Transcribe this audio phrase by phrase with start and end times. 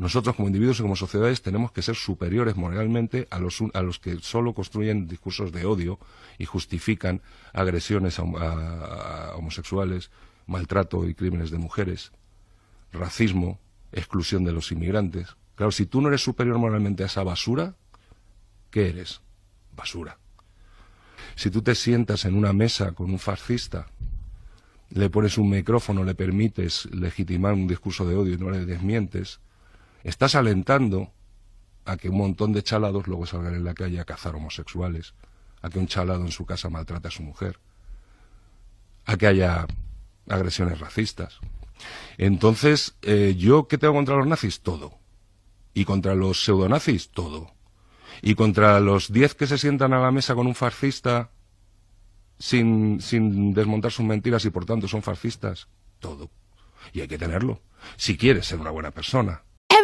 [0.00, 3.98] nosotros como individuos y como sociedades tenemos que ser superiores moralmente a los, a los
[3.98, 5.98] que solo construyen discursos de odio
[6.38, 7.20] y justifican
[7.52, 10.10] agresiones a, homosexuales,
[10.46, 12.12] maltrato y crímenes de mujeres,
[12.94, 13.60] racismo,
[13.92, 15.36] exclusión de los inmigrantes.
[15.54, 17.74] Claro, si tú no eres superior moralmente a esa basura,
[18.70, 19.20] ¿qué eres?
[19.76, 20.16] Basura.
[21.34, 23.88] Si tú te sientas en una mesa con un fascista,
[24.88, 29.40] le pones un micrófono, le permites legitimar un discurso de odio y no le desmientes,
[30.02, 31.12] Estás alentando
[31.84, 35.14] a que un montón de chalados luego salgan en la calle a cazar homosexuales,
[35.62, 37.58] a que un chalado en su casa maltrate a su mujer,
[39.06, 39.66] a que haya
[40.28, 41.38] agresiones racistas.
[42.18, 44.60] Entonces, eh, ¿yo qué tengo contra los nazis?
[44.60, 44.98] Todo.
[45.72, 47.52] Y contra los pseudonazis, todo.
[48.22, 51.30] Y contra los diez que se sientan a la mesa con un fascista
[52.38, 55.68] sin, sin desmontar sus mentiras y por tanto son fascistas,
[56.00, 56.30] todo.
[56.92, 57.60] Y hay que tenerlo.
[57.96, 59.42] Si quieres ser una buena persona.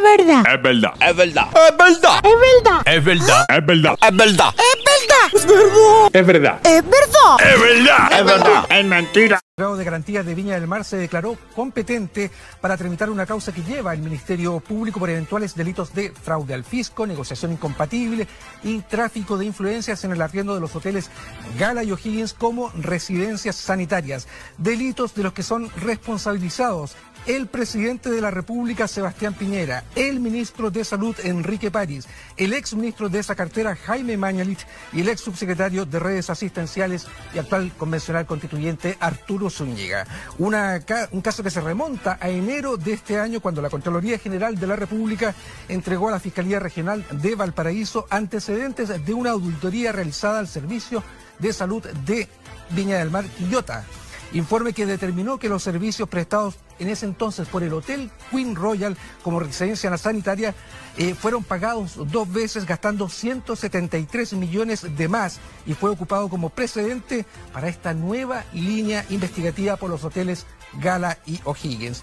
[0.09, 0.45] Es verdad.
[0.47, 0.95] Es verdad.
[1.01, 1.49] Es verdad.
[1.57, 2.23] Es verdad.
[2.23, 2.83] Es verdad.
[2.87, 3.43] Es verdad.
[3.43, 3.97] Es verdad.
[4.03, 4.55] Es verdad.
[4.63, 6.13] Es verdad.
[6.13, 6.61] Es verdad.
[6.63, 7.37] Es verdad.
[7.41, 8.13] Es verdad.
[8.13, 8.67] Es verdad.
[8.71, 9.41] Es mentira.
[9.59, 13.53] El grado de garantía de Viña del Mar se declaró competente para tramitar una causa
[13.53, 18.29] que lleva el Ministerio Público por eventuales delitos de fraude al fisco, negociación incompatible
[18.63, 21.11] y tráfico de influencias en el arriendo de los hoteles
[21.59, 24.29] Gala y O'Higgins como residencias sanitarias.
[24.59, 26.95] Delitos de los que son responsabilizados
[27.27, 32.75] el presidente de la República, Sebastián Piñera, el ministro de Salud, Enrique París, el ex
[32.75, 37.73] ministro de esa cartera, Jaime Mañalich, y el ex subsecretario de Redes Asistenciales y actual
[37.77, 40.07] convencional constituyente, Arturo Zúñiga.
[40.39, 44.67] un caso que se remonta a enero de este año, cuando la Contraloría General de
[44.67, 45.35] la República
[45.69, 51.03] entregó a la Fiscalía Regional de Valparaíso antecedentes de una auditoría realizada al Servicio
[51.39, 52.29] de Salud de
[52.71, 53.85] Viña del Mar, Quillota
[54.33, 58.97] Informe que determinó que los servicios prestados en ese entonces por el Hotel Queen Royal
[59.23, 60.55] como residencia sanitaria
[60.97, 67.25] eh, fueron pagados dos veces gastando 173 millones de más y fue ocupado como precedente
[67.53, 70.47] para esta nueva línea investigativa por los hoteles
[70.81, 72.03] Gala y O'Higgins.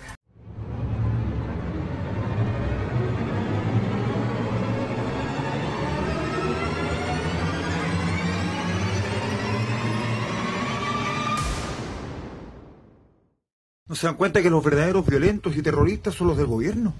[13.93, 16.95] ¿No se dan cuenta que los verdaderos violentos y terroristas son los del gobierno?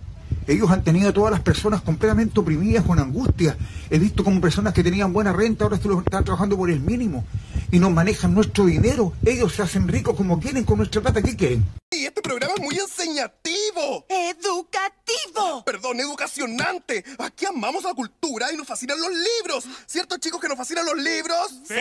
[0.46, 3.58] Ellos han tenido a todas las personas completamente oprimidas con angustia.
[3.90, 7.26] He visto como personas que tenían buena renta ahora están trabajando por el mínimo
[7.72, 9.12] y nos manejan nuestro dinero.
[9.26, 11.24] Ellos se hacen ricos como quieren con nuestra plata.
[11.24, 11.66] ¿Qué quieren?
[11.90, 14.06] Y este programa es muy enseñativo.
[14.08, 15.64] Educativo.
[15.66, 17.04] Perdón, educacionante.
[17.18, 19.68] Aquí amamos la cultura y nos fascinan los libros.
[19.88, 21.60] ¿Cierto, chicos, que nos fascinan los libros?
[21.68, 21.74] Sí.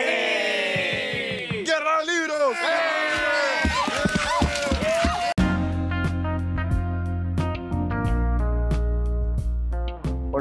[1.63, 3.52] ¡Guerra de libros!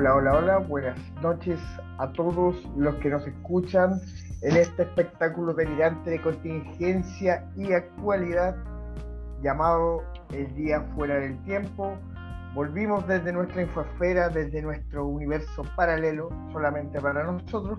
[0.02, 1.60] Hola, hola, hola, buenas noches
[1.98, 4.00] a todos los que nos escuchan
[4.40, 8.56] en este espectáculo delirante de contingencia y actualidad
[9.44, 10.02] llamado
[10.32, 11.96] El Día Fuera del Tiempo.
[12.52, 17.78] Volvimos desde nuestra infosfera, desde nuestro universo paralelo, solamente para nosotros.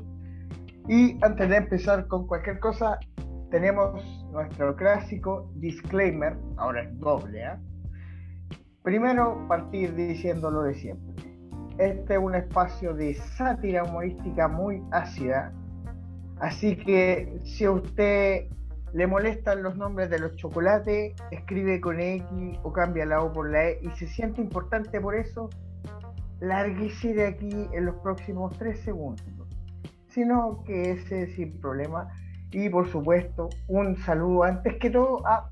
[0.88, 3.00] Y antes de empezar con cualquier cosa,
[3.51, 4.01] tenemos
[4.31, 7.44] nuestro clásico disclaimer, ahora es doble.
[7.44, 7.59] ¿eh?
[8.81, 11.12] Primero, partir diciendo lo de siempre
[11.78, 15.51] este es un espacio de sátira humorística muy ácida.
[16.39, 18.47] Así que si a usted
[18.94, 23.50] le molestan los nombres de los chocolates, escribe con X o cambia la O por
[23.50, 25.50] la E y se siente importante por eso,
[26.39, 29.25] lárguese de aquí en los próximos tres segundos.
[30.09, 32.09] Sino que ese sin problema.
[32.51, 35.50] Y por supuesto, un saludo antes que todo a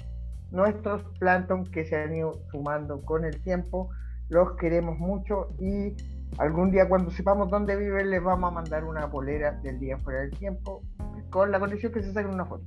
[0.51, 3.89] nuestros plankton que se han ido sumando con el tiempo
[4.31, 5.95] los queremos mucho y
[6.37, 10.21] algún día cuando sepamos dónde viven les vamos a mandar una polera del día fuera
[10.21, 10.83] del tiempo
[11.29, 12.63] con la condición que se saquen una foto.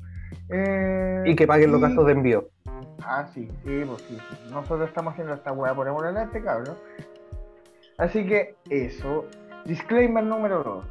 [0.48, 2.48] Eh, y que paguen los gastos de envío.
[3.02, 4.18] Ah, sí, sí, pues sí,
[4.50, 6.76] Nosotros estamos haciendo esta hueá por amor al arte, cabrón.
[7.98, 9.26] Así que eso.
[9.64, 10.84] Disclaimer número 2.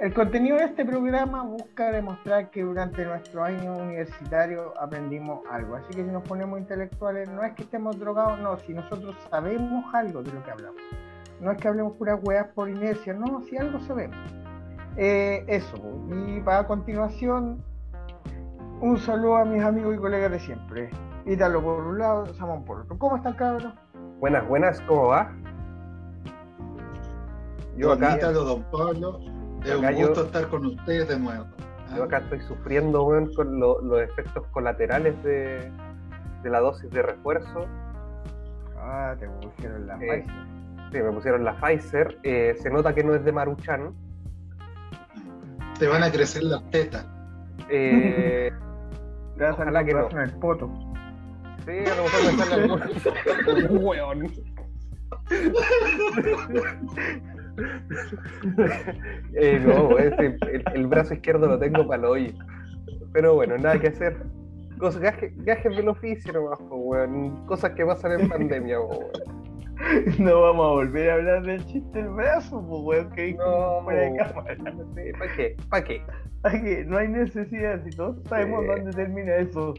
[0.00, 5.76] El contenido de este programa busca demostrar que durante nuestro año universitario aprendimos algo.
[5.76, 9.94] Así que si nos ponemos intelectuales, no es que estemos drogados, no, si nosotros sabemos
[9.94, 10.82] algo de lo que hablamos.
[11.40, 14.16] No es que hablemos puras weas por inercia, no, si algo sabemos.
[14.96, 15.76] Eh, eso,
[16.10, 17.62] y para continuación,
[18.80, 20.90] un saludo a mis amigos y colegas de siempre.
[21.26, 22.98] Ítalo por un lado, Samón por otro.
[22.98, 23.72] ¿Cómo están, cabros?
[24.20, 25.32] Buenas, buenas, ¿cómo va?
[27.76, 28.16] Yo acá.
[28.16, 29.20] Ítalo, don Pablo
[29.64, 31.46] es un gusto estar con ustedes de nuevo.
[31.96, 33.04] Yo acá estoy sufriendo
[33.34, 35.72] con los efectos colaterales de,
[36.44, 37.66] la dosis de refuerzo.
[38.76, 40.26] Ah, te pusieron la eh,
[40.94, 42.18] Sí, me pusieron la Pfizer.
[42.22, 43.92] Eh, se nota que no es de Maruchan.
[45.76, 47.04] Te van a crecer las tetas.
[47.68, 48.48] Eh,
[49.36, 50.08] Te vas a Ojalá que no.
[50.08, 50.70] en el poto.
[51.66, 53.74] sí, a lo mejor me sale algo.
[53.74, 54.32] Un hueón.
[59.34, 62.32] Eh, no, ese- el, el brazo izquierdo lo tengo para el hoyo.
[63.12, 64.16] Pero bueno, nada que hacer.
[64.78, 67.44] Cosas, gajes, gajes del oficio nomás, po, weón.
[67.46, 69.43] Cosas que pasan en pandemia, po, weón.
[70.18, 73.82] No vamos a volver a hablar del chiste del brazo, pues weón, que dijo No,
[73.84, 74.56] fuera de cámara.
[75.18, 75.56] ¿Para qué?
[75.68, 76.02] ¿Para qué?
[76.44, 78.66] Ay, que no hay necesidad, si todos sabemos Sí.
[78.68, 79.74] dónde termina eso.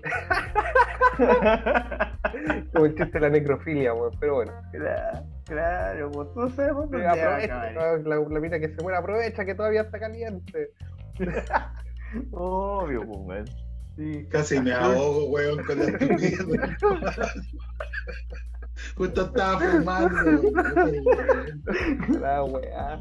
[2.73, 4.11] Como el chiste de la necrofilia, weón.
[4.19, 4.51] Pero bueno.
[4.71, 7.97] claro, claro, pues todos sabemos dónde Aprovecha, acaba.
[7.97, 10.71] la, la mina que se muere, aprovecha que todavía está caliente.
[12.31, 13.45] Obvio, pues weón.
[13.95, 14.27] Sí.
[14.29, 16.45] Casi me ahogo, weón, con la estupidez.
[18.95, 20.41] Justo estaba fumando.
[22.19, 22.99] La weá.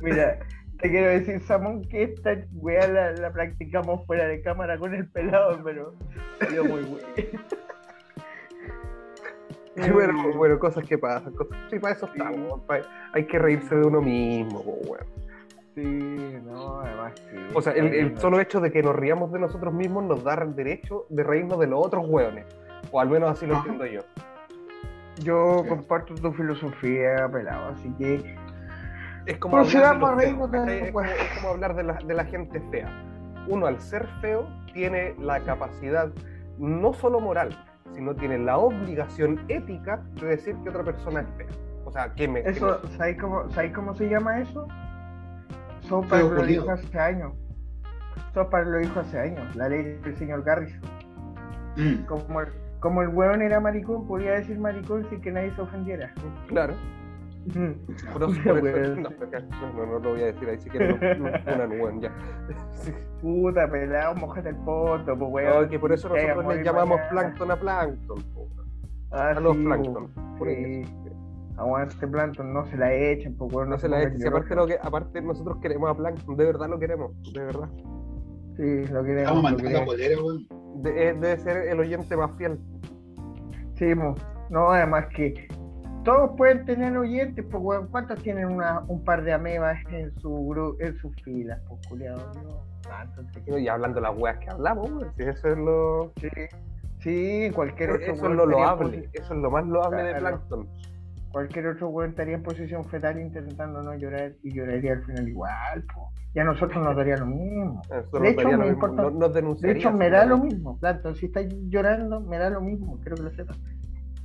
[0.00, 0.38] Mira,
[0.80, 5.08] te quiero decir, Samón, que esta weá la, la practicamos fuera de cámara con el
[5.08, 5.94] pelado, pero
[6.38, 7.06] salió muy bueno.
[9.92, 11.32] Bueno, bueno, cosas que pasan.
[11.34, 11.56] Cosas...
[11.70, 12.60] Sí, para eso estamos.
[13.14, 15.06] Hay que reírse de uno mismo, po, weón.
[15.74, 17.38] Sí, no, además que.
[17.54, 20.34] O sea, el, el solo hecho de que nos riamos de nosotros mismos nos da
[20.34, 22.44] el derecho de reírnos de los otros weones.
[22.90, 23.62] O al menos así lo Ajá.
[23.70, 24.00] entiendo yo.
[25.22, 28.36] Yo comparto tu filosofía, pelado, así que.
[29.26, 32.60] Es como, hablar de, feos, es, como, es como hablar de la, de la gente
[32.72, 32.88] fea.
[33.46, 36.10] Uno al ser feo tiene la capacidad,
[36.58, 37.56] no solo moral,
[37.94, 41.56] sino tiene la obligación ética de decir que otra persona es fea.
[41.84, 42.42] O sea, que me...
[42.42, 44.66] que Eso, ¿sabéis cómo, ¿sabéis cómo se llama eso?
[45.82, 47.32] Sopa lo dijo hace años.
[48.34, 50.80] Sopa lo dijo hace años, la ley del señor Garrison.
[51.76, 52.04] Mm.
[52.06, 52.48] Como el,
[52.82, 56.12] como el weón era maricón, podía decir maricón sin que nadie se ofendiera.
[56.48, 56.74] Claro.
[58.12, 59.10] Por eso- no,
[59.72, 62.12] no, no lo voy a decir ahí, si quieren una weón, ya.
[63.20, 65.62] Puta pelado, mojate el poto, pues weón.
[65.62, 67.10] No, que por eso a nosotros les llamamos mañana.
[67.10, 68.22] plancton a plancton.
[68.34, 68.48] po.
[69.12, 70.08] Ah, a los sí, plancton.
[70.38, 70.54] Por sí.
[70.82, 70.92] eso.
[71.58, 73.70] Aguante plancton, no se la echen, pues weón.
[73.70, 76.44] No se la pongan eche, si aparte, lo que, aparte nosotros queremos a plancton, de
[76.44, 77.68] verdad lo queremos, de verdad.
[78.56, 79.22] Sí, lo queremos.
[79.22, 80.61] Estamos mandando polera, weón.
[80.76, 82.58] De- eh, debe ser el oyente más fiel.
[83.76, 84.14] Sí, mo.
[84.50, 85.48] no, además que
[86.04, 90.76] todos pueden tener oyentes, pues weón, ¿cuántos tienen una, un par de amebas en su
[90.80, 92.32] en sus filas, pues culiado?
[93.46, 96.12] No, Y hablando de las weas que hablamos, weón, si eso es lo.
[96.20, 96.28] Sí,
[97.00, 100.40] sí, cualquier otro Eso es lo loable, eso es lo más loable de Claro.
[101.32, 105.84] Cualquier otro weón estaría en posición fetal intentando no llorar y lloraría al final igual,
[105.94, 106.06] pues.
[106.34, 107.82] Y a nosotros nos daría lo mismo.
[107.90, 111.14] De hecho, me mismo, no- nos De hecho, me da lo mismo, Plankton.
[111.14, 113.58] Si estás llorando, me da lo mismo, quiero que lo sepas.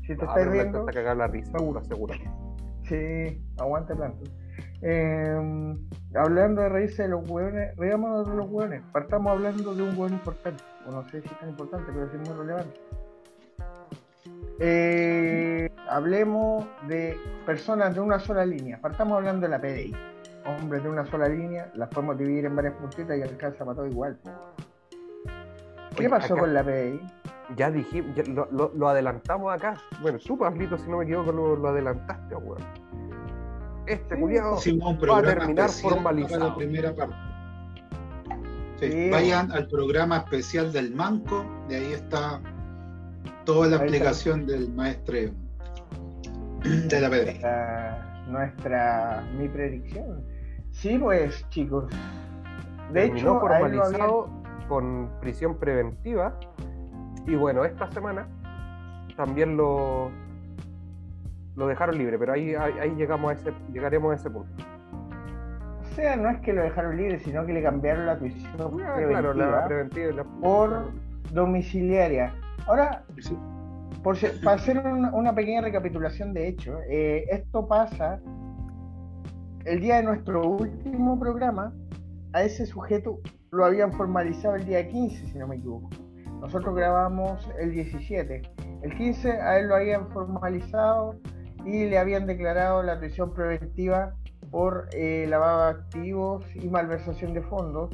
[0.02, 1.84] Si te Ah, estás riendo, encanta cagar la risa, seguro.
[1.84, 2.14] seguro.
[2.84, 4.30] Sí, aguante Plankton.
[4.82, 5.76] Eh,
[6.16, 8.82] hablando de reírse de los hueones, riámonos de los hueones.
[8.94, 12.14] Partamos hablando de un hueón importante, o no sé si es tan importante, pero es
[12.14, 12.80] muy relevante.
[14.60, 18.80] Eh, hablemos de personas de una sola línea.
[18.82, 19.96] Partamos hablando de la PDI.
[20.46, 23.88] Hombres de una sola línea, las podemos dividir en varias puntitas y alcanza para todo
[23.88, 24.18] igual.
[25.96, 27.02] ¿Qué Oye, pasó acá- con la PDI?
[27.56, 29.76] Ya dijimos, ya lo, lo- lo adelantamos acá.
[30.02, 32.62] Bueno, tú, Pablito, si no me equivoco, lo, lo adelantaste, weón.
[33.86, 36.50] Este Sí, culiado va a terminar para formalizado.
[36.50, 37.16] la primera parte.
[38.80, 39.10] Sí, Sí.
[39.10, 42.40] Vayan al programa especial del Manco, de ahí está
[43.48, 45.32] toda la explicación del maestre
[46.64, 50.22] de la nuestra, nuestra- mi predicción.
[50.72, 51.86] Sí, pues, chicos.
[52.92, 54.30] De terminó hecho, formalizado
[54.68, 56.38] con prisión preventiva.
[57.26, 58.28] Y bueno, esta semana
[59.16, 60.12] también lo,
[61.56, 64.52] lo dejaron libre, pero ahí, ahí, ahí llegamos a ese, llegaremos a ese punto.
[65.82, 68.94] o sea, no es que lo dejaron libre, sino que le cambiaron la prisión Ah,
[68.96, 70.92] preventiva claro, la preventiva y la por
[71.34, 72.34] domiciliaria.
[72.66, 73.38] Ahora, Sí.
[74.04, 78.20] por para hacer una, una pequeña recapitulación de hecho, eh, esto pasa
[79.66, 81.74] el día de nuestro último programa.
[82.34, 83.20] A ese sujeto
[83.52, 85.90] lo habían formalizado el día 15, si no me equivoco.
[86.42, 88.42] Nosotros grabamos el 17.
[88.84, 91.16] El 15 a él lo habían formalizado
[91.66, 94.14] y le habían declarado la prisión preventiva
[94.52, 97.90] por eh, lavado de activos y malversación de fondos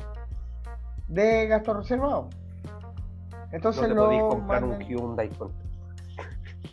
[1.08, 2.36] de gastos reservados.
[3.54, 5.52] Entonces no te podís comprar un Hyundai con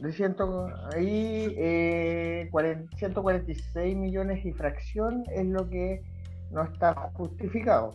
[0.00, 6.02] de ciento, ahí eh, 40 146 millones y fracción es lo que
[6.50, 7.90] no está justificado.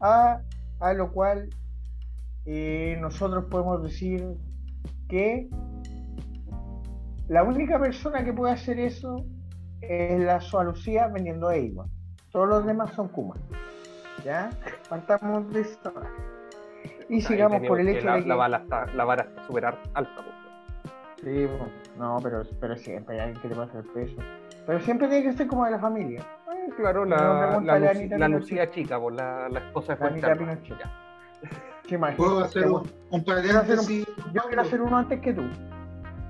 [0.00, 0.40] A,
[0.80, 1.50] a lo cual
[2.46, 4.26] eh, nosotros podemos decir
[5.06, 5.50] que
[7.28, 9.26] la única persona que puede hacer eso
[9.82, 11.86] es la Soa Lucía vendiendo Eivor.
[12.32, 13.34] Todos los demás son Kuma.
[14.24, 14.50] ¿Ya?
[14.88, 15.92] Partamos de esto.
[17.10, 18.28] Y sigamos por el hecho la, de que.
[18.28, 19.84] La, bala está, la vara está súper alta.
[19.94, 20.94] Pues.
[21.20, 24.16] Sí, bueno, no, pero, pero siempre hay alguien que le pasa el peso.
[24.64, 26.20] Pero siempre tiene que ser como de la familia.
[26.20, 30.78] Eh, claro, la, la, la, la Lucía chica, por la, la esposa de Fuente Pinochet.
[31.88, 34.06] Sí, ¿Puedo hacer un, un paréntesis?
[34.32, 35.42] Yo quiero hacer uno antes que tú.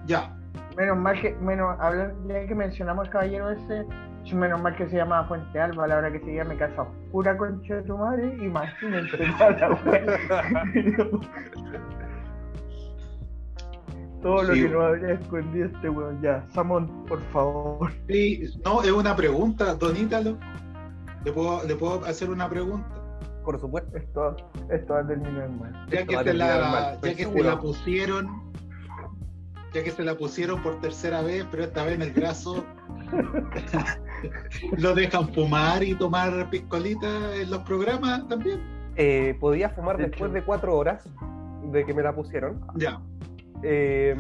[0.07, 0.35] Ya.
[0.77, 3.85] Menos mal que, menos, hablar, ya que mencionamos al caballero ese,
[4.33, 7.37] menos mal que se llamaba Fuente Alba, a la hora que se llama Casa Oscura
[7.37, 9.17] Concha de tu madre, imagínate
[14.23, 16.45] Todo lo que nos habría escondido este weón, ya.
[16.53, 17.91] Samón, por favor.
[18.07, 20.37] Sí, no, es una pregunta, don Ítalo.
[21.25, 22.87] ¿Le puedo, ¿Le puedo hacer una pregunta?
[23.45, 23.97] Por supuesto.
[23.97, 24.37] Esto,
[24.71, 25.87] esto va a terminar mal.
[25.91, 28.53] Ya que, te la, ya que se la pusieron,
[29.73, 32.65] ya que se la pusieron por tercera vez, pero esta vez en el brazo,
[34.79, 38.61] ¿lo dejan fumar y tomar piscolita en los programas también?
[38.97, 41.09] Eh, podía fumar después de cuatro horas
[41.71, 42.61] de que me la pusieron.
[42.77, 43.01] Ya.
[43.63, 44.17] Eh...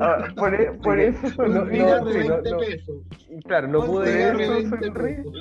[0.00, 2.96] ah, por, e, por, eso no, no, de 20 pesos.
[3.46, 4.32] Claro, no pude,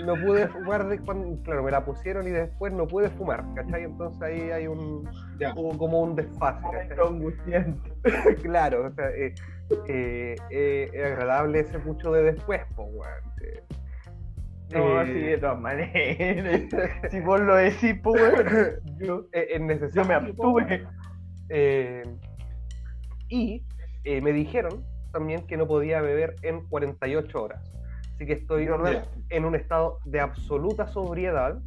[0.05, 3.83] no pude fumar de cuando, claro, me la pusieron y después no pude fumar, ¿cachai?
[3.83, 5.09] Entonces ahí hay un
[5.55, 6.67] como, como, un desfase,
[8.43, 9.33] claro, o sea, eh,
[9.87, 13.09] eh, eh, es agradable ese mucho de después, pues.
[14.71, 16.61] No, sí, de todas maneras.
[17.11, 18.21] si vos lo decís, pues,
[18.99, 19.25] yo,
[19.93, 20.85] yo me abstuve.
[23.29, 23.63] y
[24.21, 27.63] me dijeron también que no podía beber en 48 horas.
[28.13, 28.67] Así que estoy
[29.29, 31.57] en un estado de absoluta sobriedad,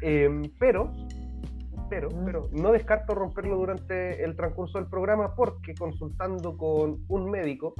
[0.00, 0.90] em, pero,
[1.92, 7.74] pero, pero no descarto romperlo durante el transcurso del programa porque consultando con un médico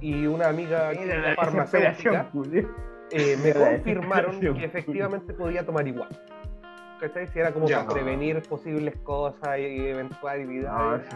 [0.00, 0.92] y una amiga
[1.34, 2.30] farmacéutica,
[3.10, 6.08] eh, me confirmaron que efectivamente podía tomar igual.
[7.32, 11.06] Si era como para prevenir posibles cosas y eventualidades.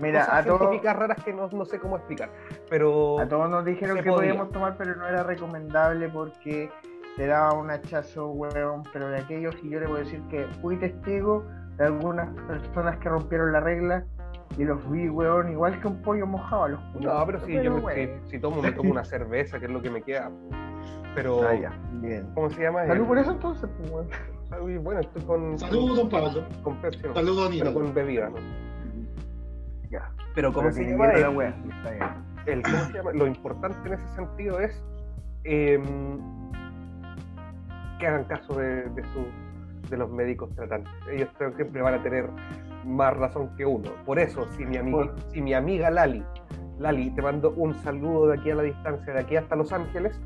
[0.00, 2.30] Mira, cosas a científicas raras que no, no, sé cómo explicar.
[2.70, 6.70] Pero a todos nos dijeron que podíamos tomar, pero no era recomendable porque
[7.16, 8.82] te daba un hachazo, huevón.
[8.92, 11.44] Pero de aquellos, y yo le voy a decir que fui testigo
[11.78, 14.04] de algunas personas que rompieron la regla
[14.56, 17.82] y los vi, weón, igual que un pollo mojado a los No, pero si yo
[18.26, 20.30] si, tomo, me tomo una cerveza, que es lo que me queda.
[21.14, 22.30] Pero, ah, bien.
[22.34, 22.86] ¿cómo se llama?
[22.86, 24.84] Salud por eso entonces, pues, weón.
[24.84, 25.58] Bueno, estoy con.
[25.58, 26.44] Saludos, don Pablo.
[26.62, 28.36] Con Pepsi, no, Saludos, Pero con bebida, ¿no?
[29.90, 30.10] Ya.
[30.34, 31.12] Pero, ¿cómo se llama?
[31.12, 31.24] El,
[32.46, 33.12] el, ¿cómo se llama?
[33.12, 34.84] Lo importante en ese sentido es
[35.44, 35.80] eh,
[37.98, 39.26] que hagan caso de, de, su,
[39.88, 40.92] de los médicos tratantes.
[41.10, 42.28] Ellos siempre van a tener
[42.84, 43.90] más razón que uno.
[44.04, 46.22] Por eso, si mi, amiga, si mi amiga Lali,
[46.78, 50.20] Lali, te mando un saludo de aquí a la distancia, de aquí hasta Los Ángeles,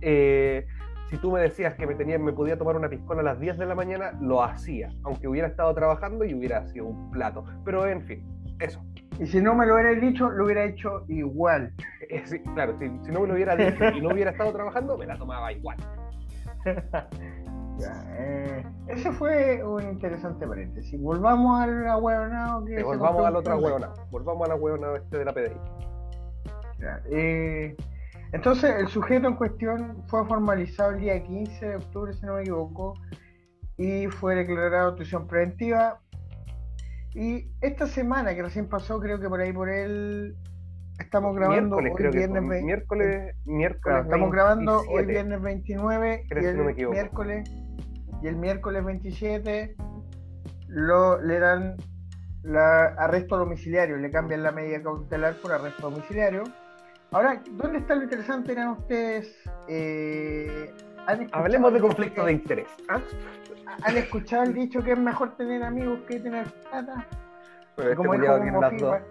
[0.00, 0.66] eh,
[1.10, 3.58] si tú me decías que me, tenía, me podía tomar una piscola a las 10
[3.58, 7.44] de la mañana, lo hacía, aunque hubiera estado trabajando y hubiera sido un plato.
[7.64, 8.24] Pero en fin,
[8.58, 8.82] eso.
[9.20, 11.72] Y si no me lo hubiera dicho, lo hubiera hecho igual.
[12.26, 15.06] Sí, claro, si, si, no me lo hubiera dicho y no hubiera estado trabajando, me
[15.06, 15.78] la tomaba igual.
[17.78, 21.00] ya, eh, ese fue un interesante paréntesis.
[21.00, 22.82] Volvamos al ahueonado que.
[22.82, 23.94] volvamos al otro ahueonado.
[24.10, 25.60] Volvamos al ahueonado este de la PDI.
[26.78, 27.76] Ya, eh,
[28.34, 32.40] entonces, el sujeto en cuestión fue formalizado el día 15 de octubre, si no me
[32.40, 32.94] equivoco,
[33.76, 36.00] y fue declarado prisión preventiva.
[37.14, 40.36] Y esta semana que recién pasó, creo que por ahí por él
[41.14, 47.50] estamos grabando hoy viernes miércoles, miércoles estamos grabando hoy viernes 29 y el miércoles
[48.20, 49.76] y el miércoles 27
[50.66, 51.76] lo le dan
[52.42, 56.42] la arresto domiciliario, le cambian la medida cautelar por arresto domiciliario
[57.12, 58.50] Ahora, ¿dónde está lo interesante?
[58.50, 59.32] Eran ustedes.
[59.68, 60.74] Eh,
[61.30, 62.66] Hablemos de conflicto de interés.
[62.88, 63.00] ¿ah?
[63.84, 67.06] ¿Han escuchado el dicho que es mejor tener amigos que tener plata?
[67.76, 69.04] Este como, dijo Bombo Fica,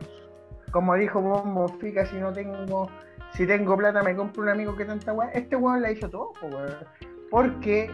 [0.74, 2.90] como dijo Bombo Fica, si no tengo,
[3.34, 5.30] si tengo plata me compro un amigo que tanta weá.
[5.30, 6.34] Este weón la hizo todo,
[7.30, 7.92] Porque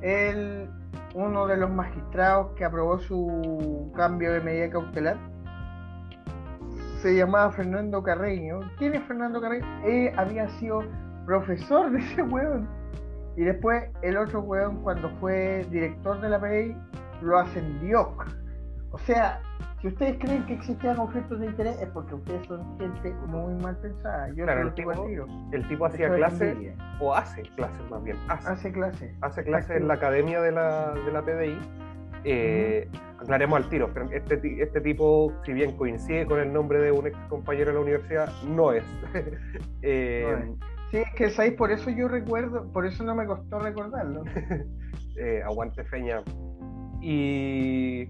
[0.00, 0.68] él,
[1.14, 5.18] uno de los magistrados que aprobó su cambio de medida cautelar,
[7.02, 8.60] se llamaba Fernando Carreño.
[8.78, 9.66] ¿Quién es Fernando Carreño?
[9.84, 10.82] Él había sido
[11.26, 12.66] profesor de ese weón.
[13.36, 16.76] Y después el otro weón, cuando fue director de la PDI,
[17.20, 18.16] lo ascendió.
[18.90, 19.40] O sea,
[19.82, 23.76] si ustedes creen que existían conflictos de interés, es porque ustedes son gente muy mal
[23.78, 24.28] pensada.
[24.28, 24.92] Yo claro, el, tipo,
[25.50, 26.56] el tipo hacía clases,
[27.00, 28.16] o hace clases más bien.
[28.28, 29.12] Hace, clases.
[29.20, 31.58] Hace clases en la academia de la, de la PDI.
[32.22, 37.08] Eh, aclaremos al tiro, este, este tipo, si bien coincide con el nombre de un
[37.08, 38.84] ex compañero de la universidad, no es.
[39.84, 40.54] Eh,
[40.92, 41.54] sí, es que ¿sabes?
[41.54, 44.22] por eso yo recuerdo, por eso no me costó recordarlo.
[45.14, 46.22] Eh, aguante Feña.
[47.02, 48.08] Y.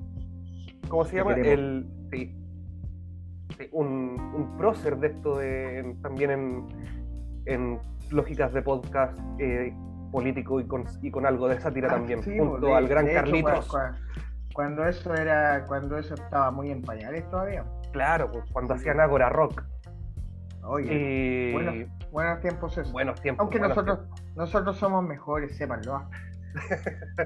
[0.93, 1.33] ¿Cómo se llama?
[1.33, 1.87] El.
[2.11, 2.39] Sí.
[3.73, 6.67] un, un prócer de esto de, también en,
[7.47, 7.81] en
[8.11, 9.75] lógicas de podcast eh,
[10.11, 13.75] político y con, y con algo de sátira ah, también, junto al gran Carlitos.
[14.53, 17.65] cuando, eso era, cuando eso estaba muy en pañales todavía.
[17.93, 19.65] Claro, pues cuando hacían Agora Rock.
[20.63, 22.93] Oye, buenos, tiempos eso.
[22.93, 23.41] Buenos tiempos.
[23.41, 24.01] Aunque nosotros,
[24.37, 26.07] nosotros somos mejores, sépanlo.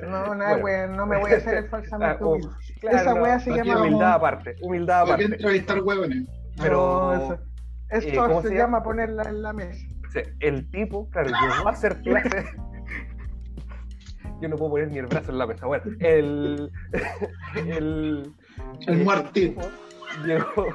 [0.08, 2.48] No, nada, bueno, no me voy a hacer el falsamente ah, humilde.
[2.82, 3.80] Esa wea se llama.
[3.80, 5.24] Humildad aparte, humildad aparte.
[5.24, 6.26] entrevistar huevones.
[6.60, 7.12] Pero.
[7.12, 7.38] Eso,
[7.90, 9.86] esto se, llama ponerla en la mesa.
[10.40, 12.46] El tipo, claro, llegó a hacer clase.
[14.40, 15.66] Yo no puedo poner ni el brazo en la mesa.
[15.66, 16.70] Bueno, el.
[17.54, 18.34] El.
[18.86, 19.56] El Martín.
[20.24, 20.66] Llegó,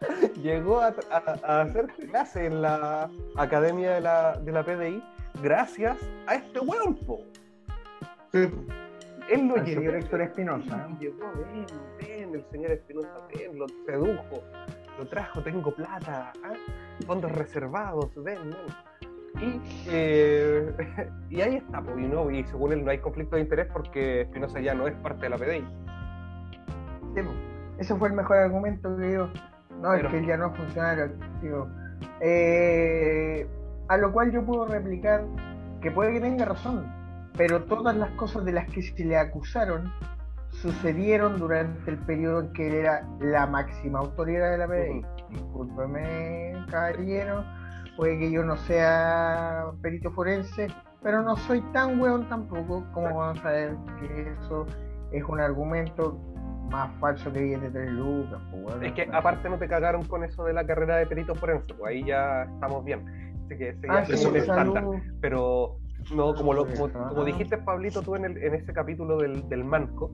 [0.42, 5.02] llegó a, a, hacer clase en la academia de la, de la PDI
[5.42, 5.96] gracias
[6.26, 6.98] a este weón,
[8.32, 9.82] Él lo llevó.
[9.82, 10.88] El señor Espinosa.
[10.98, 11.66] Llegó, ven,
[12.00, 14.42] ven, el señor Espinosa, ven, lo sedujo,
[14.98, 16.52] lo trajo, tengo plata, ¿ah?
[17.06, 18.90] fondos reservados, ven, ven.
[19.40, 20.72] Y, eh,
[21.30, 22.30] y ahí está, pues, ¿no?
[22.30, 25.30] y según él no hay conflicto de interés porque Espinosa ya no es parte de
[25.30, 25.64] la PDI.
[27.14, 27.20] Sí,
[27.78, 29.30] ese fue el mejor argumento que dio.
[29.80, 31.68] No, es que él ya no es funcionario
[32.20, 33.46] eh,
[33.88, 35.24] a lo cual yo puedo replicar
[35.80, 36.86] que puede que tenga razón,
[37.40, 39.90] pero todas las cosas de las que se le acusaron
[40.50, 45.06] sucedieron durante el periodo en que él era la máxima autoridad de la PDI.
[45.30, 47.42] Discúlpeme, caballero,
[47.96, 50.66] puede que yo no sea perito forense,
[51.02, 54.66] pero no soy tan weón tampoco como vamos a ver que eso
[55.10, 56.20] es un argumento
[56.68, 58.42] más falso que viene de lucas.
[58.50, 61.72] Pues, es que aparte no te cagaron con eso de la carrera de perito forense,
[61.72, 63.02] pues ahí ya estamos bien.
[63.46, 64.84] Así que ese ah, es un estándar.
[65.22, 65.78] Pero
[66.14, 70.10] no, como, lo, como, dijiste, Pablito, tú en, el, en ese capítulo del, del Manco,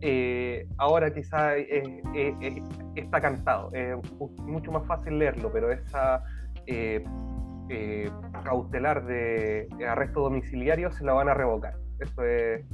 [0.00, 3.70] eh, ahora quizá está cantado.
[3.72, 3.96] Es
[4.38, 6.22] mucho más fácil leerlo, pero esa
[6.66, 7.02] eh,
[7.68, 8.10] eh,
[8.44, 11.74] cautelar de arresto domiciliario se la van a revocar.
[12.00, 12.64] Eso es.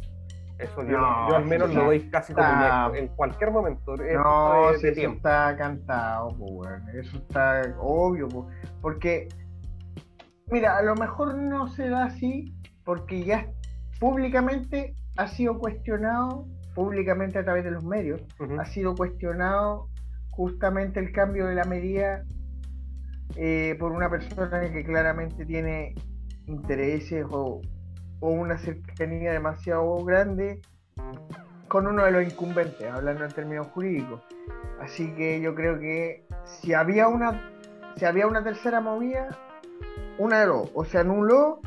[0.59, 3.96] Eso yo, al menos lo doy casi como en cualquier momento.
[3.96, 6.37] No, eso está cantado,
[6.94, 8.29] eso está obvio,
[8.81, 9.29] porque
[10.50, 13.48] Mira, a lo mejor no se da así porque ya
[14.00, 18.20] públicamente ha sido cuestionado, públicamente a través de los medios,
[18.59, 19.88] ha sido cuestionado
[20.31, 22.24] justamente el cambio de la medida
[23.37, 25.94] eh, por una persona que claramente tiene
[26.46, 27.61] intereses o,
[28.20, 30.61] o, una cercanía demasiado grande
[31.68, 34.22] con uno de los incumbentes, hablando en términos jurídicos.
[34.81, 37.50] Así que yo creo que si había una,
[37.96, 39.28] si había una tercera movida,
[40.18, 41.61] una de dos, o se anuló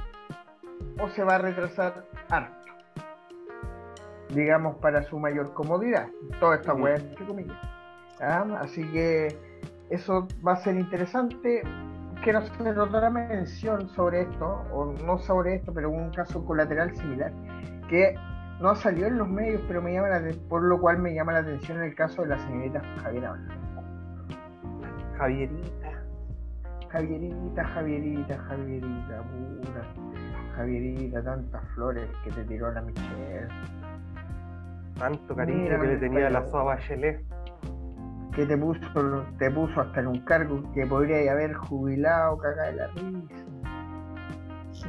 [0.99, 2.55] o se va a retrasar harto.
[4.29, 6.07] Digamos, para su mayor comodidad.
[6.39, 7.57] Toda esta web, entre comillas.
[8.19, 9.37] Así que
[9.89, 11.61] eso va a ser interesante.
[12.23, 17.31] Quiero hacer otra mención sobre esto, o no sobre esto, pero un caso colateral similar,
[17.87, 18.15] que
[18.59, 21.39] no salió en los medios, pero me llama la, por lo cual me llama la
[21.39, 23.37] atención el caso de la señorita Javiera
[25.17, 25.84] Javierita.
[26.95, 29.83] Javierita, Javierita, Javierita, pura.
[30.55, 33.49] Javierita, tantas flores que te tiró la Michelle.
[34.97, 37.21] Tanto cariño que le tenía la Soa Bachelet.
[38.33, 38.79] Que te puso,
[39.37, 43.45] te puso hasta en un cargo que podría haber jubilado, caga de la risa.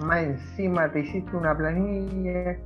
[0.05, 2.57] Más encima te hiciste una planilla,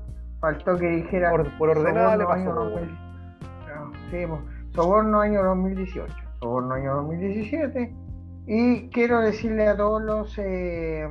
[0.40, 1.30] faltó que dijera.
[1.30, 2.52] Por, por ordenada le pasó.
[2.52, 4.26] No, sí,
[4.74, 8.09] soborno año 2018, soborno año 2017
[8.46, 11.06] y quiero decirle a todos los eh,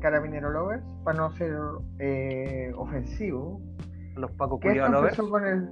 [0.00, 1.52] carabineros lovers, para no ser
[1.98, 3.60] eh, ofensivo,
[4.16, 5.68] los Paco que esto empezó con el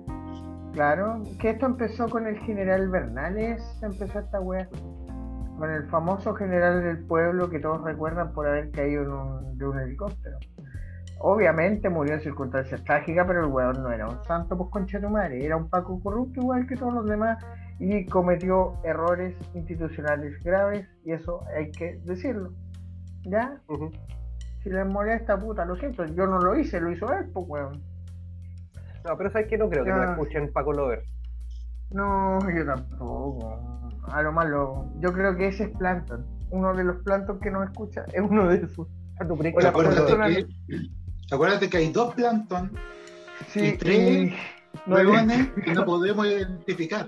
[0.77, 4.69] Claro, que esto empezó con el general Bernales, empezó esta wea,
[5.57, 10.37] con el famoso general del pueblo que todos recuerdan por haber caído de un helicóptero.
[11.19, 15.09] Obviamente murió en circunstancias trágicas, pero el weón no era un santo, pues concha tu
[15.09, 17.43] madre, era un Paco corrupto igual que todos los demás
[17.79, 22.53] y cometió errores institucionales graves y eso hay que decirlo.
[23.23, 23.61] ¿Ya?
[24.63, 27.83] Si les molesta, puta, lo siento, yo no lo hice, lo hizo él, pues weón.
[29.05, 31.03] No, pero sabes que no creo que me escuchen Paco Lover.
[31.91, 33.91] No, yo tampoco.
[34.09, 36.27] A lo malo, yo creo que ese es Planton.
[36.51, 38.89] Uno de los Planton que nos escucha es uno de esos.
[39.19, 40.89] Acuérdate, que,
[41.31, 42.71] acuérdate que hay dos Planton
[43.49, 44.33] sí, y tres
[44.87, 47.07] huevones que no podemos identificar.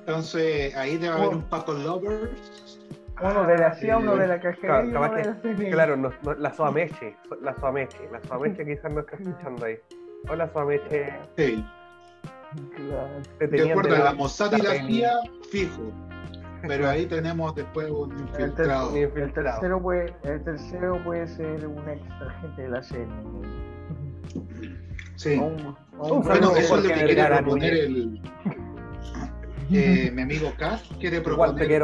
[0.00, 2.78] Entonces, ahí debe haber un Paco Lovers.
[3.20, 4.84] Uno de la CIA, uno de la cajería.
[5.70, 9.76] Claro, no, la Soameche, la Soameche, la Soameche quizás no está escuchando ahí.
[10.28, 11.12] Hola Soameche.
[11.36, 11.64] Sí.
[12.76, 13.50] Claro.
[13.50, 15.12] De acuerdo a la Mossad y la CIA,
[15.50, 15.92] fijo.
[16.66, 18.94] Pero ahí tenemos después un infiltrado.
[18.96, 23.06] El, tercero, puede, el tercero puede ser un ex agente de la CIA.
[25.16, 25.36] Sí.
[25.36, 25.76] bueno,
[26.56, 28.20] eso es lo que quiere proponer el,
[29.70, 30.82] eh, mi amigo Cass.
[31.00, 31.76] Quiere proponer que,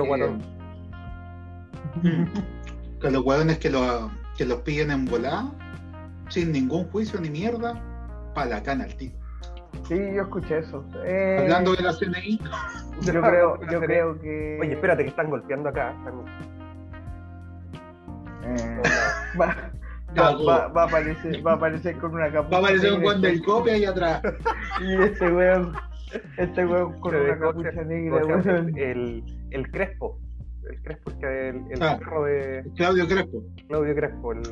[3.01, 5.51] que los hueones que, lo, que los pillen en volada,
[6.29, 7.83] sin ningún juicio ni mierda,
[8.35, 9.22] para la cana al tío.
[9.89, 10.85] Sí, yo escuché eso.
[11.05, 11.39] Eh...
[11.41, 12.41] Hablando de la CNI.
[13.03, 14.59] Yo creo, yo creo que.
[14.61, 15.95] Oye, espérate, que están golpeando acá.
[18.45, 18.83] Eh...
[19.39, 19.57] va,
[20.19, 22.51] va, va, a aparecer, va a aparecer con una capucha.
[22.51, 24.23] Va a aparecer un buen del copia ahí atrás.
[24.81, 25.75] y este weón.
[26.37, 28.23] Este weón con una capucha negra.
[28.77, 30.19] El, el Crespo.
[30.71, 32.65] El Crespo, es que el, el ah, perro de.
[32.77, 33.43] Claudio Crespo.
[33.67, 34.43] Claudio Crespo, el,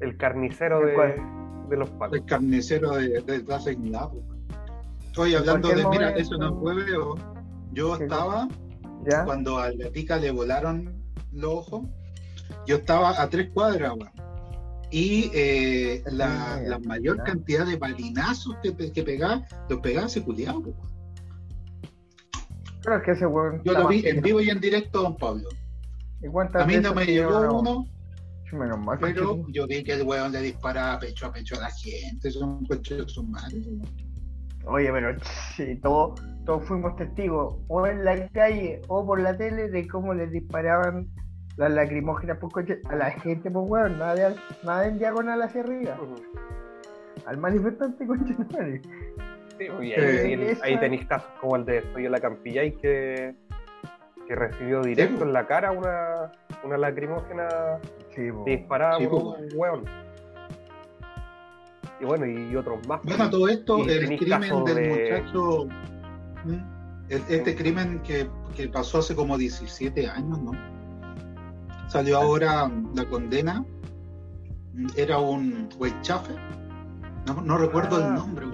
[0.00, 0.94] el carnicero de
[1.72, 2.18] de los pacos.
[2.18, 4.08] El carnicero de, de la dignidad.
[5.06, 7.16] Estoy hablando de, mira, eso no fue veo.
[7.72, 8.48] Yo estaba,
[9.24, 11.88] cuando a la tica le volaron los ojos,
[12.66, 13.94] yo estaba a tres cuadras,
[14.90, 20.62] Y eh, la, la, mayor cantidad de balinazos que, que pegaba, los pegaba ese culiado,
[22.82, 23.26] Creo que ese
[23.64, 25.48] Yo lo vi en vivo y en directo, don Pablo.
[26.54, 27.86] A mí no me llegó uno,
[29.00, 32.64] pero yo vi que el weón le disparaba pecho a pecho a la gente, son
[32.66, 33.62] coches de su madre.
[34.64, 35.18] Oye, pero
[35.56, 40.14] sí, todos, todos fuimos testigos, o en la calle o por la tele, de cómo
[40.14, 41.08] les disparaban
[41.56, 44.34] las lacrimógenas por coche a la gente, pues weón, nada,
[44.64, 45.98] nada en diagonal hacia arriba.
[47.26, 48.34] Al manifestante, coche
[49.58, 53.34] Sí, y ahí, ahí, tenéis casos como el de Soy la Campilla y que,
[54.26, 56.32] que recibió directo en la cara una,
[56.64, 57.78] una lacrimógena
[58.14, 59.84] Sí, disparaba por un hueón.
[62.00, 63.00] Y bueno, y otros más.
[63.04, 65.68] Bueno, todo esto, el crimen del muchacho,
[67.08, 70.52] este crimen que, que, pasó hace como 17 años, ¿no?
[71.88, 73.64] Salió ahora la condena,
[74.96, 76.34] era un Weichafe,
[77.26, 78.10] no, no recuerdo el ah.
[78.10, 78.46] nombre,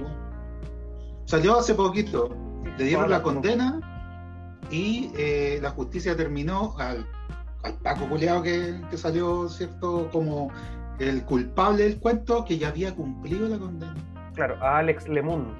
[1.25, 2.31] Salió hace poquito,
[2.79, 3.81] le dieron la condena
[4.71, 7.07] y eh, la justicia terminó al
[7.62, 10.09] al Paco Culeado que, salió, ¿cierto?
[10.12, 10.51] Como
[10.99, 13.94] el culpable del cuento que ya había cumplido la condena.
[14.35, 15.59] Claro, a Alex Lemun.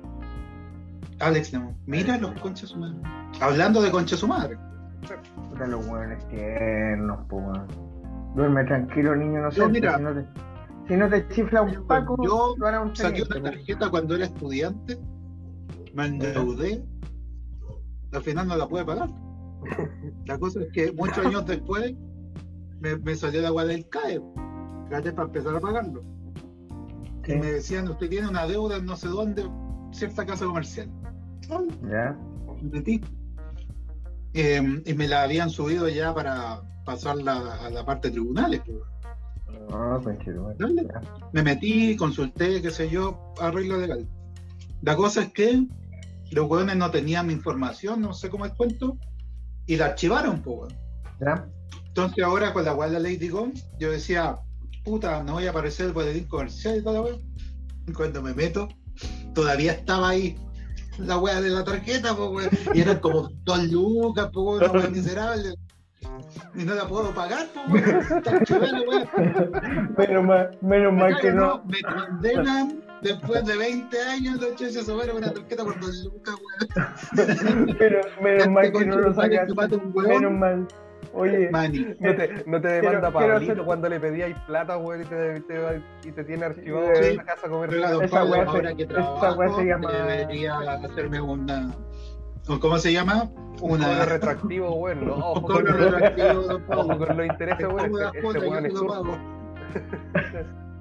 [1.20, 1.76] Alex Lemun.
[1.87, 2.96] Mira los conchas su madre.
[3.40, 4.56] Hablando de concha su madre.
[5.54, 7.44] Pero los buenos tiernos, pues.
[8.34, 9.61] Duerme tranquilo, niño, no sé.
[9.61, 10.26] Si, no te,
[10.87, 14.98] si no te chifla un Paco, yo un saqué una tarjeta cuando era estudiante,
[15.94, 16.84] me endeudé,
[18.12, 19.08] al final no la pude pagar.
[20.26, 21.94] La cosa es que muchos años después
[22.80, 24.20] me, salió la agua del CAE,
[24.88, 26.02] para empezar a pagarlo.
[27.26, 29.44] Y me decían, usted tiene una deuda en no sé dónde,
[29.92, 30.90] cierta casa comercial.
[31.90, 32.18] Ya.
[34.34, 38.62] Eh, y me la habían subido ya para pasarla a la parte de tribunales.
[38.64, 40.16] Pues,
[41.32, 44.08] me metí, consulté, qué sé yo, arreglo legal.
[44.82, 45.66] La cosa es que
[46.30, 48.96] los hueones no tenían mi información, no sé cómo es cuento,
[49.68, 50.74] y la archivaron, pues.
[51.87, 54.37] Entonces ahora con la guarda Lady Gom, yo decía,
[54.85, 57.16] puta, no voy a aparecer el boletín comercial y toda la.
[57.94, 58.68] Cuando me meto,
[59.35, 60.37] todavía estaba ahí
[60.98, 65.54] la weá de la tarjeta, pues Y eran como dos lucas, pues weón, miserable.
[66.54, 67.85] Y no la puedo pagar, pues
[69.98, 71.62] Menos mal, menos mal que no.
[71.64, 77.76] Me condenan Después de 20 años, los cheches sobre una tarjeta por dos lucas, weón.
[77.78, 79.48] Pero menos mal que no lo sacas.
[79.94, 80.66] Menos mal.
[81.12, 81.50] Oye,
[82.00, 86.12] no te, no te demanda Pablito cuando le pedíais plata, weón, y te, te, y
[86.12, 88.02] te tiene archivado en la casa comercial.
[88.02, 89.92] Esa weá se, se llama.
[89.92, 91.70] Debería hacerme una.
[92.61, 93.30] ¿Cómo se llama?
[93.61, 93.90] Una...
[93.90, 95.06] Un retractivo, weón.
[95.06, 97.92] No, ojo con, retractivo, ojo con los intereses, weón.
[98.14, 98.74] Este weón es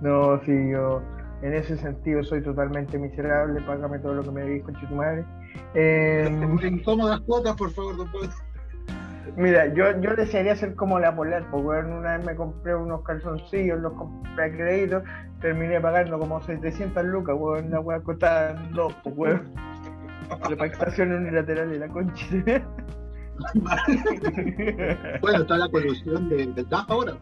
[0.01, 1.01] No, sí, yo
[1.41, 5.23] en ese sentido soy totalmente miserable, págame todo lo que me debís con tu madre.
[5.73, 6.29] Eh,
[6.63, 8.09] incómodas cuotas, por favor, don
[9.35, 13.79] Mira, yo, yo desearía ser como la Polar, porque una vez me compré unos calzoncillos,
[13.79, 15.03] los compré a crédito,
[15.41, 19.53] terminé pagando como 700 lucas, weón, la weá costaba dos, pues weón.
[20.49, 22.25] La pactación unilateral de la concha.
[25.21, 27.13] bueno, está la del de ahora.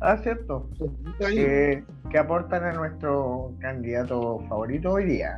[0.00, 0.68] Ah, cierto.
[1.20, 5.36] Eh, que aportan a nuestro candidato favorito hoy día.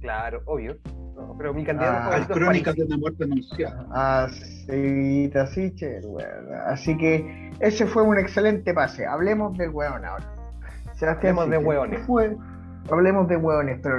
[0.00, 0.76] Claro, obvio.
[1.36, 3.86] pero mi candidato ah, favorito Crónicas de una muerte anunciada.
[3.90, 5.30] Ah, sí,
[6.66, 9.04] Así que ese fue un excelente pase.
[9.04, 10.24] Hablemos del hueón ahora.
[11.00, 12.00] hablemos de hueones.
[12.90, 13.98] Hablemos de hueones, pero,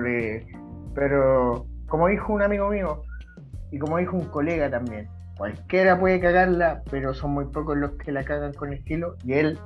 [0.94, 3.02] pero como dijo un amigo mío
[3.72, 8.12] y como dijo un colega también, cualquiera puede cagarla, pero son muy pocos los que
[8.12, 9.60] la cagan con estilo y él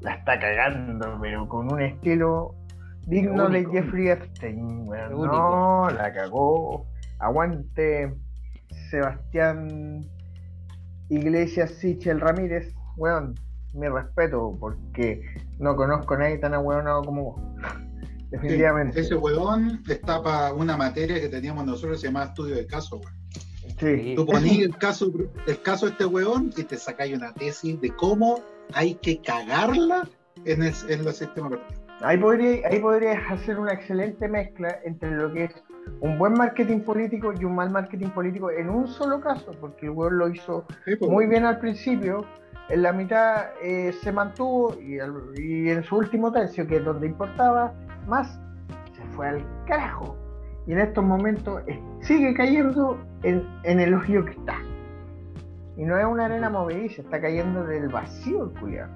[0.00, 2.54] la está cagando, pero con un estilo
[3.06, 4.84] digno de Jeffrey Epstein.
[4.86, 6.86] no, la cagó.
[7.20, 8.14] Aguante
[8.90, 10.06] Sebastián
[11.08, 13.34] Iglesias Sichel Ramírez, weón,
[13.72, 15.22] mi respeto, porque
[15.58, 17.42] no conozco a nadie tan ahueonado como vos.
[18.30, 19.00] Definitivamente.
[19.00, 23.14] ese weón está para una materia que teníamos nosotros, se llama estudio de caso, weón.
[23.80, 24.14] Sí.
[24.16, 25.10] Tú ponías el caso,
[25.46, 28.40] el caso de este weón y te sacáis una tesis de cómo
[28.74, 30.08] hay que cagarla
[30.44, 31.58] en el, en el sistema
[32.00, 35.64] Ahí, podría, ahí podrías hacer una excelente mezcla entre lo que es
[36.00, 39.90] un buen marketing político y un mal marketing político en un solo caso, porque el
[39.90, 41.10] weón lo hizo pues.
[41.10, 42.24] muy bien al principio,
[42.68, 44.98] en la mitad eh, se mantuvo y,
[45.40, 47.74] y, en su último tercio, que es donde importaba
[48.06, 48.38] más,
[48.92, 50.16] se fue al carajo.
[50.66, 51.62] Y en estos momentos
[52.02, 54.58] sigue cayendo en, el hoyo que está.
[55.78, 58.92] Y no es una arena movediza, está cayendo del vacío el cuidado.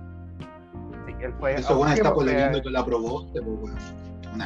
[1.49, 3.95] Eso bueno está polemiendo con la Proboste, pues,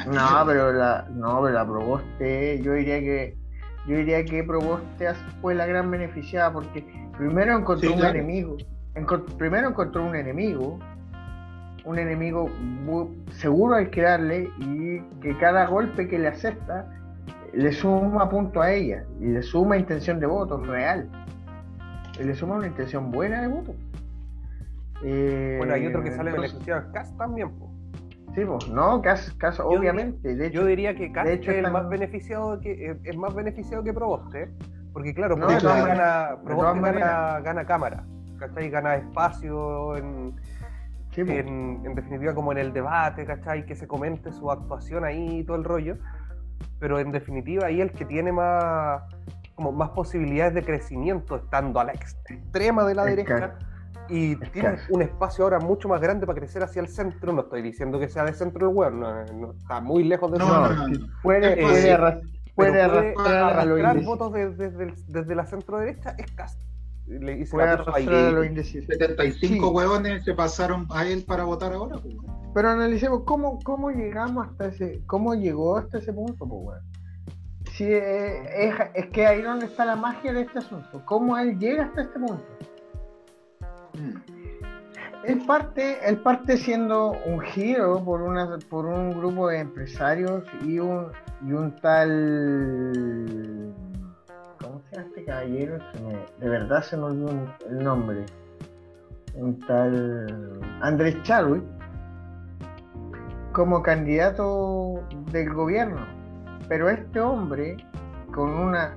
[0.07, 3.37] No, pero la, no, pero la Proboste, yo diría que
[3.87, 6.85] yo diría que Proboste fue la gran beneficiada porque
[7.17, 8.57] primero encontró un enemigo,
[9.39, 10.79] primero encontró un enemigo,
[11.85, 12.51] un enemigo
[13.31, 16.87] seguro al crearle y que cada golpe que le acepta
[17.55, 21.09] le suma punto a ella y le suma intención de voto real.
[22.19, 23.75] Le suma una intención buena de voto.
[25.03, 27.51] Eh, bueno, hay otro que sale beneficiado, Cas también.
[28.35, 30.35] Sí, pues, no, Cas, obviamente.
[30.35, 33.93] de hecho, yo diría que Cas es el más beneficiado que es más beneficiado que
[33.93, 34.51] Proboste,
[34.93, 38.05] porque claro, Proboste, gana, gana, gana, cámara,
[38.39, 38.71] ¿cachai?
[38.71, 40.35] Gana espacio en,
[41.17, 43.67] en, en, definitiva como en el debate, ¿cachai?
[43.67, 45.97] Que se comente su actuación ahí y todo el rollo
[46.79, 49.03] pero en definitiva ahí el que tiene más,
[49.57, 53.55] como más posibilidades de crecimiento estando a la extrema de la derecha
[54.09, 57.33] y tiene un espacio ahora mucho más grande para crecer hacia el centro.
[57.33, 60.69] No estoy diciendo que sea de centro el web, no, está muy lejos de no,
[60.69, 61.57] no, puede,
[62.55, 66.59] puede, arrastrar, votos desde, desde, la centro derecha es casi
[67.07, 71.99] le hice la 75 huevones se pasaron a él para votar ahora.
[72.03, 72.17] Pues,
[72.55, 76.96] Pero analicemos cómo, cómo llegamos hasta ese, cómo llegó hasta ese punto, pues, Si
[77.85, 82.03] eh, es, que ahí donde está la magia de este asunto, cómo él llega hasta
[82.03, 82.45] este punto.
[85.25, 90.79] Él parte, él parte siendo un giro por una, por un grupo de empresarios y
[90.79, 91.09] un,
[91.45, 93.75] y un tal
[94.61, 95.79] ¿Cómo se llama este caballero?
[96.39, 98.25] de verdad se me olvidó el nombre.
[99.35, 101.65] Un tal Andrés Chadwick
[103.53, 106.16] como candidato del gobierno.
[106.69, 107.77] Pero este hombre,
[108.33, 108.97] con una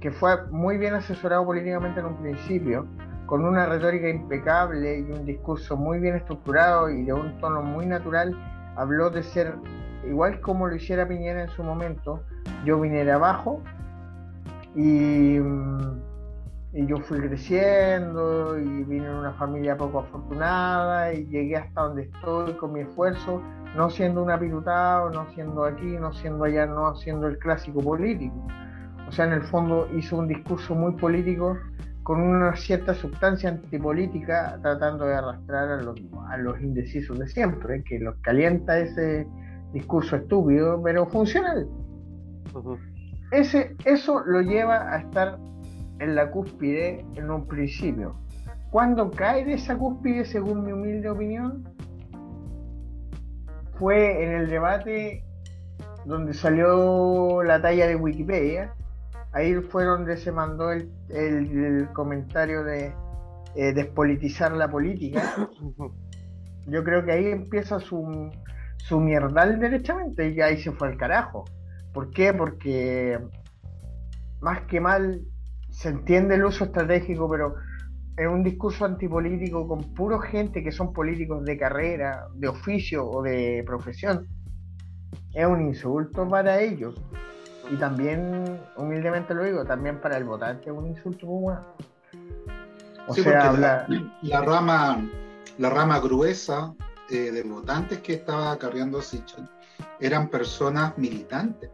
[0.00, 2.86] que fue muy bien asesorado políticamente en un principio,
[3.26, 7.84] con una retórica impecable y un discurso muy bien estructurado y de un tono muy
[7.84, 8.34] natural,
[8.76, 9.54] habló de ser,
[10.08, 12.22] igual como lo hiciera Piñera en su momento,
[12.64, 13.60] yo vine de abajo
[14.74, 15.38] y,
[16.72, 22.52] yo fui creciendo y vine en una familia poco afortunada y llegué hasta donde estoy
[22.54, 23.42] con mi esfuerzo,
[23.76, 28.46] no siendo un apirutado, no siendo aquí, no siendo allá, no siendo el clásico político.
[29.08, 31.56] O sea, en el fondo hizo un discurso muy político
[32.02, 37.82] con una cierta sustancia antipolítica tratando de arrastrar a los, a los indecisos de siempre,
[37.84, 39.26] que los calienta ese
[39.72, 41.66] discurso estúpido, pero funcional
[43.30, 45.38] ese, eso lo lleva a estar
[46.00, 48.16] en la cúspide en un principio.
[48.70, 51.64] Cuando cae de esa cúspide, según mi humilde opinión,
[53.78, 55.24] fue en el debate
[56.04, 58.74] donde salió la talla de Wikipedia.
[59.32, 62.94] Ahí fue donde se mandó el, comentario de
[63.54, 65.48] eh, despolitizar la política.
[66.66, 68.30] Yo creo que ahí empieza su,
[68.76, 71.44] su mierdal derechamente y ahí se fue al carajo.
[71.92, 72.34] ¿Por qué?
[72.34, 73.18] Porque
[74.40, 75.22] más que mal
[75.78, 77.54] se entiende el uso estratégico, pero
[78.16, 83.22] en un discurso antipolítico con puro gente que son políticos de carrera, de oficio o
[83.22, 84.26] de profesión,
[85.32, 86.96] es un insulto para ellos.
[87.70, 91.64] Y también, humildemente lo digo, también para el votante es un insulto bueno.
[93.06, 95.08] O sea, la, rama,
[95.58, 96.74] la rama gruesa
[97.08, 99.48] eh, de votantes que estaba acarreando Sichel
[100.00, 101.70] eran personas militantes,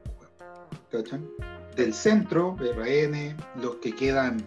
[0.91, 1.27] ¿cachan?
[1.77, 4.45] Del centro, RN, los que quedan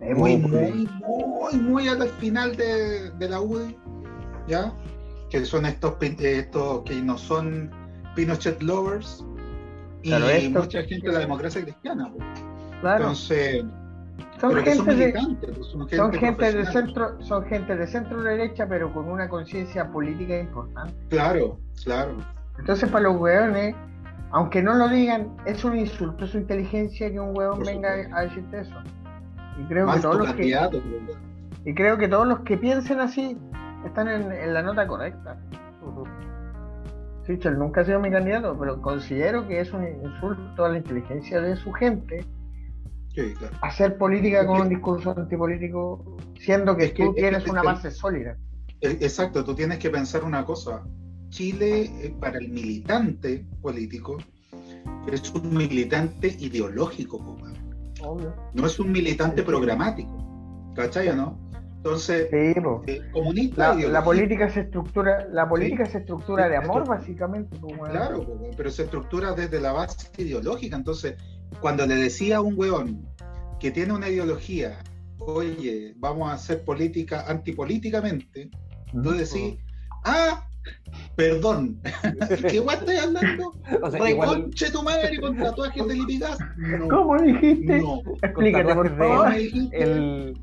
[0.00, 3.76] muy, muy, muy, muy al final de, de la UDI,
[4.46, 4.72] ¿ya?
[5.30, 7.70] Que son estos, estos que no son
[8.14, 9.24] Pinochet lovers
[10.02, 10.10] y
[10.50, 12.12] mucha gente de la democracia cristiana.
[12.80, 13.04] Claro.
[13.04, 13.64] Entonces,
[14.40, 19.08] son gente, de, pues, son gente, de centro, son gente de centro derecha, pero con
[19.08, 20.94] una conciencia política importante.
[21.08, 22.16] Claro, claro.
[22.58, 23.74] Entonces para los hueones,
[24.34, 28.62] aunque no lo digan, es un insulto su inteligencia que un hueón venga a decirte
[28.62, 28.74] eso.
[29.60, 30.58] Y creo que todos los que
[31.66, 33.38] y creo que todos los que piensen así
[33.86, 35.38] están en, la nota correcta.
[37.24, 41.40] Sichel nunca ha sido mi candidato, pero considero que es un insulto a la inteligencia
[41.40, 42.26] de su gente
[43.62, 48.36] hacer política con un discurso antipolítico, siendo que tú tienes una base sólida.
[48.80, 50.82] Exacto, tú tienes que pensar una cosa.
[51.34, 54.18] Chile, eh, para el militante político,
[55.12, 57.16] es un militante ideológico,
[58.00, 58.32] Obvio.
[58.52, 60.16] no es un militante programático.
[60.76, 61.50] ¿Cachai o no?
[61.78, 62.54] Entonces, eh,
[63.12, 63.74] comunista.
[63.74, 67.58] La, política se estructura, la política se estructura de amor, básicamente.
[67.90, 68.24] Claro,
[68.56, 70.76] pero se estructura desde la base ideológica.
[70.76, 71.16] Entonces,
[71.60, 73.08] cuando le decía a un weón
[73.58, 74.78] que tiene una ideología,
[75.18, 78.50] oye, vamos a hacer política antipolíticamente,
[78.92, 79.58] tú decís,
[80.04, 80.46] ah,
[81.16, 81.80] perdón,
[82.48, 83.52] ¿qué guay estoy hablando?
[83.82, 86.38] O sea, Reconche tu madre con tatuajes de lipidas.
[86.90, 87.80] ¿Cómo dijiste?
[87.80, 88.00] No.
[88.22, 89.32] Explícate, por favor.
[89.34, 90.38] El,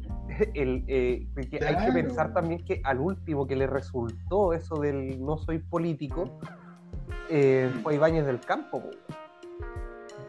[0.54, 5.38] el, eh, hay que pensar también que al último que le resultó eso del no
[5.38, 6.40] soy político
[7.30, 8.84] eh, fue Ibáñez del Campo.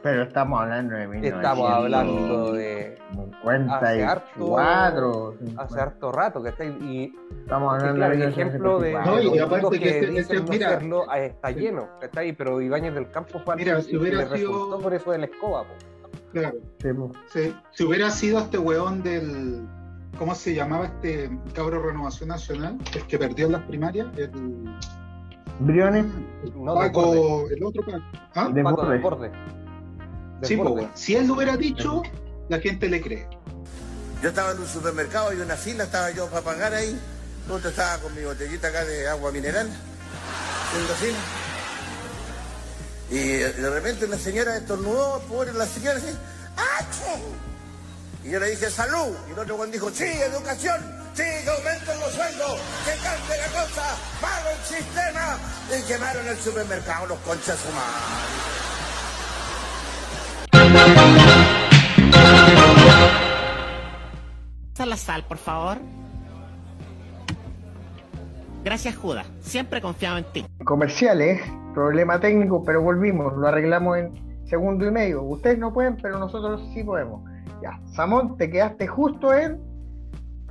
[0.03, 2.99] Pero estamos hablando de Estamos hablando de
[3.43, 5.35] 54.
[5.59, 10.01] Hace harto, rato que está y estamos hablando de ejemplo de no, y aparte que,
[10.01, 13.81] este, este, mira, hacerlo, ah, está lleno, está ahí, pero Ibáñez del Campo fue mira,
[13.81, 15.65] si hubiera sido por eso de la escoba,
[16.33, 16.57] Claro.
[17.29, 19.67] Sí, Si hubiera sido este weón del
[20.19, 22.79] ¿cómo se llamaba este cabro Renovación Nacional?
[22.95, 24.31] El que perdió en las primarias, el
[25.61, 26.07] Briones,
[26.57, 28.03] no, Paco, el otro Paco.
[28.35, 28.49] ¿Ah?
[28.49, 29.31] De Paco, borde.
[30.43, 32.03] Sí, pues, si él lo hubiera dicho,
[32.49, 33.27] la gente le cree.
[34.23, 36.99] Yo estaba en un supermercado y una fila, estaba yo para pagar ahí.
[37.49, 39.69] Justo estaba con mi botellita acá de agua mineral,
[40.69, 41.19] haciendo fila.
[43.11, 46.17] Y de repente una señora estornudó, pobre la señora, así,
[48.25, 49.15] Y yo le dije, salud.
[49.29, 50.81] Y el otro Juan dijo, sí, educación,
[51.15, 55.39] sí, que aumenten los sueldos, que cambie la cosa, malo el sistema.
[55.77, 58.82] Y quemaron el supermercado los conchas humanos.
[64.87, 65.79] La sal, por favor.
[68.65, 69.27] Gracias, Judas.
[69.41, 70.47] Siempre he confiado en ti.
[70.65, 71.41] Comerciales,
[71.75, 73.33] problema técnico, pero volvimos.
[73.37, 75.23] Lo arreglamos en segundo y medio.
[75.23, 77.29] Ustedes no pueden, pero nosotros sí podemos.
[77.61, 79.61] Ya, Samón, te quedaste justo en.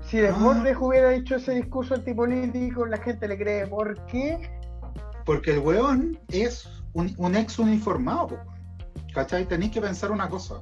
[0.03, 0.79] Si Desbordes ah.
[0.79, 3.67] hubiera dicho ese discurso antipolítico, la gente le cree.
[3.67, 4.39] ¿Por qué?
[5.25, 8.39] Porque el weón es un, ex uniformado.
[9.13, 9.45] ¿Cachai?
[9.45, 10.55] Tenéis que pensar una cosa.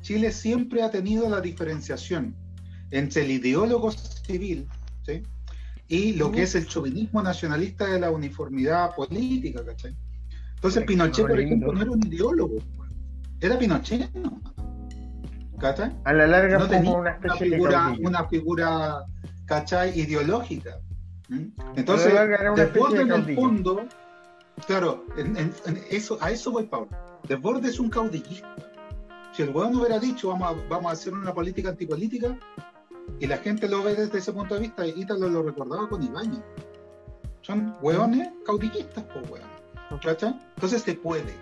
[0.00, 2.34] Chile siempre ha tenido la diferenciación
[2.90, 4.68] entre el ideólogo civil
[5.88, 9.96] y lo que es el chauvinismo nacionalista de la uniformidad política, ¿cachai?
[10.56, 12.58] Entonces Pinochet, por ejemplo, no era un ideólogo,
[13.40, 14.40] era Pinochet, ¿no?
[15.58, 15.96] ¿cachai?
[16.04, 19.04] A la larga no tenía una, figura, una figura,
[19.44, 19.98] ¿cachai?
[19.98, 20.78] Ideológica.
[21.76, 22.12] Entonces,
[22.56, 23.86] después en el fondo,
[24.66, 25.04] claro,
[25.90, 26.88] eso, a eso voy, Pablo.
[27.28, 28.54] Desbordes es un caudillista.
[29.32, 32.38] Si el gobierno hubiera dicho vamos a, vamos a hacer una política antipolítica,
[33.20, 36.02] y la gente lo ve desde ese punto de vista, y Ítalo lo recordaba con
[36.02, 36.42] Ibañez.
[37.42, 39.56] Son hueones caudillistas, pues hueones.
[39.90, 41.34] Entonces se puede.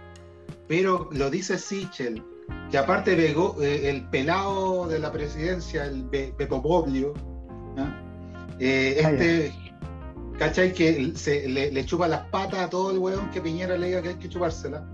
[0.68, 2.22] Pero lo dice Sichel,
[2.70, 7.14] que aparte Bego, eh, el pelado de la presidencia, el Pepo Boblio,
[8.58, 9.52] eh, este,
[10.38, 10.72] ¿cachai?
[10.72, 14.08] Que se, le, chupa las patas a todo el hueón que Piñera le diga que
[14.10, 14.86] hay que chupársela.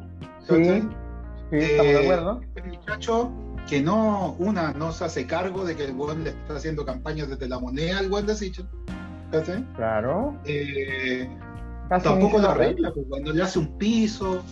[0.49, 0.82] Sí, sí,
[1.53, 2.40] estamos de eh, acuerdo.
[2.55, 3.30] El muchacho
[3.68, 7.28] que no, una, no se hace cargo de que el buen le está haciendo campañas
[7.28, 8.66] desde la moneda al buen de Sichel.
[9.76, 10.36] Claro.
[10.44, 11.28] Eh,
[11.88, 14.42] tampoco la regla, pues, cuando le hace un piso,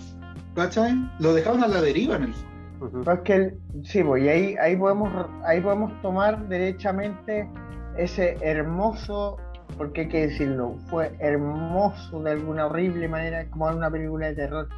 [0.54, 0.94] ¿cachai?
[1.18, 2.34] Lo dejaron a la deriva en el
[2.80, 5.11] es que sí, pues, y ahí, ahí, podemos,
[5.44, 7.48] ahí podemos tomar derechamente
[7.96, 9.36] ese hermoso,
[9.76, 14.34] porque hay que decirlo, fue hermoso de alguna horrible manera, como en una película de
[14.34, 14.68] terror,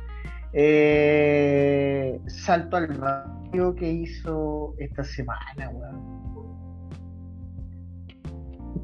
[0.53, 6.21] eh, salto al vacío que hizo esta semana, weón.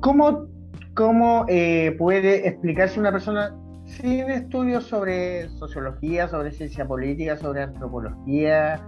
[0.01, 0.49] ¿Cómo,
[0.95, 3.55] cómo eh, puede explicarse una persona
[3.85, 8.81] sin estudios sobre sociología, sobre ciencia política, sobre antropología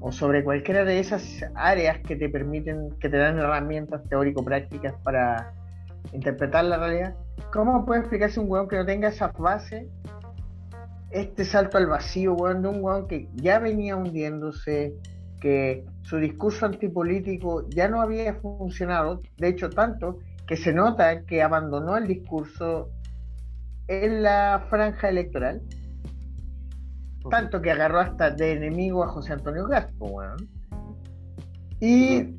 [0.00, 5.52] o sobre cualquiera de esas áreas que te permiten, que te dan herramientas teórico-prácticas para
[6.12, 7.14] interpretar la realidad,
[7.52, 9.88] ¿cómo puede explicarse un weón que no tenga esa base,
[11.10, 14.94] este salto al vacío, weón, de un weón que ya venía hundiéndose,
[15.40, 21.42] que su discurso antipolítico ya no había funcionado, de hecho tanto que se nota que
[21.42, 22.90] abandonó el discurso
[23.88, 25.62] en la franja electoral,
[27.30, 30.22] tanto que agarró hasta de enemigo a José Antonio Gaspo,
[31.80, 32.36] Y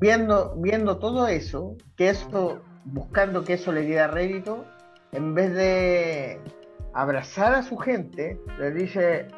[0.00, 4.64] viendo, viendo todo eso, que eso, buscando que eso le diera rédito,
[5.12, 6.40] en vez de
[6.98, 9.28] abrazar a su gente, le dice,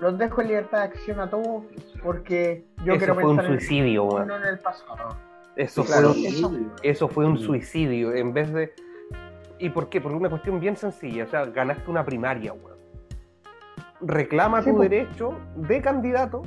[0.00, 1.64] los dejo en libertad de acción a todos
[2.02, 5.14] porque yo eso quiero fue un suicidio, en, en el pasado.
[5.56, 8.14] Eso, fue, un, eso, fue un suicidio.
[8.14, 8.72] En vez de.
[9.58, 10.00] ¿Y por qué?
[10.00, 11.24] Porque una cuestión bien sencilla.
[11.24, 12.76] O sea, ganaste una primaria, weón.
[14.02, 16.42] Reclama tu derecho de candidato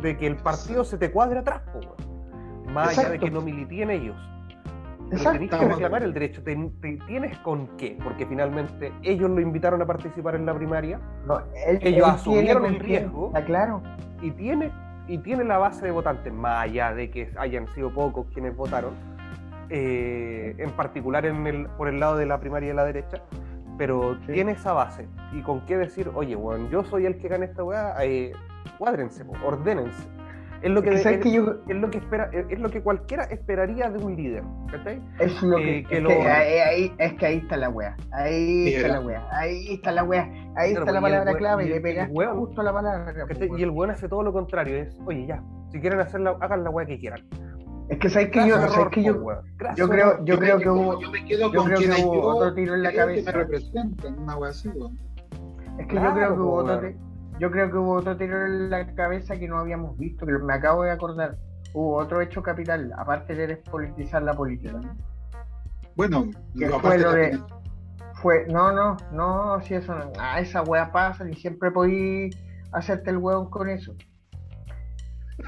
[0.00, 2.72] de que el partido se te cuadre atrás, weón.
[2.72, 4.16] Más allá de que no militíen ellos.
[5.10, 6.42] Tienes que reclamar el derecho.
[6.42, 6.56] ¿Te,
[7.06, 7.98] tienes con qué?
[8.02, 11.00] Porque finalmente ellos lo invitaron a participar en la primaria.
[11.80, 13.28] ellos asumieron el riesgo.
[13.28, 13.82] Está claro.
[14.22, 14.70] Y tiene
[15.06, 18.94] y tiene la base de votantes, más allá de que hayan sido pocos quienes votaron,
[19.68, 23.22] eh, en particular en el, por el lado de la primaria de la derecha,
[23.76, 25.06] pero tiene esa base.
[25.32, 28.32] Y con qué decir, oye, bueno, yo soy el que gane esta weá, eh,
[28.78, 30.08] cuádrense, ordénense.
[30.64, 34.42] Es lo que, es, lo que espera, es lo que cualquiera esperaría de un líder.
[35.18, 37.94] Es lo que, eh, es, que ahí, es que ahí está la wea.
[38.12, 39.28] Ahí está la wea.
[39.30, 40.26] Ahí está la wea.
[40.56, 43.12] Ahí está la palabra clave y, le pegas justo la palabra.
[43.58, 44.78] Y el buen hace todo lo contrario.
[44.78, 47.20] Es, oye, ya, si quieren hacerla, hagan la wea que quieran.
[47.90, 49.22] Es que sabes que yo, sabes que yo,
[49.76, 52.74] yo creo, yo creo que hubo, yo me quedo con creo que hubo otro tiro
[52.74, 53.32] en la cabeza.
[53.32, 54.70] Que me representan, una wea así,
[55.78, 58.70] Es que yo creo que hubo otro tiro yo creo que hubo otro tiro en
[58.70, 61.36] la cabeza que no habíamos visto, que me acabo de acordar.
[61.72, 64.80] Hubo otro hecho capital, aparte de despolitizar la política.
[65.96, 67.40] Bueno, que fue lo de.
[68.14, 70.12] Fue, no, no, no, si eso no.
[70.18, 72.30] Ah, esa wea pasa y siempre podí
[72.72, 73.94] hacerte el hueón con eso.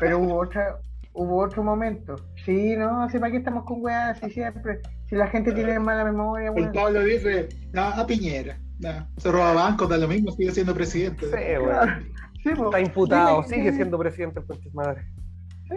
[0.01, 0.79] Pero hubo otra,
[1.13, 2.17] hubo otro momento.
[2.45, 4.81] Sí, no, sé para qué estamos con weas así siempre.
[5.09, 8.59] Si la gente tiene mala memoria, El Pablo dice, no, a Piñera
[9.17, 11.27] se roba bancos, da lo mismo, sigue siendo presidente.
[12.43, 15.05] Sí, Está imputado, sigue siendo presidente el madre.
[15.69, 15.77] Sí,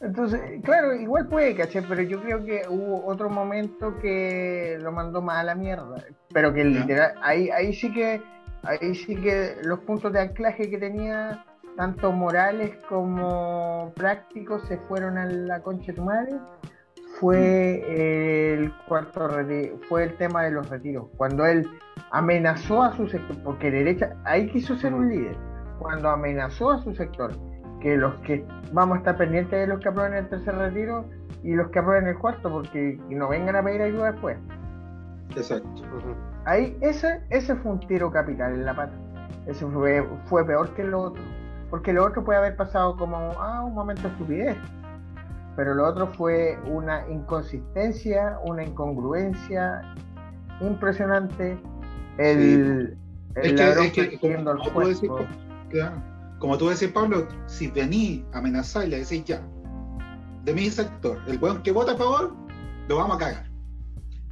[0.00, 5.20] Entonces, claro, igual puede, caché, pero yo creo que hubo otro momento que lo mandó
[5.20, 6.02] más a la mierda.
[6.32, 8.22] Pero que literal, ahí, ahí sí que,
[8.62, 11.44] ahí sí que los puntos de anclaje que tenía,
[11.76, 16.32] tanto morales como prácticos, se fueron a la concha de tu madre
[17.22, 19.28] fue el cuarto
[19.88, 21.06] fue el tema de los retiros.
[21.16, 21.70] Cuando él
[22.10, 25.36] amenazó a su sector, porque derecha, ahí quiso ser un líder,
[25.78, 27.32] cuando amenazó a su sector,
[27.80, 31.04] que los que vamos a estar pendientes de los que aprueben el tercer retiro
[31.44, 34.36] y los que aprueben el cuarto, porque no vengan a pedir ayuda después.
[35.36, 35.68] Exacto.
[36.44, 38.94] Ahí ese, ese fue un tiro capital en la pata.
[39.46, 41.22] Ese fue, fue peor que lo otro.
[41.70, 44.56] Porque lo otro puede haber pasado como ah, un momento de estupidez
[45.56, 49.82] pero lo otro fue una inconsistencia, una incongruencia
[50.60, 51.58] impresionante.
[52.18, 52.96] El,
[53.36, 55.10] el es que, como, tú decís,
[56.38, 59.42] como, tú decís, Pablo, si vení a amenazar y le decís ya,
[60.44, 62.34] de mi sector, el buen que vota a favor,
[62.88, 63.52] lo vamos a cagar.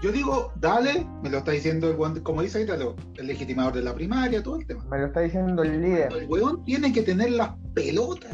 [0.03, 2.79] Yo digo, dale, me lo está diciendo el buen, como dice ahorita,
[3.17, 4.83] el legitimador de la primaria, todo el tema.
[4.91, 6.11] Me lo está diciendo el líder.
[6.13, 8.33] El weón tiene que tener las pelotas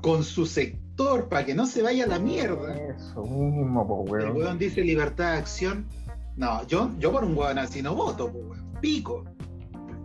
[0.00, 0.81] con su sector
[1.28, 2.74] para que no se vaya a la mierda.
[2.74, 4.28] Eso mismo, po, weón.
[4.28, 5.86] El weón dice libertad de acción.
[6.36, 8.72] No, yo, yo por un weón así no voto, po, weón.
[8.80, 9.24] Pico.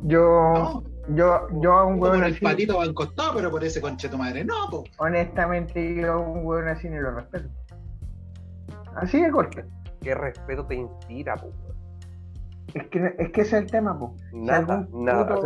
[0.03, 0.83] Yo.
[1.09, 2.33] Yo, yo a un weón así.
[2.33, 4.83] el patito va encostado, pero por ese conche tu madre no, po.
[4.97, 7.49] Honestamente, yo a un weón así ni lo respeto.
[8.95, 9.61] Así de corto.
[10.01, 11.51] ¿Qué respeto te inspira, po,
[12.73, 14.15] Es que, es que ese es el tema, po.
[14.33, 15.39] Nada, nada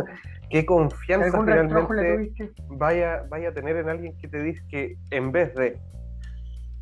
[0.52, 5.54] qué confianza finalmente vaya, vaya a tener en alguien que te dice que en vez
[5.54, 5.80] de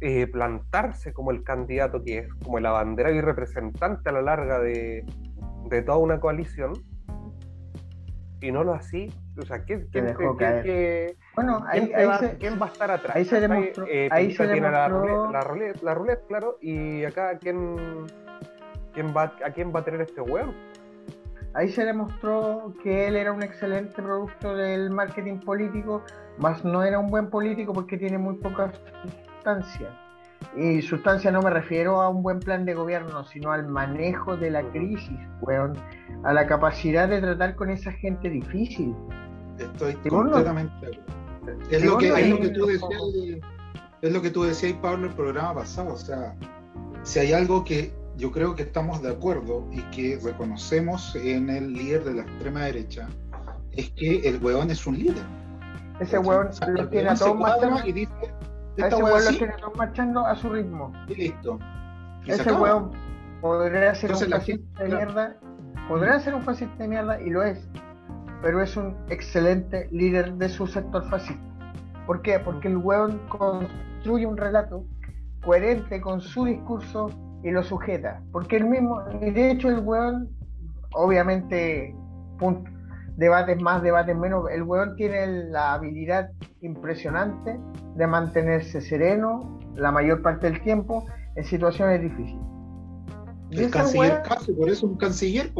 [0.01, 4.59] eh, plantarse como el candidato que es, como el abanderado y representante a la larga
[4.59, 5.05] de,
[5.87, 6.73] toda una coalición,
[8.41, 10.16] y no lo así, o sea, ¿quién, quién,
[11.37, 13.14] bueno, ahí, va, se, ¿quién, va, a estar atrás?
[13.14, 17.77] Ahí se demostró, eh, ahí se tiene la, roulette, la, roulette, claro, y acá quién,
[18.95, 20.53] quién va, a quién va a tener este huevo
[21.55, 26.03] Ahí se demostró que él era un excelente producto del marketing político,
[26.39, 28.73] mas no era un buen político porque tiene muy poca
[29.35, 29.91] sustancia.
[30.57, 34.51] y sustancia no me refiero a un buen plan de gobierno, sino al manejo de
[34.51, 35.77] la crisis, weón,
[36.23, 38.95] a la capacidad de tratar con esa gente difícil.
[39.59, 41.01] Estoy completamente.
[41.71, 43.03] Es lo, que, es lo que tú decías,
[44.03, 45.95] es lo que tú decías, Pablo, el programa pasado.
[45.95, 46.35] O sea,
[47.03, 51.73] si hay algo que yo creo que estamos de acuerdo y que reconocemos en el
[51.73, 53.09] líder de la extrema derecha,
[53.73, 55.25] es que el weón es un líder.
[56.01, 57.81] Ese weón lo tiene a todos marchando.
[57.87, 58.12] Y dice,
[58.77, 60.93] ese weón lo tiene a todos marchando a su ritmo.
[61.09, 61.59] Y listo.
[62.27, 62.93] ese weón
[63.41, 65.37] podría ser un fascista de mierda.
[65.89, 67.66] Podría ser un fascista de mierda y lo es.
[68.43, 71.43] Pero es un excelente líder de su sector fascista.
[72.07, 72.39] ¿Por qué?
[72.39, 74.85] Porque el weón construye un relato
[75.43, 77.11] coherente con su discurso
[77.43, 78.22] y lo sujeta.
[78.32, 80.28] Porque el mismo, y de hecho el weón,
[80.93, 81.95] obviamente,
[82.38, 82.70] punto,
[83.16, 86.30] debates más, debates menos, el weón tiene la habilidad
[86.62, 87.59] impresionante
[87.95, 91.05] de mantenerse sereno la mayor parte del tiempo
[91.36, 92.43] en situaciones difíciles.
[93.51, 95.51] El canciller casi, por eso un canciller,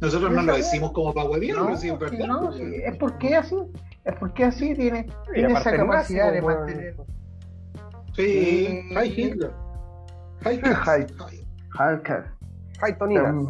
[0.00, 3.56] nosotros no lo decimos como para hueviar, no, no, es porque así,
[4.04, 6.96] es porque así tiene, tiene esa capacidad de mantener.
[8.14, 9.50] Sí, Hi Hitler.
[10.44, 10.76] Hi Hitler.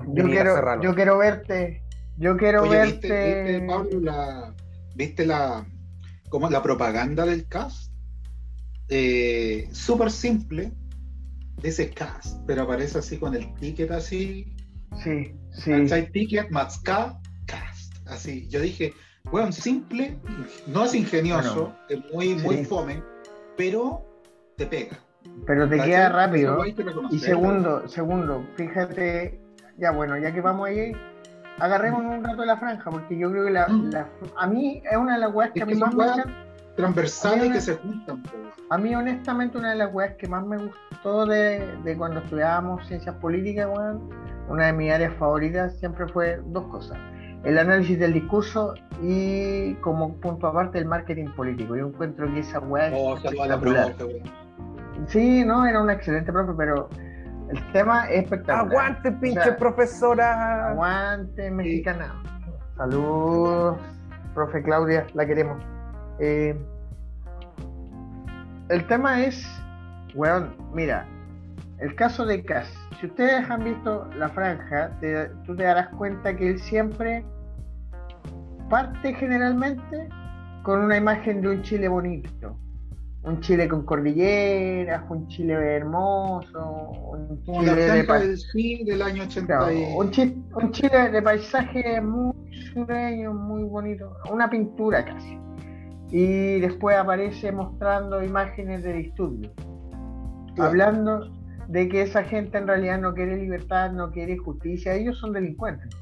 [0.15, 1.83] Yo quiero, yo quiero verte
[2.21, 3.09] yo quiero verte.
[3.09, 4.55] ¿Viste, Pablo, la,
[4.95, 5.67] ¿viste la,
[6.29, 7.91] como la propaganda del cast?
[8.89, 10.71] Eh, Súper simple.
[11.63, 14.55] Dice cast, pero aparece así con el ticket así.
[15.03, 15.73] Sí, sí.
[16.13, 17.95] ticket más cast.
[18.07, 18.47] Así.
[18.49, 18.93] Yo dije,
[19.31, 20.19] bueno, simple,
[20.67, 23.03] no es ingenioso, es muy, muy fome,
[23.57, 24.05] pero
[24.59, 24.99] te pega.
[25.47, 26.65] Pero te queda rápido.
[27.11, 29.41] Y segundo, segundo, fíjate,
[29.79, 30.93] ya bueno, ya que vamos ahí,
[31.59, 33.91] agarremos un rato de la franja, porque yo creo que la, mm.
[34.37, 36.07] a mí es una de las weas que, a mí más me
[36.77, 38.23] transversales que se juntan.
[38.71, 43.15] A mí, honestamente, una de las weas que más me gustó de, cuando estudiábamos ciencias
[43.17, 43.69] políticas,
[44.49, 46.99] una de mis áreas favoritas siempre fue dos cosas.
[47.45, 51.75] El análisis del discurso y como punto aparte el marketing político.
[51.75, 53.17] Yo encuentro que esa wea oh,
[55.09, 56.89] Sí, no, era una excelente profe, pero
[57.51, 58.67] el tema es espectacular.
[58.67, 60.69] Aguante, pinche profesora.
[60.69, 62.15] Aguante, mexicana.
[62.77, 63.79] Saludos,
[64.35, 65.63] profe Claudia, la queremos.
[66.19, 66.57] Eh,
[68.69, 69.45] el tema es,
[70.15, 71.07] weón, mira,
[71.79, 72.73] el caso de Cass.
[73.01, 74.91] Si ustedes han visto la franja,
[75.45, 77.25] tú te darás cuenta que él siempre
[78.69, 80.09] parte generalmente
[80.63, 82.57] con una imagen de un Chile bonito
[83.23, 90.11] un Chile con cordilleras, un Chile hermoso, un Chile de del año 80 un,
[90.73, 92.33] Chile, de paisaje muy
[92.73, 95.39] sureño, muy bonito, una pintura casi.
[96.11, 99.53] Y después aparece mostrando imágenes de disturbios,
[100.59, 101.31] hablando
[101.69, 105.95] de que esa gente en realidad no quiere libertad, no quiere justicia, ellos son delincuentes.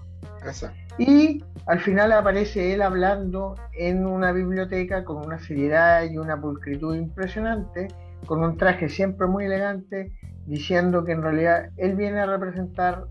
[0.99, 6.97] Y al final aparece él hablando en una biblioteca con una seriedad y una pulcritud
[6.97, 7.89] impresionante,
[8.27, 10.13] con un traje siempre muy elegante,
[10.47, 13.05] diciendo que en realidad él viene a representar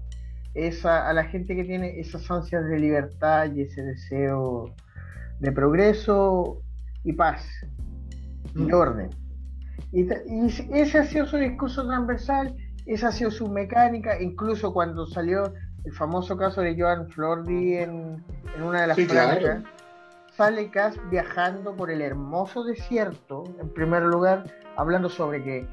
[0.54, 4.74] esa, a la gente que tiene esas ansias de libertad y ese deseo
[5.40, 6.62] de progreso
[7.04, 7.46] y paz
[8.56, 8.74] y mm.
[8.74, 9.10] orden.
[9.92, 15.06] Y, y, ese ha sido su discurso transversal, esa ha sido su mecánica, incluso cuando
[15.06, 15.54] salió
[15.88, 18.22] el famoso caso de Joan Flordi en,
[18.62, 19.08] una de las sí,
[20.36, 24.44] sale Cass viajando por el hermoso desierto, en primer lugar,
[24.76, 25.66] hablando sobre que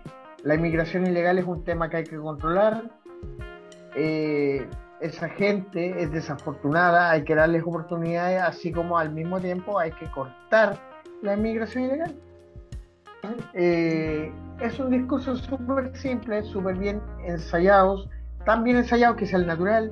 [0.44, 2.84] la inmigración ilegal es un tema que hay que controlar.
[3.96, 4.66] Eh,
[5.00, 10.08] esa gente es desafortunada, hay que darles oportunidades, así como al mismo tiempo hay que
[10.12, 10.78] cortar
[11.22, 12.14] la inmigración ilegal.
[13.52, 18.06] Eh, es un discurso súper simple, súper bien ensayado,
[18.44, 19.90] tan bien ensayado que es el natural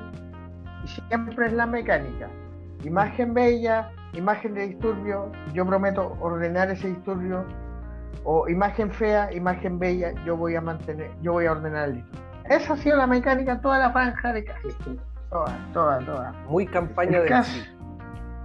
[0.84, 2.28] y siempre es la mecánica.
[2.84, 7.44] Imagen bella, imagen de disturbio, yo prometo ordenar ese disturbio,
[8.24, 12.22] o imagen fea, imagen bella, yo voy a mantener, yo voy a ordenar el disturbio.
[12.48, 14.68] Esa ha sido la mecánica, toda la franja de casa.
[15.30, 16.32] Toda, toda, toda.
[16.48, 17.59] Muy campaña de caso,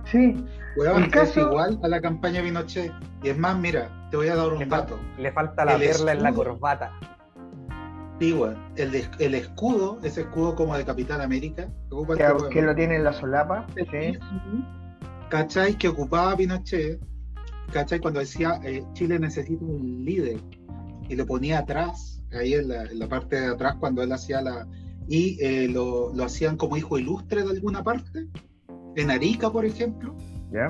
[0.05, 0.45] Sí.
[0.77, 1.31] el caso...
[1.31, 2.93] es igual a la campaña Pinochet.
[3.23, 4.97] Y es más, mira, te voy a dar un dato.
[5.17, 6.91] Le falta la perla en la corbata.
[8.19, 8.35] Sí,
[8.77, 11.71] el, el, escudo, ese escudo como de Capitán América.
[12.51, 13.67] Que, lo tiene en la solapa.
[13.75, 14.17] Sí.
[15.29, 15.77] ¿Cachai?
[15.77, 16.99] Que ocupaba Pinochet.
[17.71, 17.99] ¿Cachai?
[17.99, 20.39] Cuando decía eh, Chile necesita un líder.
[21.09, 24.67] Y lo ponía atrás, ahí en la, parte de atrás, cuando él hacía la.
[25.07, 28.27] Y eh, lo, lo, hacían como hijo ilustre de alguna parte.
[28.95, 30.15] En Arica, por ejemplo.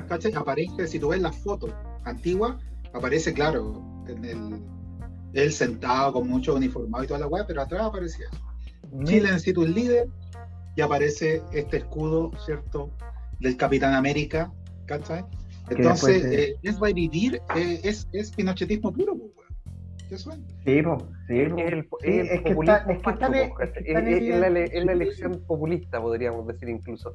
[0.06, 0.34] ¿Cachai?
[0.34, 1.72] Aparece, si tú ves las fotos
[2.04, 2.56] antiguas,
[2.92, 4.77] aparece claro en el
[5.42, 8.42] él sentado con mucho uniformado y toda la weá, pero atrás aparecía eso.
[9.04, 10.08] Chile necesita un líder
[10.76, 12.90] y aparece este escudo, ¿cierto?
[13.40, 14.50] Del Capitán América,
[14.86, 15.24] ¿cachai?
[15.70, 19.48] Entonces, eh, es revivir, eh, es, es pinochetismo puro, pues, weón.
[20.08, 20.42] ¿Qué suena?
[20.64, 21.78] Sí, pues, sí, Es, el,
[22.40, 23.52] es po, ¿cachai?
[23.60, 27.12] Es- es la, ele- es la elección populista, podríamos decir incluso.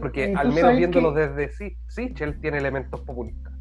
[0.00, 3.51] Porque al menos viéndolo que- desde Si- Sichel tiene elementos populistas.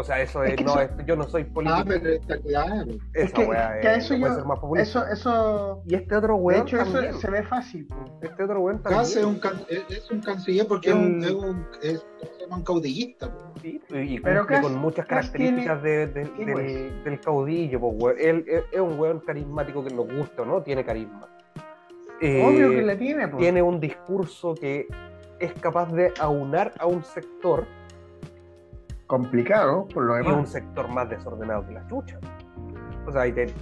[0.00, 1.76] O sea, eso es, Es que no, eso- es- yo no soy político.
[1.80, 2.84] Ah, pero está claro.
[3.14, 5.00] Esa Es que, weá que es- eso no puede yo, ser más populista.
[5.00, 7.88] eso, eso, Y este otro de weón hecho eso se ve fácil.
[8.22, 9.24] Este otro weón también.
[9.24, 12.56] Un, can- es, es un canciller porque es, un, El- es, un, es- se llama
[12.58, 13.28] un caudillista.
[13.60, 17.04] Sí, y Pero cumple con muchas características de- de- sí, del, pues.
[17.04, 17.80] del caudillo.
[17.80, 18.16] pues, weón.
[18.20, 20.62] Él es, es un weón carismático que nos gusta, ¿no?
[20.62, 21.26] Tiene carisma.
[22.20, 23.40] Eh, Obvio que le tiene, pues.
[23.40, 24.86] tiene un discurso que
[25.40, 27.66] es capaz de aunar a un sector
[29.08, 30.50] complicado, por lo y un demás.
[30.50, 32.18] sector más desordenado que la chucha.
[33.06, 33.52] O sea, y te-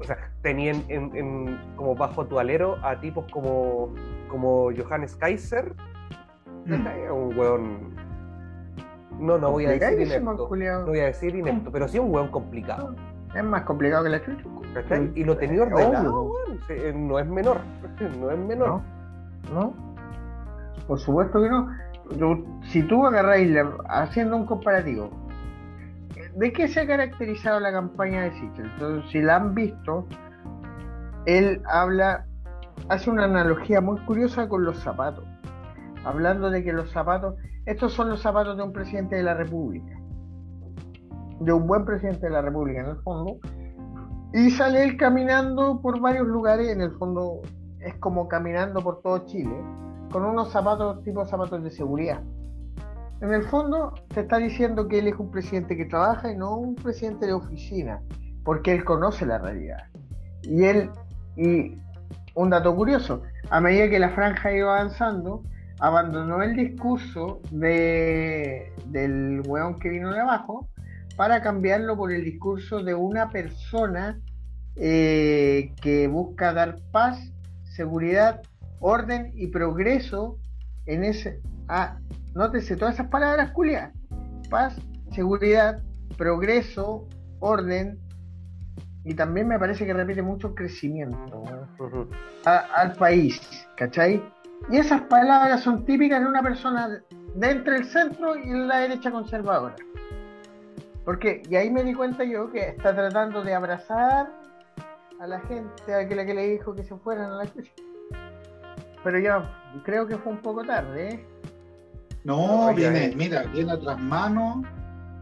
[0.00, 3.94] o sea tenían en, en- como bajo tu alero a tipos como,
[4.28, 5.72] como Johannes Kaiser,
[6.68, 7.08] ¿cachai?
[7.08, 7.94] un weón.
[9.20, 10.48] No, no voy a decir inepto.
[10.82, 12.94] No voy a decir inepto, pero sí un weón complicado.
[13.34, 14.44] Es más complicado que la chucha.
[14.74, 15.10] ¿cachai?
[15.14, 16.58] Y lo tenía ordenado, weón.
[16.68, 17.58] Eh, No es menor.
[18.20, 18.80] No es menor.
[19.54, 19.72] ¿No?
[20.86, 21.68] Por supuesto que no.
[22.62, 23.56] Si tú agarráis,
[23.88, 25.10] haciendo un comparativo,
[26.36, 28.70] ¿de qué se ha caracterizado la campaña de Sichel?
[28.74, 30.06] Entonces, si la han visto,
[31.26, 32.26] él habla,
[32.88, 35.24] hace una analogía muy curiosa con los zapatos,
[36.04, 37.34] hablando de que los zapatos,
[37.66, 39.98] estos son los zapatos de un presidente de la República,
[41.40, 43.38] de un buen presidente de la República en el fondo,
[44.32, 47.42] y sale él caminando por varios lugares, en el fondo
[47.80, 49.56] es como caminando por todo Chile,
[50.16, 52.22] con unos zapatos tipo zapatos de seguridad.
[53.20, 56.56] En el fondo te está diciendo que él es un presidente que trabaja y no
[56.56, 58.00] un presidente de oficina,
[58.42, 59.84] porque él conoce la realidad.
[60.40, 60.90] Y él,
[61.36, 61.76] y
[62.34, 65.42] un dato curioso, a medida que la franja iba avanzando,
[65.80, 70.66] abandonó el discurso de, del weón que vino de abajo
[71.16, 74.18] para cambiarlo por el discurso de una persona
[74.76, 77.18] eh, que busca dar paz,
[77.64, 78.40] seguridad,
[78.80, 80.38] orden y progreso
[80.86, 81.40] en ese...
[81.68, 81.98] Ah,
[82.34, 83.92] nótese todas esas palabras, Julia.
[84.50, 84.76] Paz,
[85.12, 85.82] seguridad,
[86.16, 87.08] progreso,
[87.40, 87.98] orden
[89.04, 91.44] y también me parece que repite mucho crecimiento
[92.44, 93.40] al país,
[93.76, 94.20] ¿cachai?
[94.68, 99.12] Y esas palabras son típicas de una persona de entre el centro y la derecha
[99.12, 99.76] conservadora.
[101.04, 104.28] Porque, y ahí me di cuenta yo que está tratando de abrazar
[105.20, 107.70] a la gente, a la que le dijo que se fueran a la chucha.
[109.06, 109.40] Pero yo
[109.84, 111.24] creo que fue un poco tarde, ¿eh?
[112.24, 113.14] No, viene, eh.
[113.16, 114.64] mira, viene a tras mano,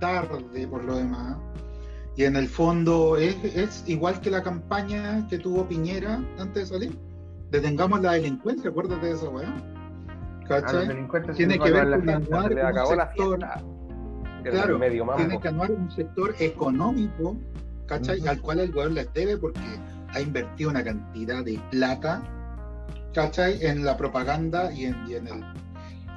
[0.01, 1.37] tarde por lo demás.
[2.17, 6.79] Y en el fondo es, es igual que la campaña que tuvo Piñera antes de
[6.79, 6.99] salir.
[7.51, 9.49] Detengamos la delincuencia, acuérdate de esa weá.
[9.51, 10.73] A ¿Cachai?
[10.73, 13.39] los delincuentes Tiene que ver con anuar un sector,
[14.45, 17.37] claro, medio tiene que anuar un sector económico,
[17.85, 18.27] ¿cachai?
[18.27, 19.61] Al cual el weón les debe porque
[20.15, 22.23] ha invertido una cantidad de plata,
[23.15, 23.65] ¿cachai?
[23.65, 25.45] En la propaganda y en, y en, el,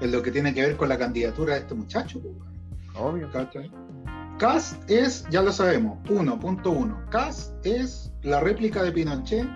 [0.01, 2.35] en lo que tiene que ver con la candidatura de este muchacho, pues.
[2.95, 3.31] Obvio.
[3.31, 3.71] ¿cachai?
[4.39, 7.09] CAS es, ya lo sabemos, 1.1.
[7.09, 9.47] CAS es la réplica de Pinochet.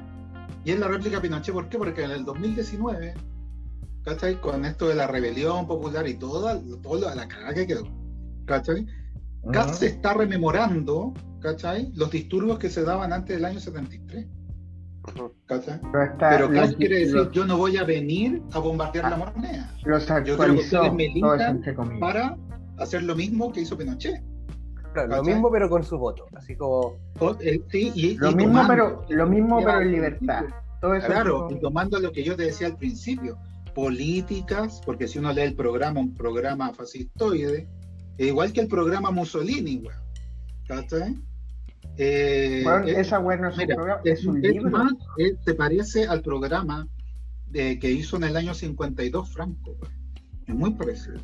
[0.63, 1.77] Y es la réplica de Pinochet, ¿por qué?
[1.77, 3.13] Porque en el 2019,
[4.03, 4.39] ¿cachai?
[4.41, 7.87] Con esto de la rebelión popular y toda, toda la cagada que quedó,
[8.45, 8.85] ¿cachai?
[9.73, 11.91] Se está rememorando, ¿cachai?
[11.95, 14.27] Los disturbios que se daban antes del año 73.
[15.03, 19.09] Pero, está, Pero CAS los- quiere decir, los- yo no voy a venir a bombardear
[19.09, 19.75] la moneda.
[19.83, 22.37] los Yo creo que ustedes me para
[22.77, 24.21] hacer lo mismo que hizo Pinochet.
[24.93, 26.25] Claro, lo mismo, pero con su voto.
[26.35, 26.97] Así como.
[27.39, 30.39] Eh, sí, y- Lo y mismo, tomando- pero, lo mismo, pero en libertad.
[30.39, 30.61] principio.
[30.81, 33.37] Todo eso Claro, y tomando lo que yo te decía al principio,
[33.73, 37.67] políticas, porque si uno lee el programa, un programa fascistoide,
[38.17, 40.01] igual que el programa Mussolini, weón.
[40.67, 41.15] ¿Cachai?
[41.97, 44.69] Eh, Bueno, es- esa weá no es un mira, programa, es, es un es libro.
[44.71, 46.87] más, es- se parece al programa
[47.47, 49.75] de, que hizo en el año 52 Franco.
[50.47, 51.19] Es muy parecido.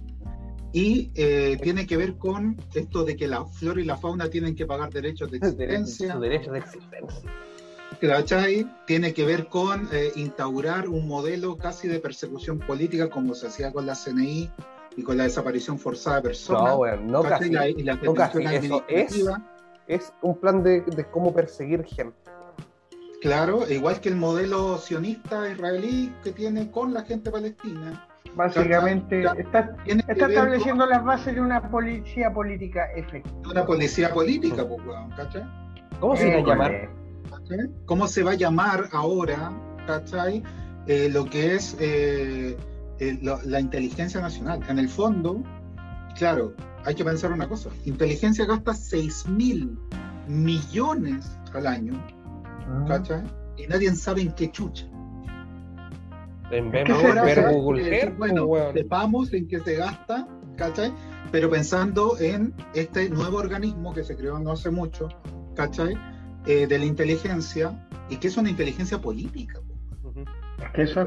[0.74, 4.54] Y eh, tiene que ver con esto de que la flora y la fauna tienen
[4.56, 6.14] que pagar derechos de existencia.
[6.14, 7.32] Su derecho de existencia.
[8.00, 8.68] ¿Cachai?
[8.86, 13.72] Tiene que ver con eh, instaurar un modelo casi de persecución política como se hacía
[13.72, 14.52] con la CNI
[14.98, 16.64] y con la desaparición forzada de personas.
[16.64, 17.50] No, weón, no casi.
[17.50, 18.44] La- y la no casi.
[18.44, 19.26] Eso es.
[19.88, 22.18] Es un plan de, de cómo perseguir gente.
[23.22, 28.08] Claro, e igual que el modelo sionista israelí que tiene con la gente palestina.
[28.36, 29.42] Básicamente ¿cachai?
[29.42, 33.50] está, estableciendo las bases de una policía política efectiva.
[33.50, 35.44] una policía política, pues, weón, ¿cachai?
[36.00, 36.90] ¿Cómo se va a llamar?
[37.86, 39.52] ¿Cómo se va a llamar ahora,
[39.88, 40.44] ¿cachai?
[40.86, 42.56] Eh, lo que es eh,
[43.00, 44.62] eh, la inteligencia nacional.
[44.70, 45.42] En el fondo,
[46.18, 46.54] claro,
[46.86, 47.70] hay que pensar una cosa.
[47.86, 49.78] Inteligencia gasta 6 mil
[50.28, 51.94] millones al año,
[52.68, 52.86] ah.
[52.88, 53.24] ¿cachai?
[53.58, 54.86] Y nadie sabe en qué chucha.
[56.52, 60.94] En vez de Google Bueno, sepamos en qué se gasta, ¿cachai?
[61.32, 65.10] Pero pensando en este nuevo organismo que se creó no hace mucho,
[65.56, 65.96] ¿cachai?
[66.46, 69.60] Eh, de la inteligencia, y que es una inteligencia política.
[70.74, 71.06] ¿Qué eso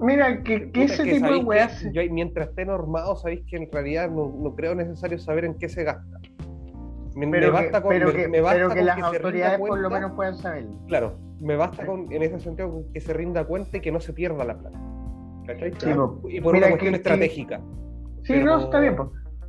[0.00, 1.84] Mira, que, ese tipo de weas.
[1.92, 5.84] Yo, mientras esté normado, sabéis que en realidad no, creo necesario saber en qué se
[5.84, 6.18] gasta.
[7.14, 10.78] Me, pero basta con, pero que, pero que las autoridades por lo menos puedan saberlo.
[10.86, 14.12] Claro, me basta con, en ese sentido, que se rinda cuenta y que no se
[14.12, 14.78] pierda la plata.
[15.46, 15.72] ¿Cachai?
[16.28, 17.60] y por una cuestión estratégica.
[18.22, 18.96] Sí, no, está bien.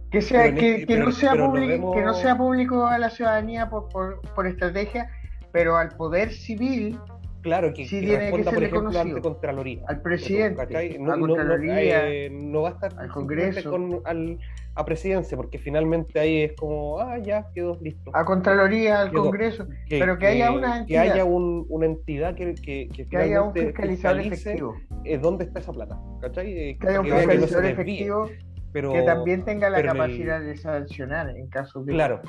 [0.10, 4.22] Que, sea, que, no sea público, que no sea público a la ciudadanía por, por,
[4.34, 5.10] por estrategia,
[5.52, 6.98] pero al poder civil
[7.42, 9.82] Claro, que, sí tiene que ser por ejemplo, ante Contraloría.
[9.88, 13.70] Al presidente, no, a Contraloría, eh, no, va a estar al Congreso.
[13.70, 14.40] Con, al,
[14.76, 18.12] a presidencia, porque finalmente ahí es como, ah, ya, quedó listo.
[18.14, 21.04] A Contraloría, al Congreso, pero que, haya una entidad.
[21.04, 24.76] Que haya un, una entidad que, que, que, haya un fiscalizador efectivo.
[25.22, 26.00] ¿Dónde está esa plata?
[26.22, 26.52] ¿Cachai?
[26.52, 28.30] Eh, que haya un fiscalizador efectivo
[28.72, 31.94] pero, que también tenga la capacidad de sancionar en caso de...
[31.94, 32.22] Claro,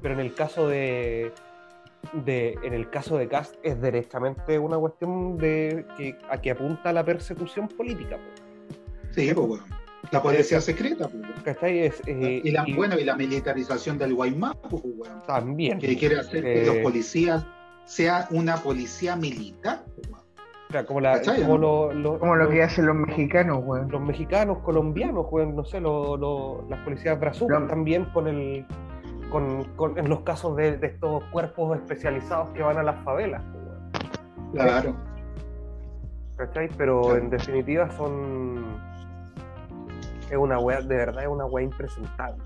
[0.00, 1.32] pero en el caso de
[2.24, 6.92] de, en el caso de Cast es directamente una cuestión de que a que apunta
[6.92, 8.18] la persecución política.
[9.10, 9.64] Sí, pues bueno.
[10.10, 12.02] La policía secreta, pues.
[12.06, 14.82] Eh, y la, bueno, y la militarización del Guaymá, pues,
[15.26, 15.78] También.
[15.78, 17.46] Que quiere hacer que los eh, policías
[17.84, 19.84] sea una policía militar,
[20.86, 23.82] como, la, como, lo, como lo que hacen los mexicanos, güey.
[23.88, 28.66] Los mexicanos, colombianos, güey, no sé, las policías brazucas también con el
[29.32, 33.42] con, en los casos de, estos cuerpos especializados que van a las favelas.
[34.52, 34.94] Claro.
[36.36, 36.68] ¿Cachai?
[36.76, 38.76] Pero en definitiva son.
[40.30, 42.42] Es una wea, de verdad es una wea impresentable.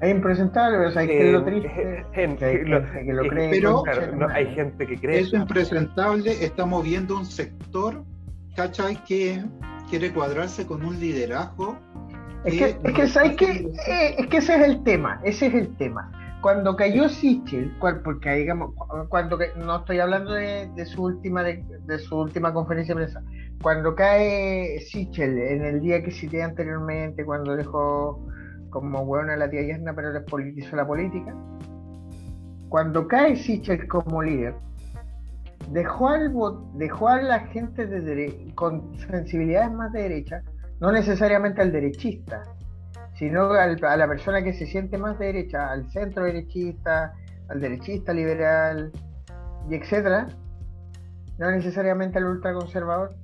[0.00, 2.04] Es impresentable, pero hay que lo triste.
[2.12, 2.58] Gente, hay
[3.06, 3.50] que lo cree.
[3.50, 3.82] Pero
[4.30, 5.20] hay gente que cree.
[5.20, 8.04] Eso impresentable, estamos viendo un sector,
[8.54, 8.96] ¿cachai?
[9.04, 9.42] Que
[9.88, 11.78] quiere cuadrarse con un liderazgo
[12.46, 12.58] es
[12.94, 13.50] que, es que,
[13.88, 16.12] eh, es que ese es el tema, ese es el tema.
[16.40, 17.72] Cuando cayó Sichel,
[18.04, 18.72] porque digamos,
[19.08, 23.22] cuando no estoy hablando de, su última de, su última conferencia de prensa,
[23.62, 28.24] cuando cae Sichel en el día que cité anteriormente, cuando dejó
[28.70, 31.34] como hueón a la tía Yasna, pero despolitizó la política,
[32.68, 34.54] cuando cae Sichel como líder,
[35.72, 36.32] dejó, al,
[36.74, 40.42] dejó a la gente de con sensibilidades más de derecha
[40.80, 42.42] no necesariamente al derechista,
[43.14, 47.14] sino a la persona que se siente más derecha, al centro derechista,
[47.48, 48.92] al derechista liberal,
[49.70, 50.28] y etcétera,
[51.38, 53.14] no necesariamente al ultraconservador,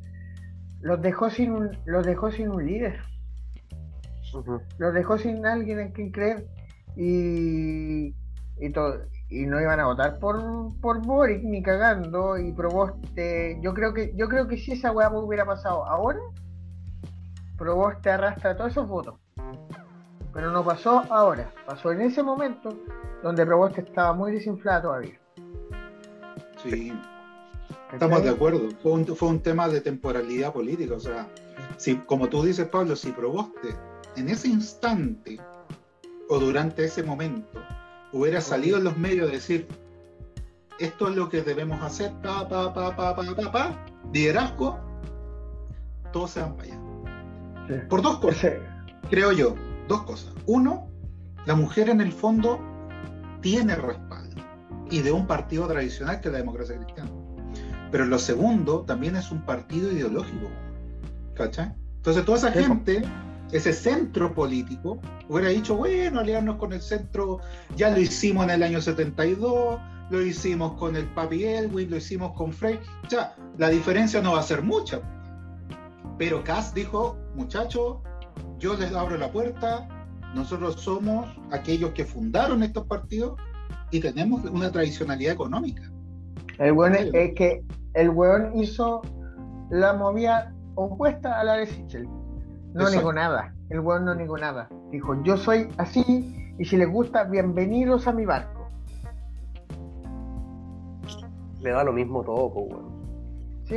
[0.81, 2.99] los dejó sin un, los dejó sin un líder.
[4.79, 6.47] Los dejó sin alguien en quien creer
[6.97, 8.15] y,
[8.59, 10.39] y todo y no iban a votar por,
[10.81, 15.11] por Boric ni cagando y Proboste yo creo que yo creo que si esa weá
[15.11, 16.21] hubiera pasado ahora
[17.63, 19.15] Proboste arrastra todos esos votos.
[20.35, 22.77] Pero no pasó ahora, pasó en ese momento
[23.23, 25.21] donde Proboste estaba muy desinflado todavía.
[26.61, 26.93] Sí,
[27.93, 28.69] estamos de acuerdo.
[28.83, 30.97] Fue un, fue un tema de temporalidad política.
[30.97, 31.29] O sea,
[31.77, 33.77] si, como tú dices, Pablo, si Proboste
[34.17, 35.39] en ese instante
[36.29, 37.61] o durante ese momento
[38.13, 39.69] hubiera salido en los medios a decir
[40.81, 44.81] esto es lo que debemos hacer, pa, pa, pa, pa, pa, pa, pa, liderazgo,
[46.13, 46.82] todos se van para allá.
[47.89, 48.53] Por dos cosas,
[49.11, 49.55] creo yo.
[49.89, 50.33] Dos cosas.
[50.47, 50.89] Uno,
[51.47, 52.61] la mujer en el fondo
[53.41, 54.43] tiene respaldo
[54.91, 57.11] y de un partido tradicional que es la democracia cristiana.
[57.91, 60.49] Pero lo segundo, también es un partido ideológico.
[61.35, 61.75] ¿Cachai?
[61.97, 63.03] Entonces toda esa gente,
[63.53, 64.99] ese centro político,
[65.29, 67.41] hubiera dicho, bueno, aliarnos con el centro,
[67.77, 72.33] ya lo hicimos en el año 72, lo hicimos con el Papi Elwin, lo hicimos
[72.33, 72.79] con Frey.
[73.09, 75.01] Ya, la diferencia no va a ser mucha.
[76.23, 77.97] Pero Cass dijo, muchachos,
[78.59, 79.89] yo les abro la puerta,
[80.37, 83.41] nosotros somos aquellos que fundaron estos partidos
[83.91, 85.83] y tenemos una tradicionalidad económica.
[86.61, 87.65] El bueno es, que
[87.95, 89.03] el weón hizo
[89.71, 92.07] la movida opuesta a la de Sichel.
[92.73, 93.53] No negó nada.
[93.69, 94.69] El weón no negó nada.
[94.93, 98.69] Dijo, yo soy así y si les gusta, bienvenidos a mi barco.
[101.63, 102.93] Le da lo mismo todo, pues, weón.
[103.65, 103.77] Sí,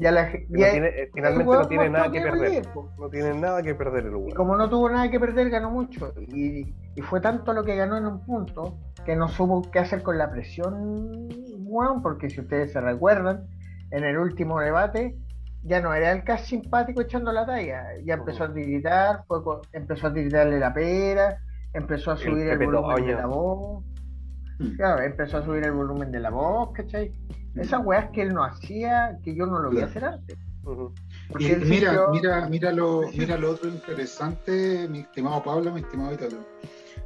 [0.00, 2.68] eh, finalmente no tiene nada que perder.
[2.98, 6.12] no tiene nada que perder el Y como no tuvo nada que perder, ganó mucho.
[6.28, 6.72] Y,
[7.02, 10.30] fue tanto lo que ganó en un punto que no supo qué hacer con la
[10.30, 11.28] presión,
[11.58, 13.46] bueno, porque si ustedes se recuerdan,
[13.90, 15.16] en el último debate
[15.62, 19.24] ya no era el casi simpático echando la talla, ya empezó a tiritar,
[19.72, 21.38] empezó a tiritarle la pera,
[21.72, 23.84] empezó a subir el, volumen de la voz,
[24.62, 24.76] mm.
[24.76, 27.12] claro, empezó a subir el volumen de la voz, ¿cachai?
[27.54, 27.60] Mm.
[27.60, 30.38] Esas weas que él no hacía, que yo no lo vi hacer antes.
[31.38, 36.38] Y mira, mira, mira lo, mira lo otro interesante, mi estimado Pablo, mi estimado Italo.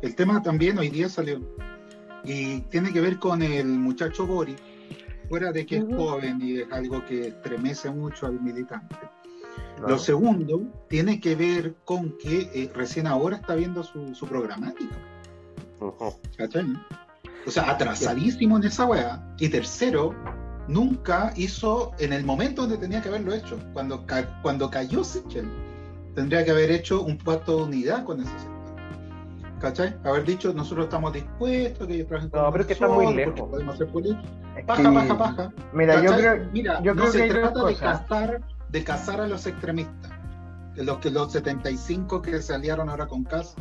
[0.03, 1.41] El tema también hoy día salió
[2.23, 4.57] y tiene que ver con el muchacho Boris,
[5.29, 8.97] fuera de que es joven y es algo que estremece mucho al militante.
[9.87, 14.97] Lo segundo tiene que ver con que eh, recién ahora está viendo su, su programática.
[17.47, 19.23] O sea, atrasadísimo en esa weá.
[19.39, 20.15] Y tercero,
[20.69, 23.59] nunca hizo en el momento donde tenía que haberlo hecho.
[23.73, 24.05] Cuando,
[24.43, 25.49] cuando cayó Sichel,
[26.15, 28.57] tendría que haber hecho un pacto de unidad con ese sector.
[29.61, 29.97] ¿Cachai?
[30.05, 33.49] Haber dicho, nosotros estamos dispuestos, que ellos trabajen No, pero es que está muy lejos.
[33.49, 34.23] Podemos hacer política.
[34.67, 35.53] Paja, paja, paja.
[35.73, 39.29] Mira, yo creo, Mira, yo no creo se que trata de cazar, de cazar a
[39.29, 40.13] los extremistas.
[40.75, 43.55] Los, que, los 75 que se aliaron ahora con Cas,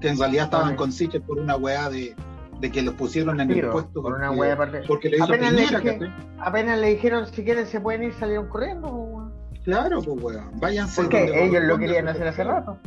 [0.00, 2.14] que en realidad estaban con Sichel por una weá de,
[2.60, 4.02] de que los pusieron en el puesto.
[4.02, 4.82] Por una hueá aparte.
[4.86, 8.12] Porque le hizo apenas, Piñera, le dije, apenas le dijeron si quieren se pueden ir,
[8.14, 9.32] salieron corriendo.
[9.64, 10.60] Claro, pues weón.
[10.60, 11.02] Váyanse.
[11.02, 12.78] Porque ellos lo querían hacer hace rato.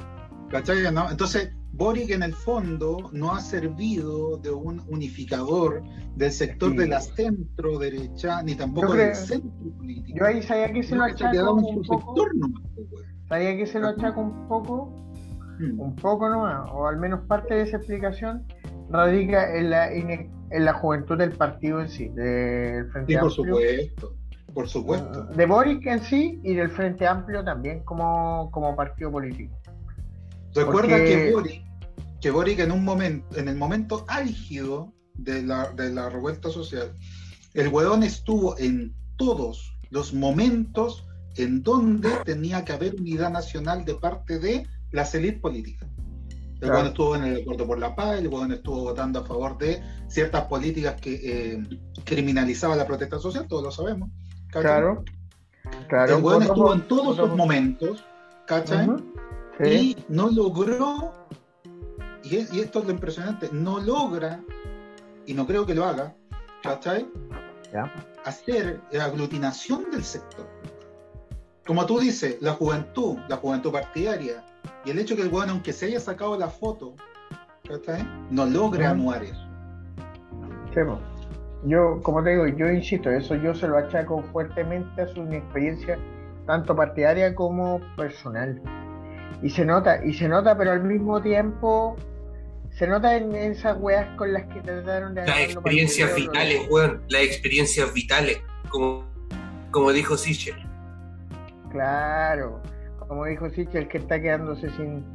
[0.49, 0.91] ¿Cachai?
[0.93, 1.09] ¿No?
[1.09, 5.81] Entonces, Boric en el fondo no ha servido de un unificador
[6.15, 6.77] del sector Sí.
[6.77, 10.19] de la centro derecha, ni tampoco del centro político.
[10.19, 12.15] Yo ahí sabía que se lo achaco un poco.
[12.15, 12.87] sector nomás, pues.
[13.27, 15.03] Sabía que se lo achaco un poco,
[15.59, 15.79] Mm.
[15.79, 18.43] un poco nomás, o al menos parte de esa explicación
[18.89, 23.55] radica en la, en la juventud del partido en sí, del Frente Sí, por Amplio.
[23.55, 24.15] supuesto,
[24.53, 25.23] por supuesto.
[25.25, 29.55] De Boric en sí y del Frente Amplio también como, como partido político.
[30.53, 31.63] Recuerda Porque- que Boric,
[32.21, 36.93] que Boric en un momento, en el momento álgido de la, de la revuelta social,
[37.53, 41.07] el hueón estuvo en todos los momentos
[41.37, 45.89] en donde tenía que haber unidad nacional de parte de las élites políticas.
[46.63, 46.87] El Claro.
[46.87, 50.45] estuvo en el acuerdo por la paz, el hueón estuvo votando a favor de ciertas
[50.45, 51.13] políticas que
[51.55, 51.63] eh,
[52.05, 54.09] criminalizaban la protesta social, todos lo sabemos.
[54.49, 55.03] Claro,
[55.89, 56.15] claro.
[56.15, 58.03] el voto estuvo en todos los momentos,
[58.47, 58.87] ¿cachai?
[59.61, 59.69] Sí.
[59.69, 61.13] y no logró,
[62.23, 64.41] y, es- y esto es lo impresionante, no logra,
[65.25, 66.15] y no creo que lo haga,
[66.63, 67.05] ¿cachai?
[67.73, 67.91] Ya.
[68.25, 70.47] Hacer la aglutinación del sector.
[71.65, 74.43] Como tú dices, la juventud, la juventud partidaria,
[74.85, 76.95] y el hecho que el weón, aunque se haya sacado la foto,
[77.67, 78.07] ¿cachai?
[78.29, 78.93] No logra Ujú.
[78.93, 79.47] anuar eso.
[80.73, 80.99] Sí, po.
[81.65, 85.97] Yo, como te digo, yo insisto, eso yo se lo achaco fuertemente a su experiencia,
[86.45, 88.61] tanto partidaria como personal.
[89.41, 91.95] Y se nota, y se nota, pero al mismo tiempo,
[92.71, 97.01] se nota en esas weas con las que trataron de Las experiencias vitales, weón.
[97.07, 99.05] Las experiencias vitales, como,
[99.71, 100.55] como dijo Sichel.
[101.71, 102.61] Claro,
[103.13, 105.05] como dijo Sichel, el que está quedándose sin.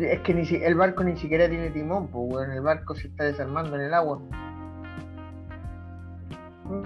[0.00, 0.56] Es que ni si...
[0.56, 4.20] el barco ni siquiera tiene timón, pues, el barco se está desarmando en el agua.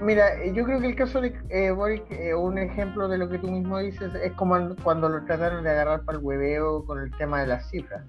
[0.03, 3.31] Mira, eh, yo creo que el caso de eh, Boric, eh, un ejemplo de lo
[3.31, 6.85] que tú mismo dices, es como an- cuando lo trataron de agarrar para el hueveo
[6.85, 8.05] con el tema de las cifras.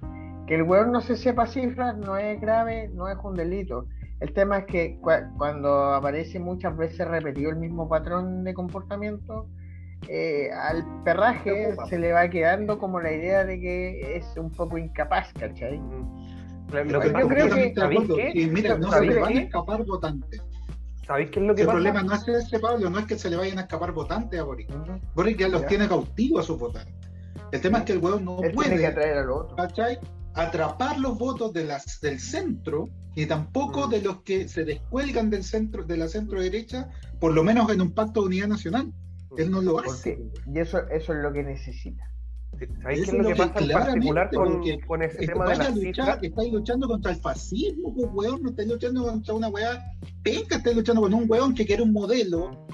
[0.45, 3.85] Que el hueón no se sepa cifras no es grave, no es un delito.
[4.19, 9.47] El tema es que cua- cuando aparece muchas veces repetido el mismo patrón de comportamiento,
[10.07, 14.77] eh, al perraje se le va quedando como la idea de que es un poco
[14.77, 15.79] incapaz, ¿cachai?
[16.71, 18.31] Lo, lo que Yo creo es que- ¿sabéis qué?
[18.33, 20.41] Y mira, no se ¿Sabéis le van a escapar votantes.
[21.05, 21.75] ¿Sabéis qué es lo que El pasa?
[21.75, 24.43] problema no es ese, Pablo, no es que se le vayan a escapar votantes a
[24.43, 24.69] Boric.
[25.13, 25.67] Boric ya los Ya.
[25.67, 26.93] tiene cautivos a sus votantes.
[27.51, 29.55] El tema es que el hueón no Él tiene que puede atraer a los otros.
[29.57, 29.99] ¿cachai?
[30.33, 32.87] atrapar los votos de las, del centro
[33.17, 36.87] ni tampoco de los que se descuelgan del centro de la centro derecha,
[37.19, 38.93] por lo menos en un pacto de unidad nacional.
[39.37, 40.17] Él no lo hace.
[40.17, 42.03] Porque, y eso, eso es lo que necesita.
[42.81, 46.19] ¿Sabéis qué es lo que pasa en particular con, con ese tema de las luchar,
[46.21, 49.81] estáis luchando contra el fascismo, pues weón, no estáis luchando contra una weá
[50.21, 52.67] penca, estáis luchando con un weón que quiere un modelo,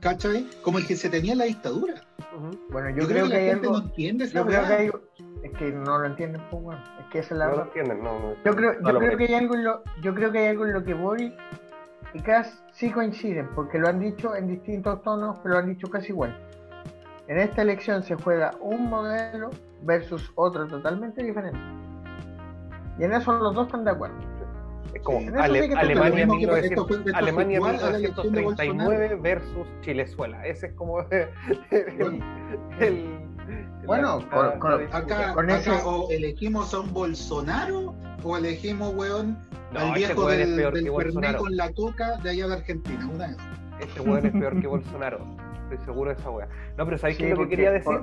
[0.00, 0.46] ¿cachai?
[0.62, 1.94] Como el que se tenía en la dictadura.
[2.34, 2.58] Ujú.
[2.70, 3.78] Bueno, yo, Yo, creo, creo que que la hay gente algo.
[3.80, 4.90] no entiende esa Yo creo que hay.
[5.42, 6.84] Es que no lo entienden, pues bueno.
[7.00, 8.18] Es que esa es la No lo entienden, no.
[8.20, 8.34] no.
[8.44, 10.46] Yo creo, No yo lo creo que hay algo en lo, yo creo que hay
[10.46, 11.34] algo en lo que Boric
[12.14, 15.88] y Kass sí coinciden, porque lo han dicho en distintos tonos, pero lo han dicho
[15.88, 16.36] casi igual.
[17.28, 19.50] En esta elección se juega un modelo
[19.82, 21.58] versus otro totalmente diferente.
[22.98, 24.16] Y en eso los dos están de acuerdo.
[24.92, 27.56] Es como Sí, Ale- sí Alemania, lo mismo que- 1900 esto fue- esto fue Alemania
[27.56, 30.46] igual a la elección de 1939 versus Chilezuela.
[30.46, 31.28] Ese es como el,
[32.80, 33.33] el-
[33.86, 35.34] Bueno, con, acá,
[35.84, 39.36] o elegimos a un Bolsonaro o elegimos, weón,
[39.74, 43.08] al este viejo del, del con la coca de allá de Argentina.
[43.12, 43.36] Una
[43.80, 45.24] Este weón es peor que Bolsonaro.
[45.64, 46.48] Estoy seguro de esa weá.
[46.76, 48.00] No, pero ¿sabéis qué es lo que quería decir?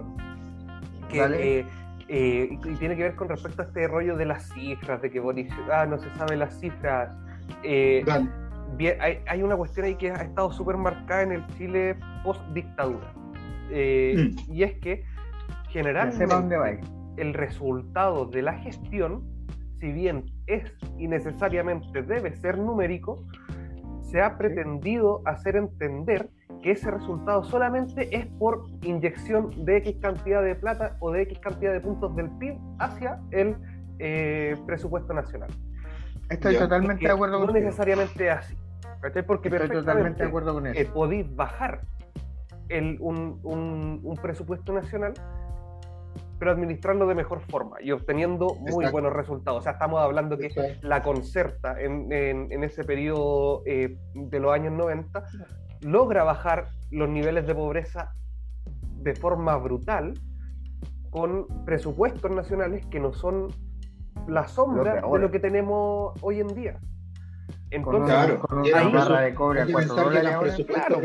[1.09, 1.65] Que eh,
[2.07, 5.19] eh, y, tiene que ver con respecto a este rollo de las cifras, de que
[5.19, 7.09] Boris, ah, no se saben las cifras.
[7.63, 8.03] Eh,
[9.27, 13.13] hay, una cuestión ahí que ha estado súper marcada en el Chile post-dictadura.
[13.69, 14.51] Mm.
[14.51, 15.05] Y es que
[15.71, 16.81] generalmente
[17.17, 19.23] el resultado de la gestión,
[19.79, 23.25] si bien es y necesariamente debe ser numérico,
[24.01, 26.29] se ha pretendido hacer entender
[26.61, 31.39] que ese resultado solamente es por inyección de X cantidad de plata o de X
[31.39, 33.55] cantidad de puntos del PIB hacia el
[33.99, 35.49] eh, presupuesto nacional.
[36.29, 37.53] Estoy totalmente de acuerdo con eso.
[37.53, 38.55] No necesariamente así.
[39.25, 40.79] Porque Estoy totalmente de acuerdo con eso.
[40.79, 41.81] Eh, podéis bajar
[42.69, 45.13] el, un, un, presupuesto nacional
[46.41, 49.59] pero administrarlo de mejor forma y obteniendo muy buenos resultados.
[49.59, 50.49] O sea, estamos hablando que
[50.81, 55.23] la concerta en, en, ese periodo eh, de los años 90
[55.81, 58.15] logra bajar los niveles de pobreza
[59.03, 60.15] de forma brutal
[61.11, 63.49] con presupuestos nacionales que no son
[64.27, 66.79] la sombra de lo que tenemos hoy en día.
[67.69, 70.99] Entonces, claro, con una barra de cobre a cuatro dólares ahora, claro,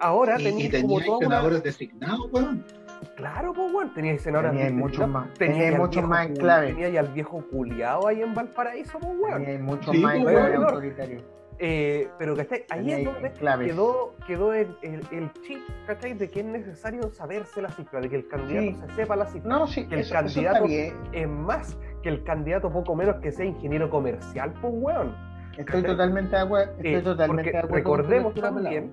[0.00, 2.83] ahora tenéis como toda designados, weón.
[3.16, 5.32] Claro, pues, weón, teníais senadores Tenía muchos más.
[5.34, 6.74] Tenía muchos más en clave.
[6.74, 9.44] Tenía al viejo culiado ahí en Valparaíso, pues, weón.
[9.44, 11.34] Tenía muchos más en clave autoritario.
[11.58, 12.64] Eh, pero ¿cachai?
[12.68, 13.32] ahí es donde
[13.64, 16.14] quedó, quedó el, el, chip ¿cachai?
[16.14, 19.48] de que es necesario saberse la cifra, de que el candidato se sepa la cifra.
[19.48, 23.88] No, sí, que el candidato es más que el candidato poco menos que sea ingeniero
[23.88, 25.14] comercial, pues weón.
[25.56, 26.72] Estoy totalmente de acuerdo.
[26.72, 28.92] Estoy eh, totalmente de acuerdo recordemos también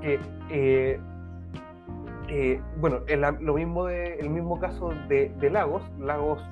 [0.00, 0.20] que
[0.50, 1.00] eh,
[2.28, 6.42] eh, bueno, el, lo mismo de, el mismo caso de, de Lagos, Lagos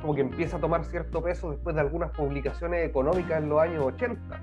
[0.00, 3.84] como que empieza a tomar cierto peso después de algunas publicaciones económicas en los años
[3.84, 4.40] 80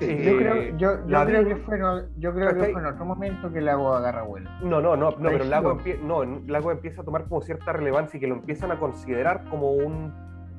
[0.00, 1.78] eh, yo creo, yo, yo creo que fue,
[2.18, 4.48] yo creo que fue en otro momento que el lago agarra vuelo.
[4.62, 8.16] No, no, no, no pero lago, no, el lago empieza a tomar como cierta relevancia
[8.16, 10.12] y que lo empiezan a considerar como un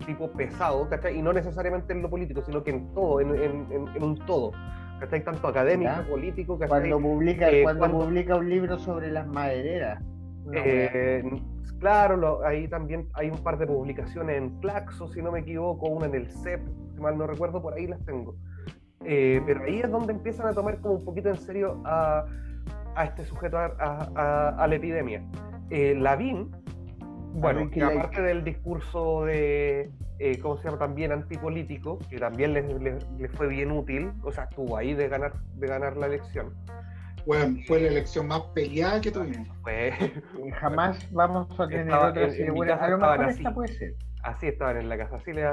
[0.05, 1.17] tipo pesado, ¿cachai?
[1.17, 4.51] Y no necesariamente en lo político, sino que en todo, en, en, en un todo.
[4.99, 5.23] ¿Cachai?
[5.23, 6.89] Tanto académico, político, ¿cachai?
[6.89, 10.03] Cuando publica, eh, cuando, publica un libro sobre las madereras.
[10.53, 11.23] Eh,
[11.79, 16.07] claro, ahí también hay un par de publicaciones en Claxo, si no me equivoco, una
[16.07, 16.61] en el CEP,
[16.93, 18.35] si mal no recuerdo, por ahí las tengo.
[19.05, 22.25] Eh, pero ahí es donde empiezan a tomar como un poquito en serio a,
[22.95, 25.23] a este sujeto, a, a, la epidemia.
[25.69, 26.51] Lavín,
[27.34, 30.80] bueno, que aparte del discurso de, eh, ¿cómo se llama?
[30.80, 35.67] También antipolítico, que también les, fue bien útil, o sea, estuvo ahí de ganar, de
[35.67, 36.53] ganar la elección.
[37.25, 39.47] Bueno, fue la elección más peleada que tuvimos.
[39.61, 39.93] Fue...
[40.59, 43.93] Jamás vamos a tener otra así A lo mejor esta puede ser.
[44.23, 45.45] Así estaban en la casa, así le,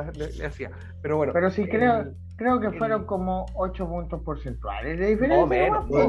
[0.44, 0.70] hacía.
[1.00, 1.32] Pero bueno.
[1.32, 5.38] Pero sí, creo, creo que fueron como 8 puntos porcentuales de diferencia.
[5.38, 6.08] No, menos, fue,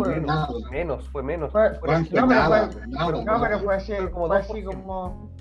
[0.71, 1.53] menos, fue menos.
[1.53, 5.31] no, pero fue, así, fue así como.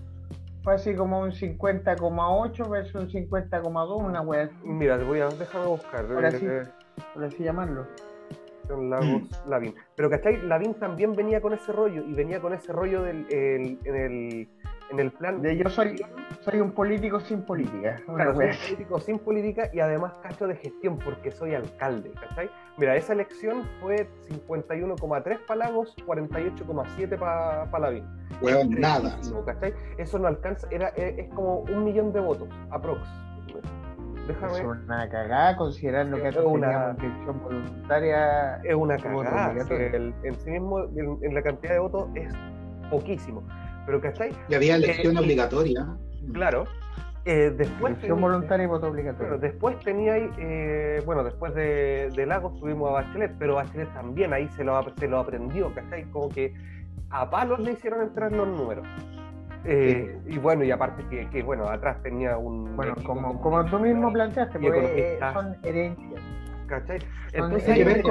[0.67, 4.51] Fue así como un 50,8 versus un 50,2, una wea.
[4.64, 6.05] Mira, voy a, déjame buscar.
[6.07, 6.45] Por así,
[7.14, 7.87] por así llamarlo.
[8.69, 9.77] Lagos Lavín.
[9.95, 10.43] Pero ¿cachai?
[10.43, 14.49] Lavín también venía con ese rollo y venía con ese rollo del el, en el
[14.91, 16.05] en el plan de yo soy
[16.47, 18.01] soy un político sin política.
[18.07, 22.49] Claro, soy un político sin política y además cacho de gestión porque soy alcalde, ¿cachai?
[22.78, 28.05] Mira, esa elección fue 51,3 para Lagos, 48,7 para pa Lavín.
[28.40, 29.18] Bueno, nada.
[29.44, 29.74] ¿cachai?
[29.99, 33.01] Eso no alcanza, era, es, como un millón de votos, aprox.
[34.28, 34.59] Déjame.
[34.59, 38.57] Es una cagada considerando que una inscripción voluntaria.
[38.64, 39.55] Es una cagada.
[39.70, 42.32] en sí mismo, en la cantidad de votos, es
[42.90, 43.42] poquísimo.
[43.86, 44.32] Pero ¿cachai?
[44.49, 45.86] Y había elección obligatoria.
[46.33, 46.64] Claro.
[47.24, 49.37] Eh, después elección voluntaria y voto obligatorio.
[49.37, 54.47] después tenía eh, bueno, después de, de, Lagos tuvimos a Bachelet, pero Bachelet también ahí
[54.57, 56.05] se lo, se lo aprendió, ¿cachai?
[56.12, 56.55] Como que
[57.11, 58.87] a palos le hicieron entrar los números.
[59.64, 62.77] Eh, y bueno, y aparte que, que, bueno, atrás tenía un...
[62.77, 66.22] Bueno, como, como tú mismo planteaste, porque son herencias.
[66.68, 66.99] ¿Cachai?
[67.33, 68.03] Entonces, hay,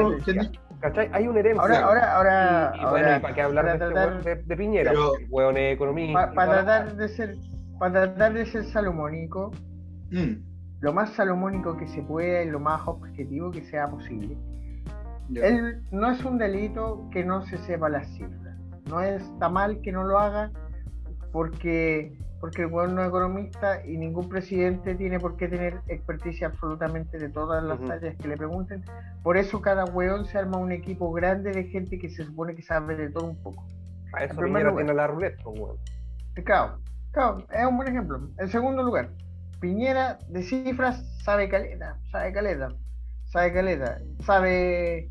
[0.79, 1.09] ¿cachai?
[1.13, 1.61] hay una herencia.
[1.61, 2.73] Ahora, ahora, ahora.
[2.75, 4.91] Y, bueno, ¿para qué hablar de, este de, Piñera?
[4.91, 5.55] Pero, hueón
[6.13, 7.35] para, tratar de ser,
[7.79, 9.51] para tratar de ser salomónico,
[10.11, 10.33] mm.
[10.81, 14.37] lo más salomónico que se pueda y lo más objetivo que sea posible.
[15.33, 18.57] Él, no es un delito que no se sepa las cifras.
[18.89, 20.51] No está mal que no lo haga
[21.31, 22.15] porque
[22.45, 27.29] porque el gobierno es economista y ningún presidente tiene por qué tener experticia absolutamente de
[27.29, 28.83] todas las áreas que le pregunten.
[29.23, 32.61] Por eso cada weón se arma un equipo grande de gente que se supone que
[32.61, 33.65] sabe de todo un poco.
[34.13, 34.39] A eso
[34.75, 35.77] tiene la ruleta, weón.
[36.43, 36.77] Claro,
[37.51, 38.29] es un buen ejemplo.
[38.37, 39.09] En segundo lugar,
[39.59, 42.69] Piñera de cifras sabe caleta, sabe caleta,
[43.25, 45.09] sabe caleta, sabe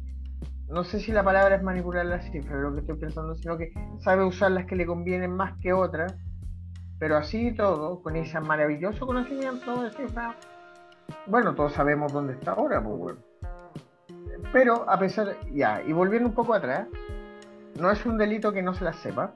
[0.68, 3.72] no sé si la palabra es manipular las cifras, lo que estoy pensando, sino que
[4.00, 6.14] sabe usar las que le convienen más que otras,
[6.98, 10.36] pero así y todo, con ese maravilloso conocimiento de cifras,
[11.26, 13.20] bueno, todos sabemos dónde está ahora, pues bueno.
[14.52, 16.88] Pero a pesar, ya, y volviendo un poco atrás,
[17.78, 19.34] no es un delito que no se la sepa,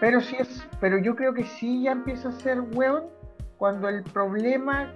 [0.00, 3.04] pero sí es, pero yo creo que sí ya empieza a ser hueón
[3.56, 4.92] cuando el problema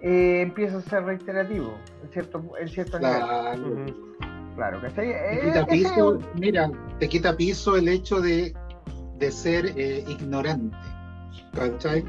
[0.00, 3.94] eh, empieza a ser reiterativo, en cierto, en cierto nivel.
[4.54, 8.54] Claro, que Te quita piso, mira, te quita piso el hecho de,
[9.30, 10.76] ser eh, ignorante.
[11.54, 12.04] ¿Cachai?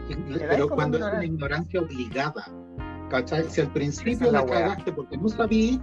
[0.49, 2.45] Pero cuando es una ignorancia obligada.
[3.09, 3.43] ¿Cachai?
[3.49, 5.79] Si al principio la, cagaste porque no sabías,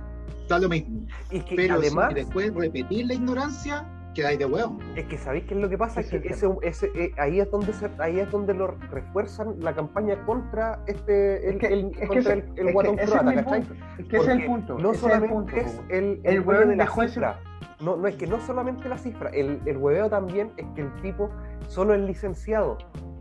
[0.49, 1.07] da lo mismo.
[1.55, 4.78] Pero además, si después repetir la ignorancia, quedáis de huevo.
[4.96, 7.50] Es que sabéis qué es lo que pasa, es que ese, ese, eh, ahí es
[7.50, 12.44] donde se, ahí es donde lo refuerzan la campaña contra este el, el, contra el,
[12.56, 13.62] el guatón croata, ¿cachai?
[13.98, 14.78] Es que ese es el punto.
[14.78, 17.40] No solamente es el, el, huevo de la cifra.
[17.80, 20.92] No, no es que no solamente la cifra, el, el hueveo también es que el
[21.00, 21.30] tipo
[21.68, 22.76] solo es licenciado.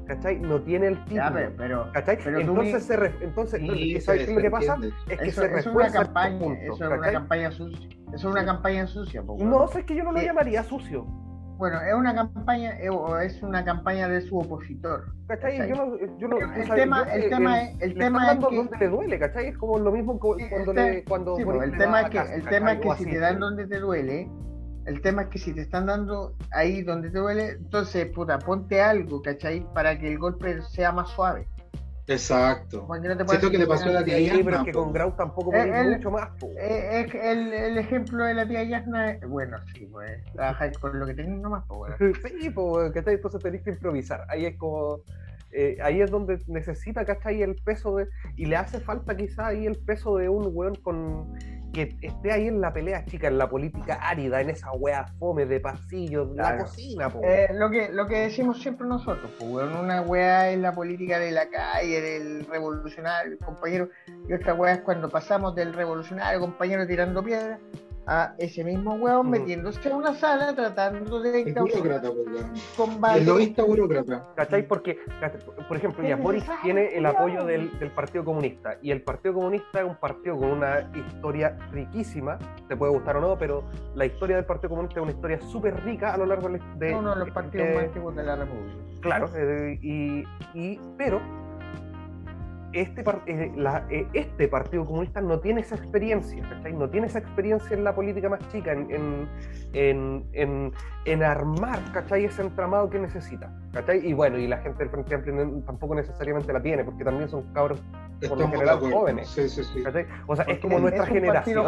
[0.09, 0.39] ¿cachai?
[0.39, 1.39] No tiene el título.
[1.39, 2.17] Ya, pero, ¿cachai?
[2.21, 4.77] Pero entonces, se re, entonces, sí, ¿sabes qué es lo que pasa?
[5.07, 7.89] Es que eso, se refuerza es una campaña, punto, eso es una campaña sucia.
[8.13, 9.23] Eso es una campaña sucia.
[9.23, 11.05] No, es que yo no lo llamaría sucio.
[11.59, 15.13] Bueno, es una campaña, es una campaña de su opositor.
[15.27, 15.69] ¿Cachai?
[15.69, 18.87] Yo no, yo no, el, tema, el tema es, el tema es que donde le
[18.87, 19.47] duele, ¿cachai?
[19.47, 22.79] Es como lo mismo cuando le, cuando sí, el tema es que el tema es
[22.79, 24.31] que si te dan donde te duele,
[24.85, 28.81] el tema es que si te están dando ahí donde te duele, entonces, puta, ponte
[28.81, 29.67] algo, ¿cachai?
[29.73, 31.45] Para que el golpe sea más suave.
[32.09, 32.87] Exacto.
[33.27, 34.43] Siento que le pasó a la tía Yasna.
[34.43, 36.29] pero es que con Grau tampoco puede mucho más.
[36.57, 41.05] Eh, es el, el, ejemplo de la tía Yasna, bueno, sí, pues, trabajáis con lo
[41.05, 42.15] que tenéis nomás, pues, bueno.
[42.41, 43.15] sí, pues, ¿cachai?
[43.15, 44.25] Entonces tenéis que improvisar.
[44.29, 45.01] Ahí es como...
[45.51, 47.41] Eh, ahí es donde necesita, ¿cachai?
[47.41, 48.07] El peso de...
[48.35, 51.33] Y le hace falta quizá ahí el peso de un weón con
[51.71, 55.45] que esté ahí en la pelea chica, en la política árida, en esa wea fome
[55.45, 60.49] de pasillos, la cocina, eh, lo, que, lo que decimos siempre nosotros, pues, una wea
[60.49, 63.89] es la política de la calle, del revolucionario, compañero,
[64.27, 67.59] y otra wea es cuando pasamos del revolucionario, compañero, tirando piedras,
[68.07, 69.29] a ese mismo hueón mm.
[69.29, 72.09] metiéndose en una sala tratando de burócrata,
[72.75, 73.19] combate.
[73.19, 74.27] El lobista burócrata.
[74.35, 74.67] ¿Cachai?
[74.67, 74.97] Porque,
[75.67, 79.79] por ejemplo, ya Boris tiene el apoyo del, del, Partido Comunista y el Partido Comunista
[79.79, 82.37] es un partido con una historia riquísima,
[82.67, 83.63] te puede gustar o no, pero
[83.95, 86.95] la historia del Partido Comunista es una historia súper rica a lo largo de...
[86.95, 88.75] Uno de los partidos más antiguos de la República.
[89.01, 90.23] Claro, eh, y,
[90.53, 91.21] y, pero
[92.73, 93.51] este, eh,
[93.89, 96.43] eh, este Partido Comunista no tiene esa experiencia,
[96.73, 99.27] No tiene esa experiencia en la política más chica, en,
[99.73, 100.73] en,
[101.05, 102.25] en, armar, ¿cachai?
[102.25, 104.07] Ese entramado que necesita, ¿cachai?
[104.07, 107.51] Y bueno, y la gente del Frente Amplio tampoco necesariamente la tiene, porque también son
[107.53, 107.81] cabros,
[108.27, 109.27] por lo general, jóvenes.
[109.29, 109.83] Sí, sí, sí.
[110.27, 111.65] O sea, es como nuestra generación,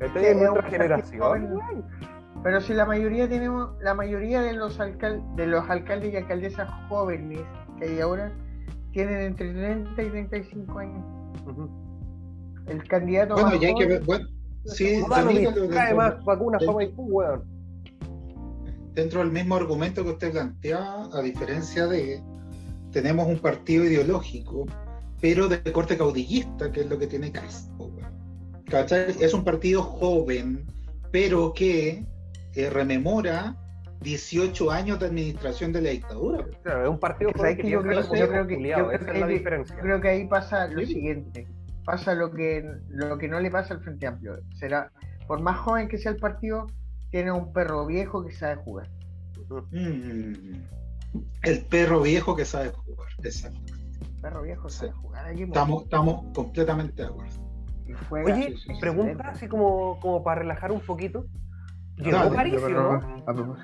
[0.00, 1.62] Es nuestra generación,
[2.44, 6.70] Pero si la mayoría tenemos, la mayoría de los, alcal de los alcaldes y alcaldesas
[6.88, 7.40] jóvenes
[7.78, 8.32] que hay ahora,
[8.92, 11.04] tienen entre 30 y 35 años.
[12.66, 13.34] El candidato.
[13.34, 14.04] Bueno, ya hay que ver.
[14.04, 14.28] Bueno,
[14.66, 15.02] sí,
[15.70, 17.44] trae más vacunas para Maipú, weón.
[18.94, 22.22] Dentro del mismo argumento que usted plantea, a diferencia de.
[22.92, 24.66] Tenemos un partido ideológico,
[25.20, 27.90] pero de corte caudillista, que es lo que tiene Castro.
[28.66, 29.14] ¿Cachai?
[29.20, 30.64] Es un partido joven,
[31.12, 32.04] pero que
[32.54, 33.56] eh, rememora
[34.00, 36.44] 18 años de administración de la dictadura.
[36.62, 39.76] Claro, es un partido que, yo, creo, que, esa es la diferencia.
[39.78, 41.46] Creo que ahí pasa lo siguiente,
[41.84, 44.38] pasa lo que lo que no le pasa al Frente Amplio.
[44.54, 44.90] Será,
[45.26, 46.66] por más joven que sea el partido,
[47.10, 48.88] tiene un perro viejo que sabe jugar.
[49.72, 50.62] Mm.
[51.42, 53.72] el perro viejo que sabe jugar, exacto.
[54.00, 55.32] El perro viejo sabe jugar.
[55.32, 57.50] estamos, estamos completamente de acuerdo.
[58.10, 61.26] Oye, pregunta así como, como para relajar un poquito.
[61.96, 63.56] Llegó París, ¿no?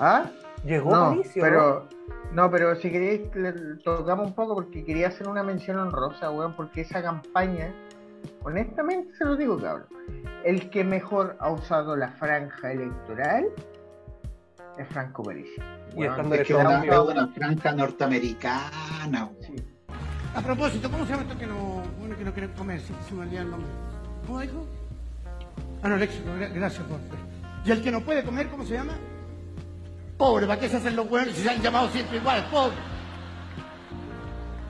[0.00, 0.30] ¿Ah?
[0.64, 1.88] Llegó no, pero
[2.32, 3.22] No, pero si queréis,
[3.84, 7.72] tocamos un poco porque quería hacer una mención honrosa, weón, porque esa campaña,
[8.42, 9.86] honestamente se lo digo, cabrón,
[10.44, 13.46] el que mejor ha usado la franja electoral
[14.78, 15.48] es Franco París.
[15.96, 19.30] Y estando es que una franja norteamericana,
[20.34, 22.80] A propósito, ¿cómo se llama esto que no, bueno, que no quiere comer?
[22.80, 23.70] Si se me olvida el nombre.
[24.26, 24.66] ¿Cómo dijo?
[25.82, 26.98] Ah, no, léxico, gracias por.
[27.64, 28.92] ¿Y el que no puede comer, cómo se llama?
[30.16, 32.44] Pobre, ¿para qué se hacen los buenos si se han llamado siempre igual?
[32.50, 32.76] Pobre.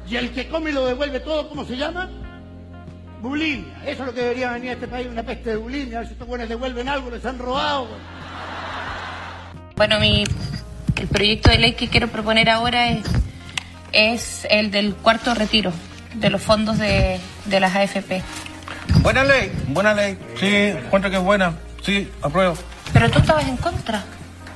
[0.08, 2.08] Y el que come y lo devuelve todo, ¿cómo se llama?
[3.20, 3.74] Bulimia.
[3.84, 5.98] Eso es lo que debería venir a este país, una peste de bulimia.
[5.98, 7.88] A ver si estos buenos devuelven algo, les han robado.
[9.76, 10.24] Bueno, mi,
[10.96, 13.04] el proyecto de ley que quiero proponer ahora es,
[13.92, 15.72] es el del cuarto retiro
[16.14, 18.22] de los fondos de, de las AFP.
[19.00, 20.18] Buena ley, buena ley.
[20.38, 21.54] Sí, encuentro que es buena.
[21.82, 22.56] Sí, apruebo.
[22.92, 24.04] Pero tú estabas en contra.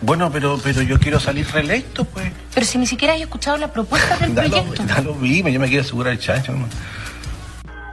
[0.02, 2.32] Bueno, pero, pero yo quiero salir reelecto, pues.
[2.55, 4.82] Pero si ni siquiera has escuchado la propuesta del proyecto.
[4.85, 6.72] da lo mismo, yo me quiero asegurar el chancho, hermano.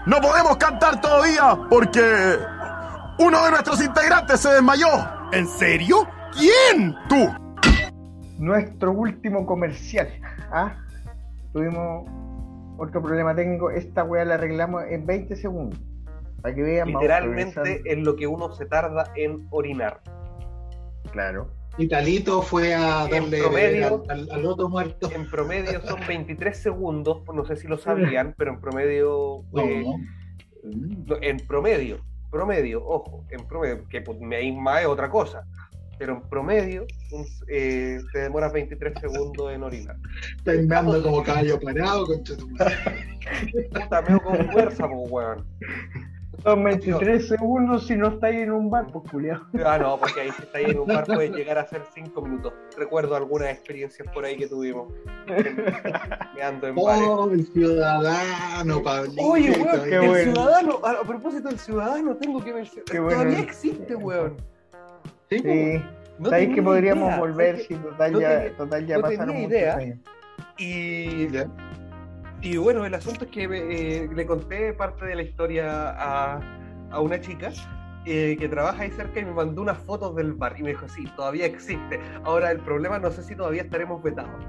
[0.05, 1.99] No podemos cantar todavía porque
[3.19, 4.87] uno de nuestros integrantes se desmayó.
[5.33, 6.07] ¿En serio?
[6.31, 6.95] ¿Quién?
[7.09, 7.29] Tú.
[8.39, 10.07] Nuestro último comercial.
[10.51, 10.75] ¿ah?
[11.51, 12.07] Tuvimos
[12.77, 13.69] otro problema técnico.
[13.69, 15.77] Esta weá la arreglamos en 20 segundos.
[16.41, 19.99] Para que vean, vamos Literalmente en lo que uno se tarda en orinar.
[21.11, 21.56] Claro.
[21.77, 25.11] Y Talito fue a darle promedio- al, al- al otro muerto.
[25.11, 29.43] En promedio son 23 segundos, no sé si lo sabían, pero en promedio.
[29.57, 29.83] eh,
[30.63, 31.99] no, en promedio,
[32.31, 35.43] promedio, ojo, en promedio, que pues, me más es otra cosa.
[35.99, 39.95] Pero en promedio un- eh, te demoras 23 segundos en orinar.
[40.43, 42.75] Terminando como caballo parado, madre.
[43.73, 45.45] Puta, meo con fuerza, pues, weón.
[46.43, 49.41] Son 23 segundos si no estáis en un bar, pues culiao.
[49.65, 52.21] Ah, no, porque ahí si está ahí en un bar puede llegar a ser 5
[52.21, 52.53] minutos.
[52.77, 54.93] Recuerdo algunas experiencias por ahí que tuvimos.
[56.35, 57.03] Me ando en bares.
[57.07, 59.21] Oh, el ciudadano, Pablito.
[59.23, 60.31] Oye, weón, Qué el bueno.
[60.33, 62.85] ciudadano, a, a propósito del ciudadano, tengo que mencionar.
[62.85, 63.19] Qué bueno.
[63.19, 64.37] Todavía existe, weón.
[65.29, 65.41] Sí.
[66.19, 69.01] No Sabéis tenía que podríamos idea, volver ¿sabes si total No ya, total ya no
[69.03, 69.75] pasaron tenía muchos idea.
[69.75, 69.97] años.
[70.57, 71.27] Y,
[72.41, 76.41] y bueno, el asunto es que eh, le conté parte de la historia a,
[76.91, 77.51] a una chica
[78.05, 80.87] eh, que trabaja ahí cerca y me mandó unas fotos del bar y me dijo,
[80.87, 81.99] sí, todavía existe.
[82.23, 84.45] Ahora el problema no sé si todavía estaremos vetados.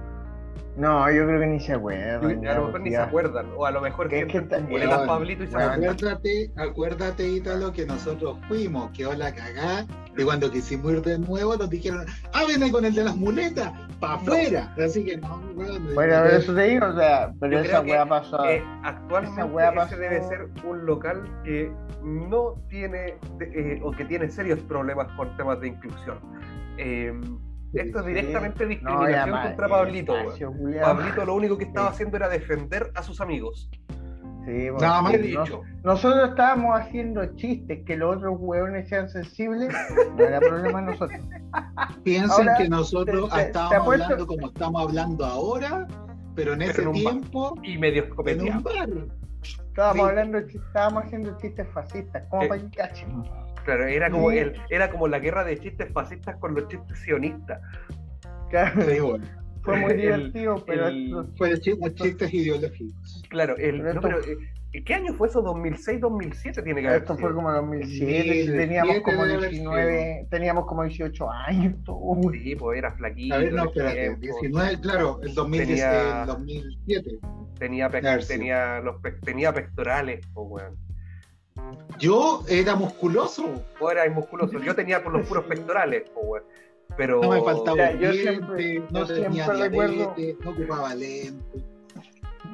[0.79, 2.47] No, yo creo que ni se acuerdan.
[2.47, 5.47] A lo mejor ni se acuerdan, o a lo mejor Que que Weón, Pablito y
[5.49, 9.87] se acuérdate, acuérdate, Ítalo, que nosotros fuimos, quedó la cagada,
[10.17, 13.73] y cuando quisimos ir de nuevo nos dijeron, ah, viene con el de las muletas,
[13.99, 14.73] para afuera.
[14.79, 15.95] Así que no, weón.
[15.95, 18.45] Bueno, pero eso te digo, o sea, pero Yo esa weá pasó.
[18.45, 21.73] eh, actualmente esa weá ese pasó- debe ser un local que
[22.05, 26.19] no tiene de- eh, o que tiene serios problemas con temas de inclusión.
[26.77, 27.13] Eh,
[27.75, 30.17] esto es directamente discriminación contra Pablito.
[30.17, 30.53] espacio.
[30.83, 33.71] Pablito lo único que estaba haciendo era defender a sus amigos.
[34.47, 35.45] Sí, bueno, Nada más dicho.
[35.45, 39.75] no- nosotros estábamos haciendo chistes que los otros hueones sean sensibles,
[40.17, 41.21] no era problema nosotros.
[42.05, 45.87] Piensen Ahora, que nosotros te- te- te estábamos apuesto- hablando como estamos hablando ahora,
[46.35, 47.13] pero en Pero ese en un bar.
[47.13, 48.63] tiempo, Y medio en un copeteado.
[48.63, 48.89] bar.
[49.43, 50.09] Estábamos Sí.
[50.11, 53.23] hablando, de chistes- estábamos haciendo chistes fascistas, como Eh, para que cachen.
[53.69, 57.61] Claro, era como, el, era como la guerra de chistes fascistas con los chistes sionistas.
[58.49, 59.27] Claro, Sí, bueno.
[59.63, 63.23] fue muy El- divertido, pero el- esto- Fue de chi- chistes ideológicos.
[63.29, 65.43] Claro, el, Pero no, pero, eh, ¿qué año fue eso?
[65.43, 67.27] ¿2006, 2007 tiene que haber esto sido?
[67.29, 71.75] fue como 2007, Sí, teníamos 17 como debe haber 19, teníamos como 18 años.
[71.85, 72.33] todo.
[72.33, 73.35] Sí, pues era flaquito.
[73.35, 74.21] A ver, no, espérate, tiempo.
[74.23, 77.11] 19, claro, el, 2010, Tenía- el 2007.
[77.59, 78.29] Tenía, pec- A ver, sí.
[78.33, 80.88] tenía, los pe- tenía pectorales, pues, weón.
[81.99, 84.59] Yo era musculoso, Vos eras musculoso.
[84.61, 86.05] Yo tenía por los puros pectorales.
[86.97, 87.21] Pero.
[87.21, 90.15] no me faltaba Ya, un yo diente, siempre- no yo tenía siempre recuerdo-
[90.45, 91.63] no ocupaba lentes.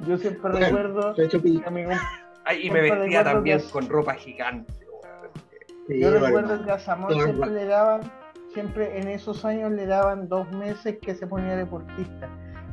[0.06, 2.00] Yo siempre Bueno, recuerdo de hecho, pi- que a mi comp-
[2.44, 4.72] Ay, y me vestía también que- con ropa gigante,
[5.86, 8.00] sí, Yo bueno, recuerdo que a Samuel siempre le daban,
[8.52, 12.28] siempre en esos años le daban dos meses que se ponía deportista.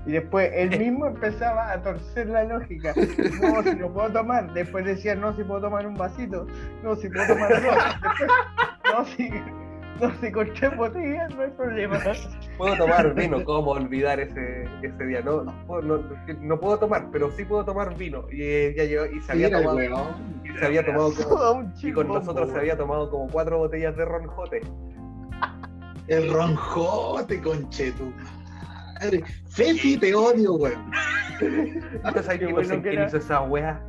[0.05, 2.93] Y después él mismo empezaba a torcer la lógica.
[3.41, 4.51] No, si no puedo tomar.
[4.53, 6.47] Después decía, no, si puedo tomar un vasito.
[6.83, 7.61] No, si puedo tomar dos.
[8.01, 8.29] Después,
[8.91, 9.29] no, si,
[10.01, 11.99] no, si con tres botellas no hay problema.
[12.57, 15.21] Puedo tomar vino, ¿cómo olvidar ese, ese día?
[15.21, 16.03] No, no, puedo- no,
[16.41, 18.23] no puedo tomar, pero sí puedo tomar vino.
[18.31, 21.91] Y eh, ya llegó, y se había Mira tomado, y se había tomado como- y
[21.91, 24.61] con nosotros se había tomado como cuatro botellas de ronjote.
[26.07, 28.11] El ronjote, conchetu.
[29.01, 29.23] Madre.
[29.49, 30.91] Fefi, te odio, weón.
[31.39, 33.83] ¿Tú sabes que no bueno que hizo esa wea?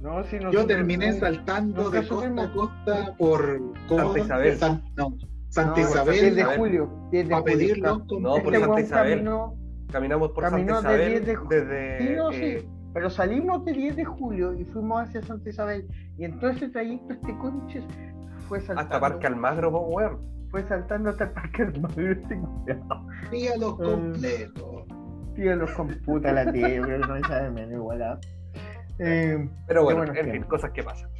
[0.00, 3.60] No, si Yo terminé nunca- saltando de costa a costa por.
[3.88, 4.56] Santa Isabel.
[4.58, 5.14] San- no,
[5.48, 7.08] Santa No, 10 Isabel de julio.
[7.10, 7.76] 10 de a julio.
[8.20, 9.18] No, por Este Santa Isabel.
[9.18, 9.54] caminó-
[9.90, 11.98] Caminamos por Santa de Isabel 10 de ju- desde.
[11.98, 12.68] Sí, no, eh, sí.
[12.94, 15.88] Pero salimos de 10 de julio y fuimos hacia Santa Isabel.
[16.18, 17.84] Y en todo ese trayecto este conches
[18.48, 18.82] fue saltando.
[18.82, 20.20] hasta Parque Almagro, weón.
[20.50, 23.06] Fue saltando hasta el Parque Almagro este culiao.
[23.30, 24.84] Dígalos Eh, completos.
[25.34, 28.02] Tío, los computa la tía, yo creo que no me sabe menos igual.
[28.02, 28.18] ¿ah?
[28.98, 30.50] Eh, Pero bueno, en fin, tiempos.
[30.50, 31.10] cosas que pasan.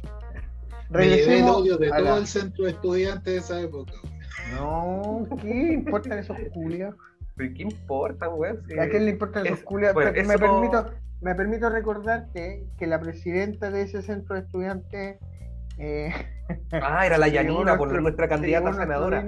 [0.89, 3.93] Me llevé el Regresemos odio de todo la- el centro de estudiantes de esa época.
[4.55, 6.95] No, ¿qué importan esos culiados?
[7.35, 8.61] ¿Pero ¿Qué importa, weón?
[8.67, 10.85] Si- ¿A quién le importan esos es- bueno, me, eso- permito,
[11.21, 15.19] me permito recordarte que la presidenta de ese centro de estudiantes.
[15.79, 16.13] Eh,
[16.71, 19.23] Ah, era la Yanina, por nuestro- nuestra candidata senadora.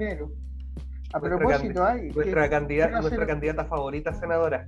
[1.14, 2.10] A propósito, hay.
[2.10, 4.66] Nuestra, candidata, nuestra candidata favorita senadora.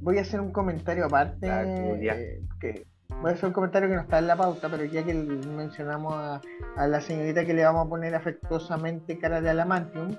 [0.00, 1.46] Voy a hacer un comentario aparte.
[1.48, 2.86] Eh, que
[3.20, 6.14] voy a hacer un comentario que no está en la pauta, pero ya que mencionamos
[6.14, 10.14] a, la señorita que le vamos a poner afectuosamente cara de alamantium.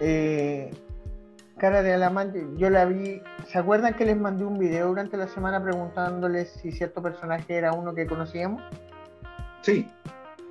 [0.00, 0.70] Eh,
[1.58, 3.22] cara de alamantium, yo la vi.
[3.46, 7.72] ¿Se acuerdan que les mandé un video durante la semana preguntándoles si cierto personaje era
[7.72, 8.62] uno que conocíamos?
[9.64, 9.88] Sí.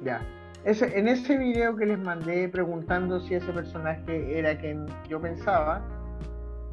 [0.02, 0.22] Ya
[0.66, 5.82] en ese video que les mandé preguntando si ese personaje era quien yo pensaba,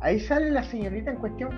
[0.00, 1.50] ahí sale la señorita en cuestión.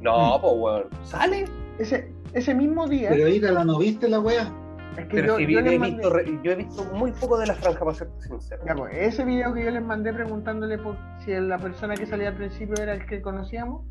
[0.00, 0.40] No, mm.
[0.40, 0.84] pues weón.
[1.04, 1.44] ¿Sale?
[1.78, 3.10] Ese, ese mismo día.
[3.10, 4.52] Pero la ¿no viste la wea?
[4.96, 7.94] Es que yo, yo, he visto, yo, he visto, muy poco de la franja, para
[7.94, 8.62] ser sincero.
[8.64, 12.28] Ya, pues, ese video que yo les mandé preguntándole por si la persona que salía
[12.28, 13.82] al principio era el que conocíamos,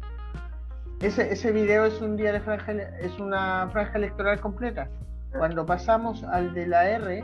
[1.01, 4.87] ese, ese video es un día de franja, es una franja electoral completa.
[5.37, 7.23] Cuando pasamos al de la R,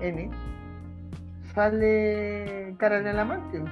[0.00, 0.30] N,
[1.54, 3.62] sale cara de la amante.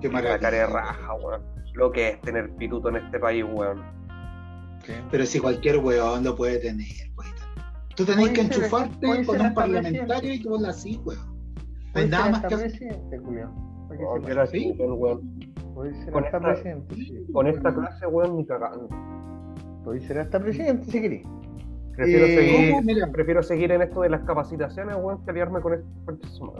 [0.00, 0.34] Qué maravilla.
[0.34, 1.42] La cara de raja, weón.
[1.74, 3.82] Lo que es tener pituto en este país, weón.
[5.10, 7.32] Pero si cualquier weón lo puede tener, weón.
[7.94, 11.54] Tú tenés que enchufarte con un parlamentario y tú la así, weón.
[11.94, 13.00] Hay nada más que hacer.
[14.04, 14.18] Oh,
[16.12, 16.38] con esta.
[17.32, 18.88] Con esta clase, weón, ni cagando.
[19.84, 21.26] Puede ser hasta presidente si querés.
[21.96, 26.54] Prefiero, eh, seguir, prefiero seguir en esto de las capacitaciones, weón, que liarme con esto.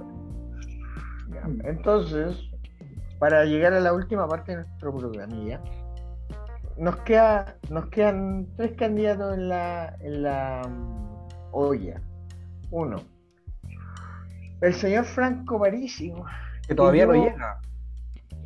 [1.65, 2.39] Entonces,
[3.19, 5.61] para llegar a la última parte de nuestro programilla,
[6.77, 12.01] nos queda, nos quedan tres candidatos en la, en la mm, olla.
[12.70, 12.97] Uno,
[14.61, 16.12] el señor Franco Parisi.
[16.66, 17.61] Que todavía no llega.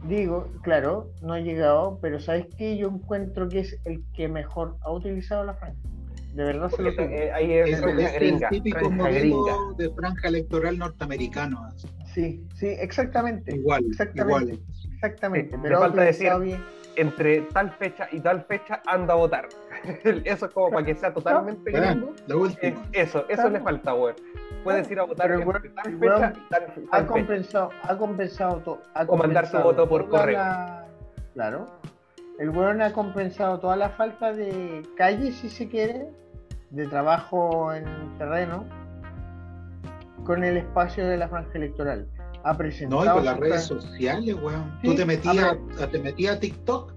[0.09, 2.77] Digo, claro, no ha llegado, pero ¿sabes qué?
[2.77, 5.81] Yo encuentro que es el que mejor ha utilizado la franja.
[6.35, 6.91] De verdad se lo.
[6.91, 7.81] Eh, es,
[8.21, 11.67] el típico modelo de franja electoral norteamericano.
[12.15, 13.57] Sí, sí, exactamente.
[13.57, 14.53] Igual, exactamente.
[14.53, 14.65] Igual.
[14.95, 15.59] Exactamente.
[15.63, 16.31] pero falta decir,
[16.97, 19.49] entre tal fecha y tal fecha anda a votar.
[20.25, 22.15] eso es como para que sea totalmente gringo.
[22.63, 24.15] Eh, eso, eso le falta, güey
[24.67, 25.45] puedes ir a votar en
[25.75, 26.33] tal fecha
[26.91, 28.83] ha compensado, ha compensado todo.
[29.07, 30.43] O mandar su voto por correo.
[31.35, 31.67] claro.
[32.41, 36.09] El weón ha compensado toda la falta de calle, si se quiere,
[36.71, 37.87] de trabajo en
[38.19, 38.65] terreno,
[40.25, 42.07] con el espacio de la franja electoral.
[42.47, 43.05] Ha presentado.
[43.05, 44.79] No, y con las redes sociales, weón.
[44.83, 45.57] Tú te metías,
[45.91, 46.97] te metías a TikTok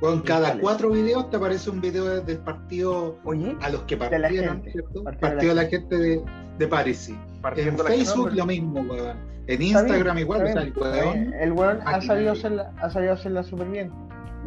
[0.00, 3.18] con cada cuatro videos te aparece un video del partido
[3.60, 5.02] a los que partieron, ¿cierto?
[5.02, 6.22] Partido, de la, gente de,
[6.58, 7.12] de París.
[7.56, 9.16] En Facebook lo mismo, weón.
[9.46, 11.34] En Instagram igual, o sea, el weón.
[11.34, 13.92] El weón ha sabido hacerla, ha sabido hacerla súper bien.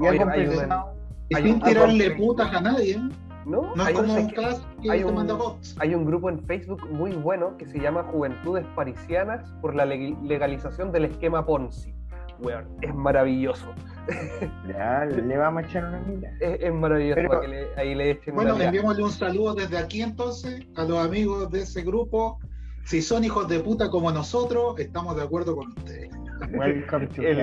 [0.01, 0.93] Y ha compensado.
[1.29, 3.09] Y sin tirarle putas a nadie, ¿eh?
[3.45, 7.57] No, no es como un que hay un, hay un grupo en Facebook muy bueno
[7.57, 11.93] que se llama Juventudes Parisianas por la legalización del esquema Ponzi.
[12.39, 13.67] Weón, es maravilloso.
[14.67, 16.31] Ya, le vamos a echar una mira.
[16.39, 20.65] Es, maravilloso para que le, ahí le echen Bueno, enviémosle un saludo desde aquí entonces
[20.75, 22.39] a los amigos de ese grupo.
[22.85, 26.09] Si son hijos de puta como nosotros, estamos de acuerdo con ustedes.
[27.17, 27.37] el,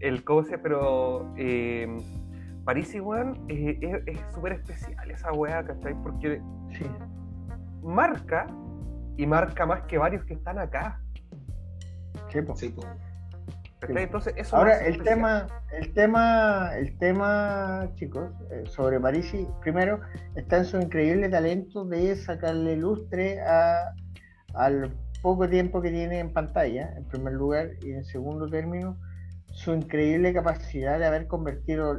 [0.00, 1.86] el COSE, pero eh,
[2.70, 5.92] París igual eh, es súper especial esa weá, ¿cachai?
[6.04, 6.40] Porque
[6.70, 6.86] sí.
[7.82, 8.46] marca
[9.16, 11.00] y marca más que varios que están acá.
[12.28, 12.72] Sí, Sí,
[14.52, 20.00] Ahora el tema, el tema, el tema, chicos, eh, sobre Parisi, primero
[20.36, 23.94] está en su increíble talento de sacarle lustre a,
[24.54, 24.92] al
[25.22, 28.96] poco tiempo que tiene en pantalla, en primer lugar, y en segundo término,
[29.50, 31.96] su increíble capacidad de haber convertido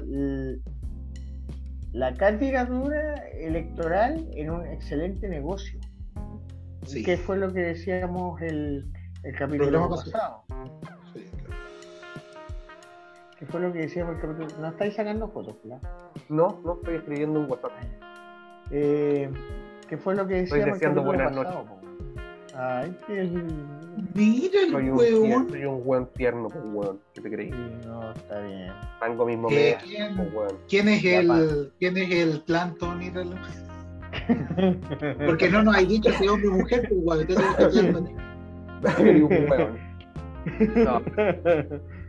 [1.92, 5.80] la candidatura electoral en un excelente negocio.
[6.86, 7.04] Sí.
[7.04, 8.92] Que fue lo que decíamos el,
[9.24, 10.44] el capítulo pasado.
[13.38, 14.48] ¿Qué fue lo que decía el capítulo?
[14.60, 15.82] ¿No estáis sacando fotos, claro?
[16.30, 17.72] No, no estoy escribiendo un WhatsApp.
[18.72, 19.30] Eh,
[19.88, 21.81] ¿Qué fue lo que decía Estoy deseando buenas noches.
[22.56, 23.30] Ay, qué
[24.14, 27.00] Mira el soy un, soy un buen tierno, pues, weón.
[27.14, 27.50] ¿Qué te creí?
[27.86, 28.72] no, está bien.
[29.00, 29.80] Tango mismo ¿Quién,
[30.34, 33.36] pues, ¿quién, es el, ¿Quién es el Planton, Ítalo?
[35.26, 37.22] Porque no nos hay dicho si es hombre o mujer, pues, weón.
[37.30, 37.86] Entonces,
[40.76, 41.02] no.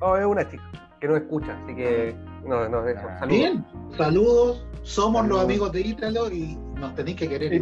[0.01, 0.63] no, es una chica
[1.03, 2.15] que no escucha, así que
[2.47, 3.03] no, no, eso.
[3.19, 3.29] Saludos.
[3.29, 3.67] Bien,
[3.97, 4.65] saludos.
[4.83, 7.53] Somos los amigos de Ítalo y nos tenéis que querer.
[7.55, 7.57] Y,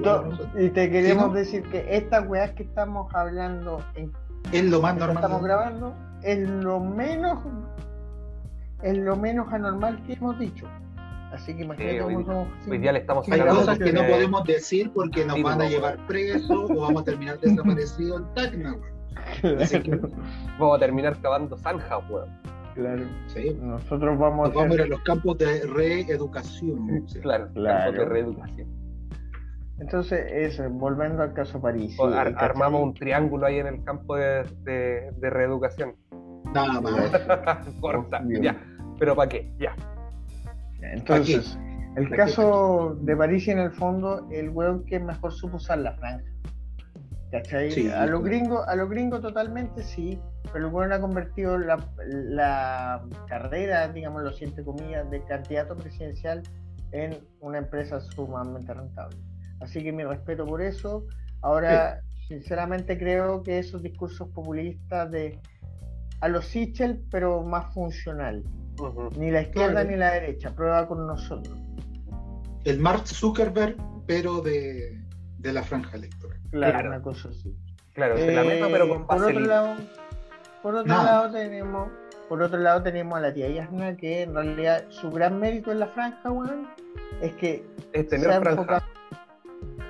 [0.64, 4.10] y te queremos decir que estas weas que estamos hablando en,
[4.50, 5.22] es lo más normal.
[5.22, 7.38] Estamos grabando, es lo menos
[8.82, 10.66] es lo menos anormal que hemos dicho.
[11.32, 12.48] Así que imagínate hoy, cómo somos.
[12.68, 15.98] hoy día le estamos Hay cosas que no podemos decir porque nos van a llevar
[16.06, 18.76] presos o vamos a terminar desaparecidos en Tacna,
[19.42, 20.00] que,
[20.58, 22.28] Vamos a terminar cavando zanjas, weón.
[22.74, 23.02] Claro.
[23.26, 27.04] sí, Nosotros vamos nos a vamos a ir a los campos de reeducación.
[27.06, 27.20] sí.
[27.20, 27.78] Claro, Claro.
[27.84, 28.68] campos de reeducación.
[29.80, 31.96] Entonces, eso, volviendo al caso París.
[32.36, 35.94] Armamos un triángulo ahí en el campo de, de- de reeducación.
[36.54, 36.94] Nada más.
[37.80, 38.56] Corta, ya.
[38.98, 39.50] Pero ¿para qué?
[39.58, 39.74] Ya.
[40.82, 41.58] Entonces,
[41.96, 42.16] el Aquí.
[42.16, 46.24] caso de París en el fondo, el weón que mejor supo usar la franja.
[47.30, 47.70] ¿Cachai?
[47.70, 50.18] Sí, a los gringos, a los gringos totalmente sí,
[50.52, 56.42] pero el weón ha convertido la, la carrera, digamos, lo siento comillas, de candidato presidencial
[56.90, 59.16] en una empresa sumamente rentable.
[59.60, 61.06] Así que mi respeto por eso.
[61.42, 65.38] Ahora, sinceramente creo que esos discursos populistas de
[66.20, 68.42] a los Sichel, pero más funcional.
[69.18, 69.90] Ni la izquierda Claro.
[69.90, 71.58] ni la derecha, prueba con nosotros.
[72.64, 73.76] El Mark Zuckerberg,
[74.06, 74.98] pero de,
[75.38, 76.38] de la franja electoral.
[76.50, 76.88] Claro, Claro.
[76.90, 77.56] una cosa así.
[77.94, 79.76] Claro, se la meto, Eh, pero con por otro lado,
[80.62, 81.02] por otro No.
[81.04, 81.88] lado tenemos,
[82.28, 85.80] por otro lado tenemos a la tía Yasna que en realidad su gran mérito en
[85.80, 86.68] la franja, weón,
[87.22, 88.82] es que Es se tener ha, enfocado,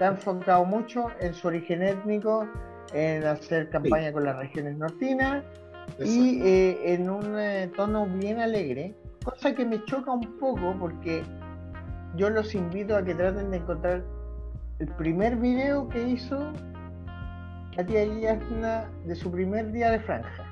[0.05, 2.48] ha enfocado mucho en su origen étnico,
[2.93, 5.44] en hacer campaña con las regiones nortinas
[5.98, 8.94] y eh, en un eh, tono bien alegre,
[9.24, 11.22] cosa que me choca un poco porque
[12.16, 14.02] yo los invito a que traten de encontrar
[14.78, 16.52] el primer video que hizo
[17.77, 20.44] la tía Yasna de su primer día de franja.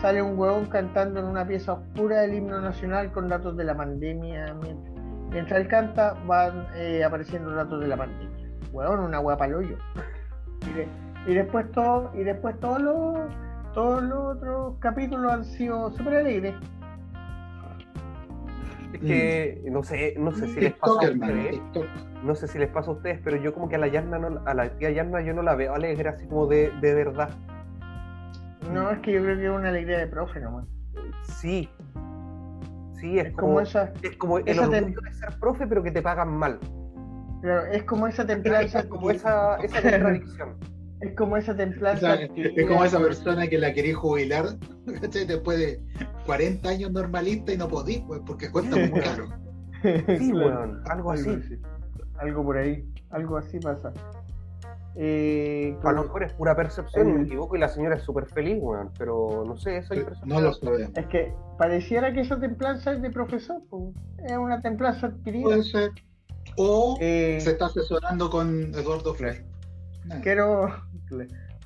[0.00, 3.76] Sale un huevón cantando en una pieza oscura del himno nacional con datos de la
[3.76, 4.52] pandemia.
[4.54, 4.94] Mientras,
[5.30, 8.33] mientras él canta van eh, apareciendo datos de la pandemia.
[8.72, 9.76] Huevón, una hueá pa'l hoyo.
[10.66, 10.88] Y, de-
[11.26, 13.18] y después todo, y después todos los
[13.72, 16.54] todos los otros capítulos han sido súper alegres.
[18.92, 21.60] Es que no sé, no sé si les pasa a ustedes.
[22.22, 24.40] No sé si les pasa a ustedes, pero yo como que a la Yarna no,
[24.46, 27.30] a la tía Yarna yo no la veo alegre así como de, de verdad.
[28.72, 30.66] No, es que yo creo que es una alegría de profe nomás.
[31.22, 31.68] Sí.
[33.00, 34.80] Sí, es, Es como, como esa- es como el esa de
[35.12, 36.58] ser profe, pero que te pagan mal.
[37.44, 38.80] Claro, es como esa templanza.
[38.80, 40.56] Es como esa, esa contradicción.
[41.00, 42.16] Es como esa O templanza.
[42.16, 44.46] sea, que- es como esa persona que la quería jubilar
[45.26, 45.78] después de
[46.24, 49.28] 40 años normalista y no podí, pues, porque cuesta muy caro.
[49.82, 51.38] Sí, weón, algo así.
[52.18, 53.92] Algo por ahí, algo así pasa.
[54.96, 58.56] Eh, A lo mejor es pura percepción me equivoco y la señora es súper feliz,
[58.60, 60.28] weón, pero no sé, esa impresión.
[60.28, 60.92] No lo sabemos.
[60.96, 63.60] Es que pareciera que esa templanza es de profesor,
[64.24, 65.42] es una templanza adquirida.
[65.42, 65.90] Puede ser.
[66.56, 69.14] O Eh, se está asesorando con Eduardo.
[70.04, 70.20] Nada.
[70.22, 70.68] Quiero.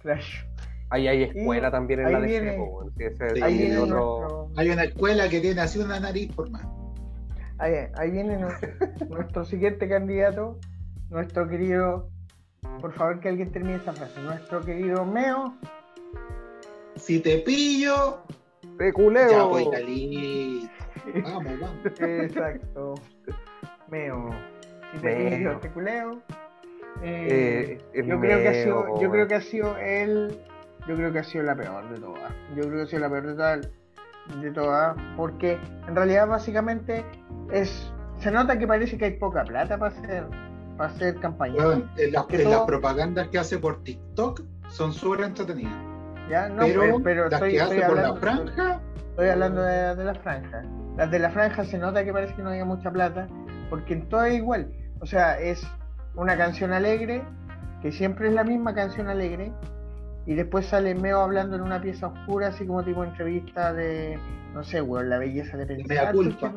[0.02, 0.44] Clash.
[0.90, 2.56] Ahí hay escuela Y también en la de viene-
[3.34, 6.66] Sí, Ahí viene otro- nuestro, Hay una escuela que tiene así una nariz por más.
[7.58, 8.48] ahí, ahí viene nu-
[9.10, 10.58] nuestro siguiente candidato,
[11.10, 12.08] nuestro querido.
[12.80, 14.20] Por favor, que alguien termine esta frase.
[14.22, 15.54] Nuestro querido Meo.
[16.96, 18.22] Si te pillo,
[18.78, 19.30] ¡Te culeo!
[19.30, 20.68] ya voy.
[21.24, 22.00] Vamos, vamos.
[22.00, 22.94] Exacto.
[23.88, 24.30] Meo.
[24.92, 26.18] Si te te culeo.
[27.02, 30.40] Eh, Eh, yo creo que ha sido, yo creo que ha sido él,
[30.88, 32.32] yo creo que ha sido la peor de todas.
[32.56, 33.68] Yo creo que ha sido la peor de todas,
[34.40, 37.04] de todas, porque en realidad básicamente
[37.52, 40.24] es, se nota que parece que hay poca plata para hacer,
[40.76, 41.62] para hacer campaña.
[41.96, 45.72] En las, las propagandas que hace por TikTok son súper entretenidas.
[46.28, 46.48] ¿ya?
[46.48, 49.62] No, pero, pero, pero las estoy, que estoy hace por la hablando, franja, estoy hablando
[49.62, 50.62] de, de la franja.
[50.96, 53.28] Las de la franja se nota que parece que no haya mucha plata,
[53.70, 54.70] porque en todo es igual.
[55.00, 55.66] O sea, es
[56.14, 57.22] una canción alegre,
[57.82, 59.52] que siempre es la misma canción alegre,
[60.26, 64.18] y después sale Meo hablando en una pieza oscura, así como tipo entrevista de,
[64.52, 66.12] no sé, weón, la belleza de pensar.
[66.12, 66.52] Culpa.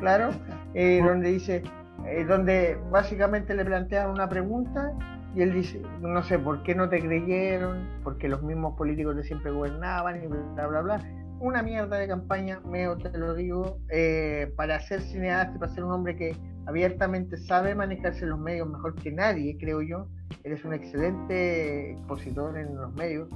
[0.00, 0.30] Claro,
[0.74, 1.62] eh, donde dice,
[2.06, 4.92] eh, donde básicamente le plantean una pregunta
[5.34, 7.86] y él dice, no sé, ¿por qué no te creyeron?
[8.02, 11.00] Porque los mismos políticos de siempre gobernaban y bla, bla, bla.
[11.40, 15.84] Una mierda de campaña, Meo, te lo digo, eh, para ser cineasta y para ser
[15.84, 16.36] un hombre que
[16.66, 20.08] abiertamente sabe manejarse en los medios mejor que nadie, creo yo.
[20.44, 23.28] Eres un excelente expositor en los medios.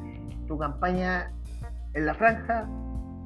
[0.49, 1.31] Tu campaña
[1.95, 2.67] en la franja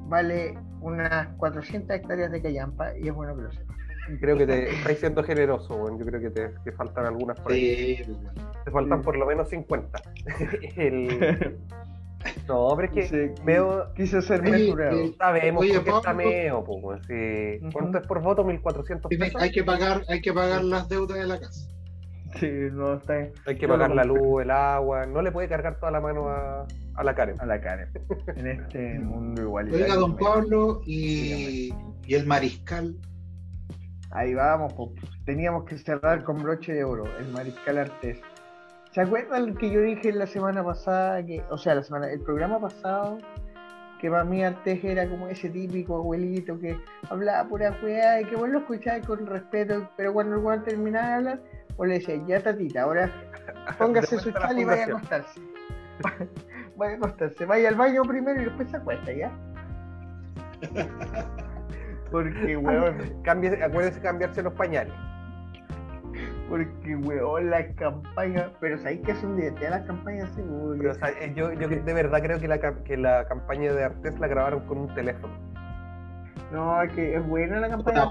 [0.07, 3.75] vale unas 400 hectáreas de callampa y es bueno que lo sepas.
[4.19, 5.97] Creo que te estáis siendo generoso, weón.
[5.97, 7.95] Yo creo que te, te faltan algunas por ahí.
[7.97, 8.63] sí, pues.
[8.65, 9.99] Te faltan por lo menos 50.
[10.75, 11.57] El-
[12.47, 14.97] No, pero es que Quise, Meo, quise ser mesurado.
[14.99, 16.13] eh, sabemos Oye, por qué está.
[16.13, 17.03] Meo, po, weón.
[17.03, 17.59] Sí.
[17.61, 17.71] Ujú.
[17.73, 18.43] ¿Cuánto es por voto?
[18.43, 19.41] 1400 tiene- pesos.
[19.41, 21.69] hay que pagar, hay que pagar las deudas de la casa.
[22.39, 23.13] Sí, no está
[23.45, 25.05] Hay que yo pagar la luz, el agua.
[25.05, 26.65] No le puede cargar toda la mano a,
[26.95, 27.39] a la Karen.
[27.39, 27.87] a la cara
[28.35, 29.71] en este mundo igual.
[29.73, 31.73] Oiga, don Pablo y,
[32.05, 32.95] y el mariscal.
[34.11, 34.89] Ahí vamos, pues.
[35.25, 38.19] teníamos que cerrar con broche de oro, el Mariscal Artés.
[38.95, 42.61] ¿Se acuerdan que yo dije la semana pasada, que, o sea, la semana, el programa
[42.61, 43.17] pasado,
[43.99, 48.47] que para mí era como ese típico abuelito que hablaba pura weá y que vos
[48.47, 51.41] lo escuchabas con respeto, pero cuando el weón terminaba de hablar,
[51.75, 53.11] vos le decías, ya tatita, ahora
[53.77, 55.41] póngase su chal y vaya a acostarse.
[56.77, 59.29] vaya a acostarse, vaya al baño primero y después se acuesta, ¿ya?
[62.11, 64.93] Porque, weón, Cambie, acuérdese cambiarse los pañales.
[66.49, 68.51] Porque, weón, las campañas.
[68.59, 70.29] Pero ¿sabéis que son divertidas las campañas?
[70.35, 70.77] Sí, weón?
[70.77, 73.83] Pero, o sea, eh, yo, yo de verdad creo que la, que la campaña de
[73.83, 75.33] Artés la grabaron con un teléfono.
[76.51, 78.09] No, es que es buena la campaña.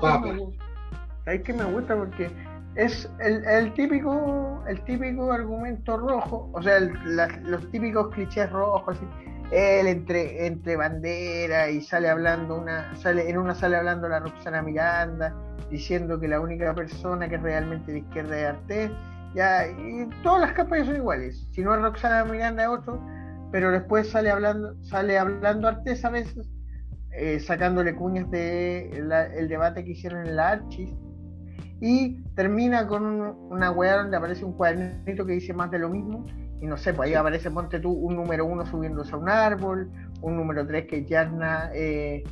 [1.25, 1.97] ¿Sabéis que me gusta?
[1.97, 2.29] Porque
[2.75, 8.51] es el, el típico el típico argumento rojo, o sea, el- la- los típicos clichés
[8.51, 9.07] rojos, así.
[9.51, 14.63] Él entre, entre bandera y sale hablando una, sale, en una sale hablando la Roxana
[14.63, 15.35] Miranda,
[15.71, 18.91] diciendo que la única persona que es realmente de izquierda es Artés,
[19.35, 21.47] ya, y todas las campañas son iguales.
[21.53, 23.01] Si no es Roxana Miranda es otro,
[23.53, 26.49] pero después sale hablando, sale hablando Artés a veces,
[27.13, 30.91] eh, sacándole cuñas de el debate que hicieron en la Archis.
[31.81, 35.91] Y termina con un- una weá donde aparece un cuadernito que dice más de lo
[35.91, 36.25] mismo.
[36.65, 39.91] Y no sé, pues ahí aparece, ponte tú, un número uno subiéndose a un árbol,
[40.23, 42.25] un número tres que Yarna eh,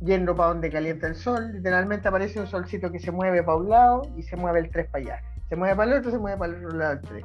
[0.00, 1.50] yendo para donde calienta el sol.
[1.54, 4.86] Literalmente aparece un solcito que se mueve para un lado y se mueve el 3
[4.90, 5.22] para allá.
[5.48, 7.24] Se mueve para el otro, se mueve para el otro lado el 3.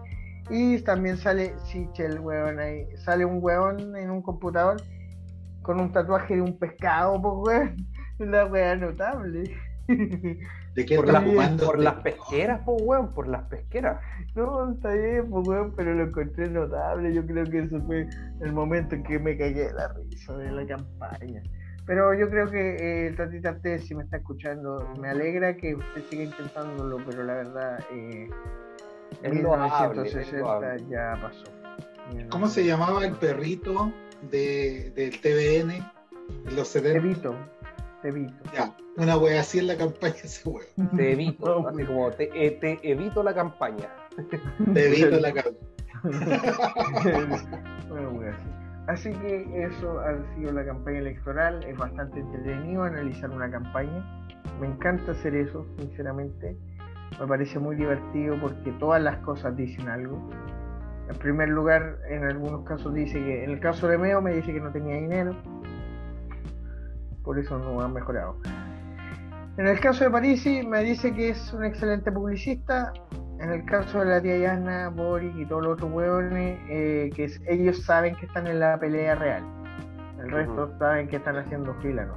[0.49, 2.88] Y también sale Sichel, weón, ahí.
[2.98, 4.81] Sale un weón en un computador
[5.61, 7.76] con un tatuaje de un pescado, pues weón.
[8.18, 9.56] Una weá notable.
[10.77, 13.99] ¿De qué Por, fumando por las pesqueras, pues, weón, por las pesqueras.
[14.35, 17.11] No, está bien, pues weón, pero lo encontré notable.
[17.15, 18.07] Yo creo que eso fue
[18.41, 21.41] el momento en que me cagué de la risa de la campaña.
[21.87, 26.03] Pero yo creo que, eh, Tatita Artés, si me está escuchando, me alegra que usted
[26.11, 28.29] siga intentándolo, pero la verdad, eh,
[29.23, 30.85] loable, 1960 es loable.
[30.91, 31.45] ya pasó.
[32.29, 33.91] ¿Cómo se llamaba el perrito
[34.29, 35.71] de, del TVN
[36.45, 37.31] en los 70?
[38.07, 38.41] Tevito.
[38.53, 40.63] Ya, una wea así en la campaña ese wea.
[40.95, 43.89] Te evito, así como te, eh, te evito la campaña.
[44.73, 45.67] Te evito la campaña.
[47.89, 48.49] Bueno, weón, así.
[48.88, 51.63] Así que eso ha sido la campaña electoral.
[51.63, 54.05] Es bastante entretenido analizar una campaña.
[54.61, 56.55] Me encanta hacer eso, sinceramente.
[57.19, 60.29] Me parece muy divertido porque todas las cosas dicen algo.
[61.09, 64.53] En primer lugar, en algunos casos dice que, en el caso de Meo me dice
[64.53, 65.35] que no tenía dinero.
[67.27, 68.37] Por eso no han mejorado.
[69.57, 72.93] En el caso de Parisi me dice que es un excelente publicista.
[73.41, 77.25] En el caso de la tía Yana, Boric y todos los otros hueones, eh, que
[77.25, 79.43] es- ellos saben que están en la pelea real.
[80.23, 82.15] El resto saben que están haciendo fila, ¿no?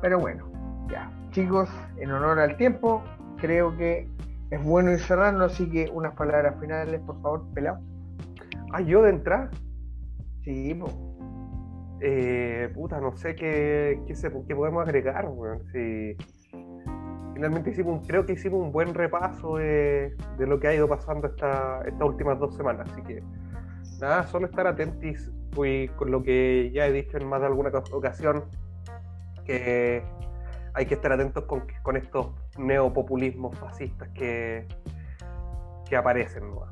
[0.00, 0.50] Pero bueno,
[0.90, 1.12] ya.
[1.32, 1.68] Chicos,
[1.98, 3.02] en honor al tiempo,
[3.36, 4.08] creo que
[4.50, 7.80] es bueno ir cerrando, así que unas palabras finales, por favor, pelado.
[8.72, 9.50] Ah, yo de entrar.
[10.42, 11.17] Sí, po.
[12.00, 15.62] Eh, puta, no sé qué, qué, se- podemos agregar, weón.
[17.34, 20.88] Finalmente hicimos, un- creo que hicimos un buen repaso de, de lo que ha ido
[20.88, 22.88] pasando esta, estas últimas dos semanas.
[22.90, 23.22] Así que
[24.00, 27.70] nada, solo estar atentos pues, con lo que ya he dicho en más de alguna
[27.70, 28.44] oca- ocasión,
[29.44, 30.02] que
[30.74, 34.66] hay que estar atentos con, con estos neopopulismos fascistas que,
[35.88, 36.50] que aparecen.
[36.50, 36.62] ¿no?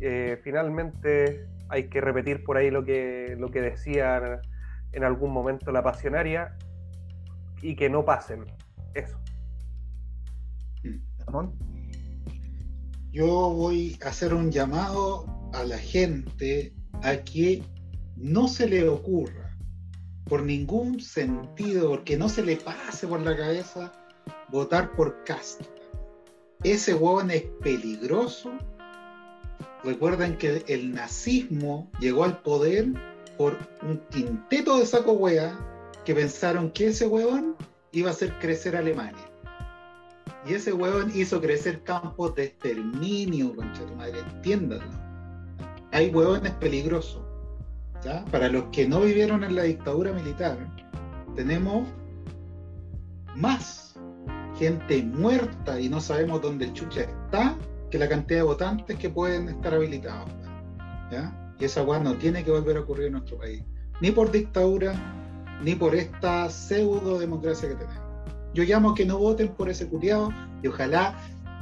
[0.00, 4.40] Eh, finalmente hay que repetir por ahí lo que, lo que decían
[4.92, 6.56] en algún momento la pasionaria
[7.60, 8.44] y que no pasen.
[8.94, 9.18] Eso.
[13.10, 17.62] Yo voy a hacer un llamado a la gente a que
[18.16, 19.56] no se le ocurra,
[20.24, 23.92] por ningún sentido, porque no se le pase por la cabeza
[24.50, 25.68] votar por Castro.
[26.62, 28.52] Ese huevón es peligroso.
[29.82, 32.92] Recuerden que el nazismo llegó al poder
[33.36, 35.58] por un quinteto de saco hueá
[36.04, 37.56] que pensaron que ese huevón
[37.92, 39.28] iba a hacer crecer Alemania.
[40.46, 44.98] Y ese huevón hizo crecer campos de exterminio, concha tu madre, entiéndanlo.
[45.92, 47.22] Hay huevones peligrosos.
[48.04, 48.24] ¿ya?
[48.26, 50.58] Para los que no vivieron en la dictadura militar,
[51.36, 51.86] tenemos
[53.36, 53.94] más
[54.58, 57.56] gente muerta y no sabemos dónde chucha está
[57.90, 60.28] que la cantidad de votantes que pueden estar habilitados.
[61.10, 61.41] ¿ya?
[61.62, 63.62] Y esa hueá no tiene que volver a ocurrir en nuestro país.
[64.00, 64.94] Ni por dictadura,
[65.62, 68.02] ni por esta pseudo democracia que tenemos.
[68.52, 70.30] Yo llamo a que no voten por ese culiado
[70.60, 71.14] y ojalá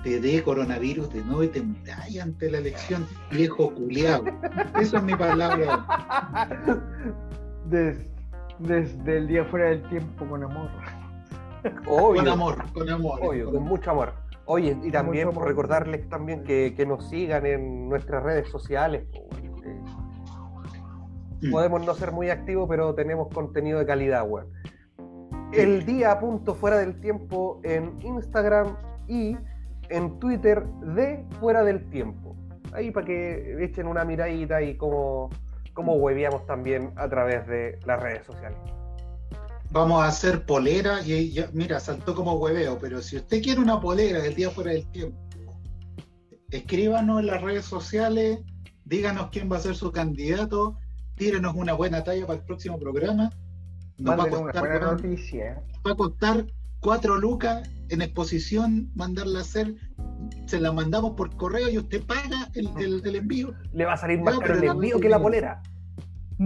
[0.02, 4.24] te dé coronavirus de nuevo y te muráis ante la elección, viejo culiado.
[4.80, 6.48] Esa es mi palabra.
[7.68, 8.06] Des-
[8.58, 10.70] desde el día fuera del tiempo con amor.
[11.86, 13.20] Obvio, con amor, con amor.
[13.22, 14.14] Obvio, con mucho amor.
[14.46, 19.04] Oye, y también recordarles también que, que, nos sigan en nuestras redes sociales.
[21.42, 21.50] Mm.
[21.50, 24.48] Podemos no ser muy activos, pero tenemos contenido de calidad, weón.
[25.52, 28.76] El día punto fuera del tiempo en Instagram
[29.08, 29.36] y
[29.88, 30.64] en Twitter
[30.94, 32.36] de fuera del tiempo.
[32.72, 35.30] Ahí para que echen una miradita y cómo,
[35.74, 38.58] cómo hueveamos también a través de las redes sociales
[39.70, 43.80] vamos a hacer polera y ya, mira, saltó como hueveo, pero si usted quiere una
[43.80, 45.18] polera del día fuera del tiempo,
[46.50, 48.40] escríbanos en las redes sociales,
[48.84, 50.78] díganos quién va a ser su candidato,
[51.20, 53.30] tírenos una buena talla para el próximo programa.
[53.98, 55.62] Nos va a costar, una buena noticia.
[55.86, 56.46] Va a costar
[56.80, 59.74] cuatro lucas en exposición mandarla a hacer.
[60.46, 62.70] Se la mandamos por correo y usted paga el,
[63.04, 63.52] el, envío.
[63.74, 65.62] Le va a salir más caro el envío que la polera.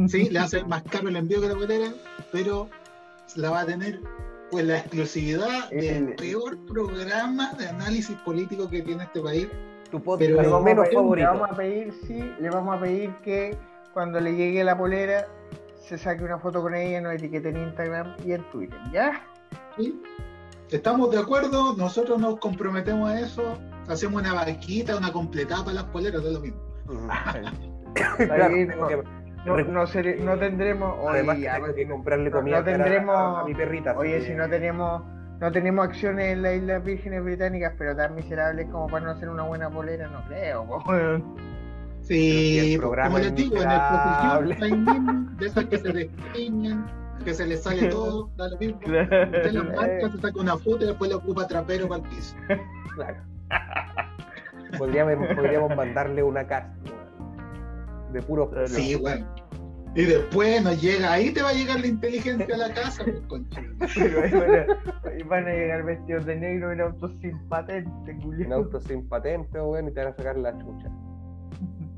[0.09, 1.95] Sí, le salir más caro el envío que la polera,
[2.33, 2.69] pero
[3.37, 4.01] la va a tener
[4.51, 9.47] pues la exclusividad del peor programa de análisis político que tiene este país.
[9.93, 11.33] Tu podcast pero menos favorito.
[11.33, 13.57] Le vamos a pedir, sí, le vamos a pedir que
[13.95, 15.27] cuando le llegue la polera
[15.81, 19.23] se saque una foto con ella, nos etiquete en Instagram y en Twitter, ¿ya?
[19.77, 20.03] Sí.
[20.71, 23.59] Estamos de acuerdo, nosotros nos comprometemos a eso,
[23.89, 26.61] hacemos una vaquita, una completada para las poleras, es lo mismo.
[29.45, 30.97] No, no, no, tendremos.
[31.07, 31.37] Además,
[31.77, 33.95] que comprarle comida no, tendremos, a, mi perrita.
[33.97, 35.03] Oye, si no tenemos.
[35.39, 39.29] No tenemos acciones en las Islas Vírgenes Británicas, pero tan miserables como para no hacer
[39.29, 40.67] una buena polera, no creo.
[42.05, 43.81] Sí, como les digo, en el
[44.49, 46.87] posición de esas que se despeñan,
[47.25, 48.79] que se les sale todo, da lo mismo.
[48.79, 52.37] Usted la marca, se saca una foto y después le ocupa trapero para el piso.
[52.95, 53.17] Claro.
[54.79, 56.75] Podríamos, podríamos mandarle una carta
[58.13, 58.51] de puro.
[58.67, 59.25] Sí, bueno.
[59.95, 63.43] Y después nos llega, ahí te va a llegar la inteligencia a la casa, pues,
[65.29, 69.91] van, a, llegar vestidos de negro en autos sin patente, En autos sin patente, bueno,
[69.91, 70.91] y te van a sacar la chucha.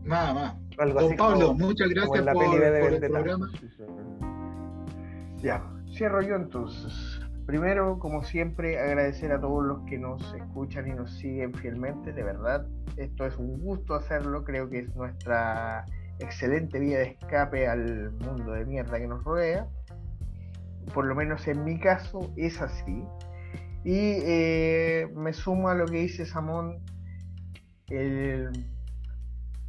[0.07, 0.95] Nada más.
[0.95, 3.51] Don Pablo, muchas gracias por, por el programa.
[5.39, 5.63] Ya,
[5.93, 7.21] cierro yo entonces.
[7.47, 12.13] Primero, como siempre, agradecer a todos los que nos escuchan y nos siguen fielmente.
[12.13, 12.67] De verdad,
[12.97, 14.45] esto es un gusto hacerlo.
[14.45, 15.85] Creo que es nuestra
[16.19, 19.69] excelente vía de escape al mundo de mierda que nos rodea.
[20.93, 23.05] Por lo menos en mi caso es así.
[23.85, 26.81] Y eh, me sumo a lo que dice Samón.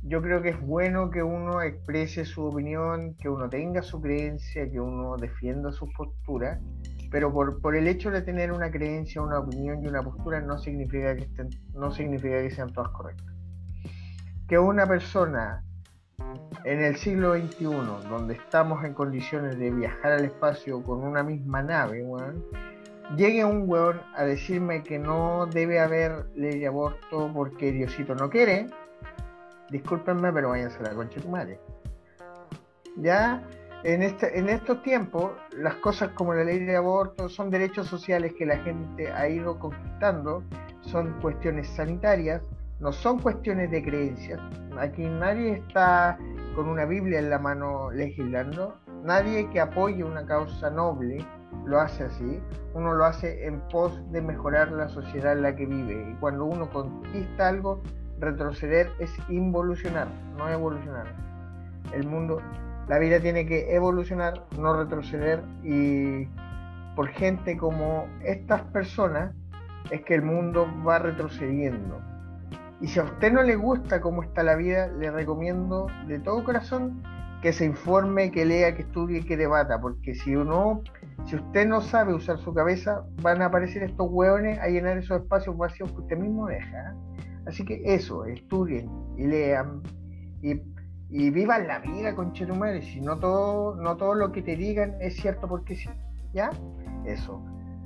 [0.07, 4.69] Yo creo que es bueno que uno exprese su opinión, que uno tenga su creencia,
[4.69, 6.59] que uno defienda su postura,
[7.11, 10.57] pero por, por el hecho de tener una creencia, una opinión y una postura no
[10.57, 13.33] significa que estén, no significa que sean todas correctas.
[14.47, 15.63] Que una persona
[16.63, 17.65] en el siglo XXI,
[18.09, 22.05] donde estamos en condiciones de viajar al espacio con una misma nave,
[23.15, 28.29] llegue un weón a decirme que no debe haber ley de aborto porque Diosito no
[28.29, 28.67] quiere,
[29.69, 31.59] discúlpenme, pero váyanse a la concha de tu madre.
[32.97, 33.43] Ya,
[33.83, 38.33] en, este, en estos tiempos, las cosas como la ley de aborto son derechos sociales
[38.37, 40.43] que la gente ha ido conquistando,
[40.81, 42.41] son cuestiones sanitarias,
[42.79, 44.39] no son cuestiones de creencias.
[44.79, 46.17] Aquí nadie está
[46.55, 48.77] con una Biblia en la mano legislando.
[49.03, 51.25] Nadie que apoye una causa noble
[51.65, 52.41] lo hace así.
[52.73, 56.11] Uno lo hace en pos de mejorar la sociedad en la que vive.
[56.11, 57.81] Y cuando uno conquista algo,
[58.19, 60.07] retroceder es involucionar,
[60.37, 61.07] no evolucionar.
[61.93, 62.41] El mundo,
[62.87, 65.43] la vida tiene que evolucionar, no retroceder.
[65.63, 66.25] Y
[66.95, 69.33] por gente como estas personas
[69.91, 72.01] es que el mundo va retrocediendo
[72.79, 76.43] y si a usted no le gusta cómo está la vida, le recomiendo de todo
[76.43, 77.01] corazón
[77.41, 80.81] que se informe, que lea, que estudie, que debata, porque si uno,
[81.25, 85.21] si usted no sabe usar su cabeza, van a aparecer estos hueones a llenar esos
[85.21, 86.95] espacios vacíos que usted mismo deja.
[87.47, 89.81] Así que eso, estudien y lean
[90.41, 90.61] y,
[91.09, 92.81] y vivan la vida, con conchetumare.
[92.81, 95.89] Si no todo, no todo lo que te digan es cierto porque sí.
[96.33, 96.49] ¿Ya?
[97.05, 97.41] Eso.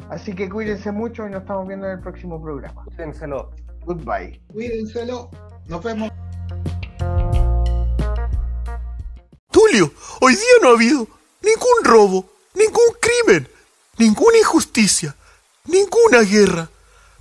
[0.10, 2.84] Así que cuídense mucho y nos estamos viendo en el próximo programa.
[2.86, 3.52] Cuídenselo.
[3.86, 4.42] Goodbye.
[4.52, 5.30] Cuídenselo.
[5.68, 6.10] Nos vemos.
[9.52, 11.08] Tulio, hoy día no ha habido
[11.42, 12.26] ningún robo,
[12.56, 13.48] ningún crimen,
[14.00, 15.16] ninguna injusticia,
[15.66, 16.68] ninguna guerra.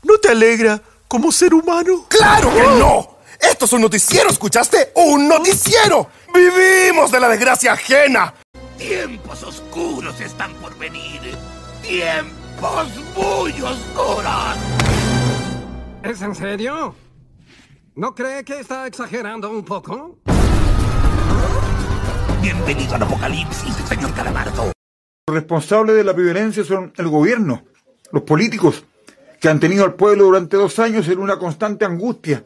[0.02, 0.80] ¿No te alegra
[1.10, 2.06] como ser humano?
[2.06, 3.16] ¡Claro que no!
[3.40, 4.92] Esto es un noticiero, ¿escuchaste?
[4.94, 6.08] ¡Un noticiero!
[6.32, 8.32] ¡Vivimos de la desgracia ajena!
[8.78, 11.20] Tiempos oscuros están por venir.
[11.82, 14.56] Tiempos muy oscuros.
[16.04, 16.94] ¿Es en serio?
[17.96, 20.16] ¿No cree que está exagerando un poco?
[22.40, 24.72] Bienvenido al apocalipsis, señor Calamardo.
[25.26, 27.64] Los responsables de la violencia son el gobierno.
[28.12, 28.84] los políticos,
[29.40, 32.44] que han tenido al pueblo durante dos años en una constante angustia,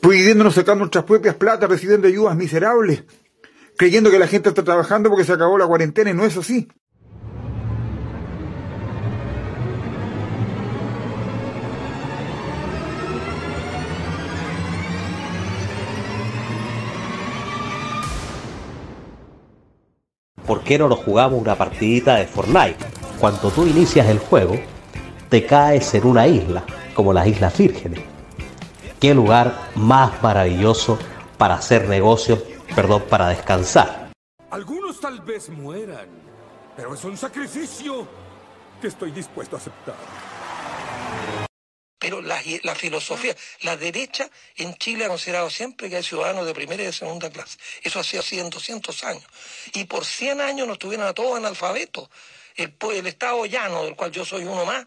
[0.00, 3.04] prohibiéndonos sacar nuestras propias platas, recibiendo ayudas miserables,
[3.76, 6.68] creyendo que la gente está trabajando porque se acabó la cuarentena y no es así.
[20.46, 22.76] ¿por qué no nos jugamos una partidita de Fortnite?
[23.18, 24.56] Cuando tú inicias el juego,
[25.28, 26.64] te caes en una isla,
[26.94, 28.00] como las Islas Vírgenes.
[29.00, 30.98] ¿Qué lugar más maravilloso
[31.36, 32.40] para hacer negocios,
[32.74, 34.12] perdón, para descansar?
[34.50, 36.08] Algunos tal vez mueran,
[36.76, 38.06] pero es un sacrificio
[38.80, 39.94] que estoy dispuesto a aceptar.
[41.98, 46.52] Pero la, la, filosofía, la derecha en Chile ha considerado siempre que hay ciudadanos de
[46.52, 47.56] primera y de segunda clase.
[47.82, 49.24] Eso ha sido así en 200 años.
[49.72, 52.10] Y por 100 años nos tuvieron a todos analfabetos.
[52.56, 54.86] El, el Estado llano, del cual yo soy uno más,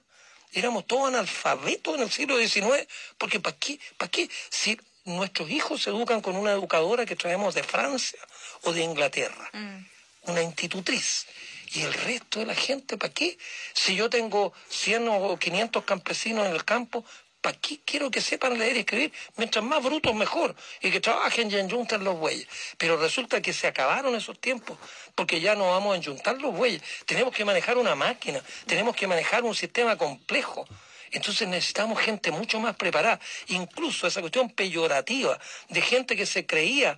[0.60, 2.88] éramos todos analfabetos en el siglo XIX.
[3.18, 3.80] Porque ¿para qué?
[3.98, 4.30] ¿Para qué?
[4.50, 8.20] Si nuestros hijos se educan con una educadora que traemos de Francia
[8.64, 10.30] o de Inglaterra, mm.
[10.32, 11.28] una institutriz.
[11.74, 13.38] ¿Y el resto de la gente para qué?
[13.74, 17.04] Si yo tengo 100 o 500 campesinos en el campo,
[17.48, 19.14] ¿para qué quiero que sepan leer y escribir?
[19.38, 20.54] Mientras más brutos, mejor.
[20.82, 22.46] Y que trabajen y enjunten los bueyes.
[22.78, 24.78] Pero resulta que se acabaron esos tiempos,
[25.16, 26.82] porque ya no vamos a enjuntar los bueyes.
[27.06, 30.68] Tenemos que manejar una máquina, tenemos que manejar un sistema complejo.
[31.12, 33.18] Entonces necesitamos gente mucho más preparada.
[33.48, 36.98] Incluso esa cuestión peyorativa de gente que se creía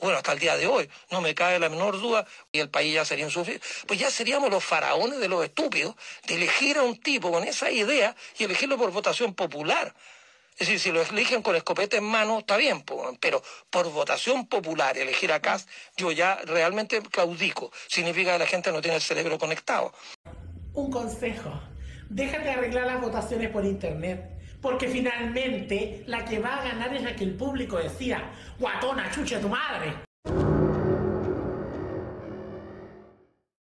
[0.00, 2.94] bueno, hasta el día de hoy, no me cae la menor duda, y el país
[2.94, 5.94] ya sería insufrible, pues ya seríamos los faraones de los estúpidos
[6.26, 9.94] de elegir a un tipo con esa idea y elegirlo por votación popular.
[10.56, 12.84] Es decir, si lo eligen con escopeta en mano, está bien,
[13.18, 15.66] pero por votación popular, elegir a Kass,
[15.96, 17.72] yo ya realmente claudico.
[17.88, 19.92] Significa que la gente no tiene el cerebro conectado.
[20.74, 21.60] Un consejo,
[22.08, 24.34] déjate arreglar las votaciones por internet
[24.64, 29.38] porque finalmente la que va a ganar es la que el público decía, guatona, chucha
[29.38, 30.03] tu madre.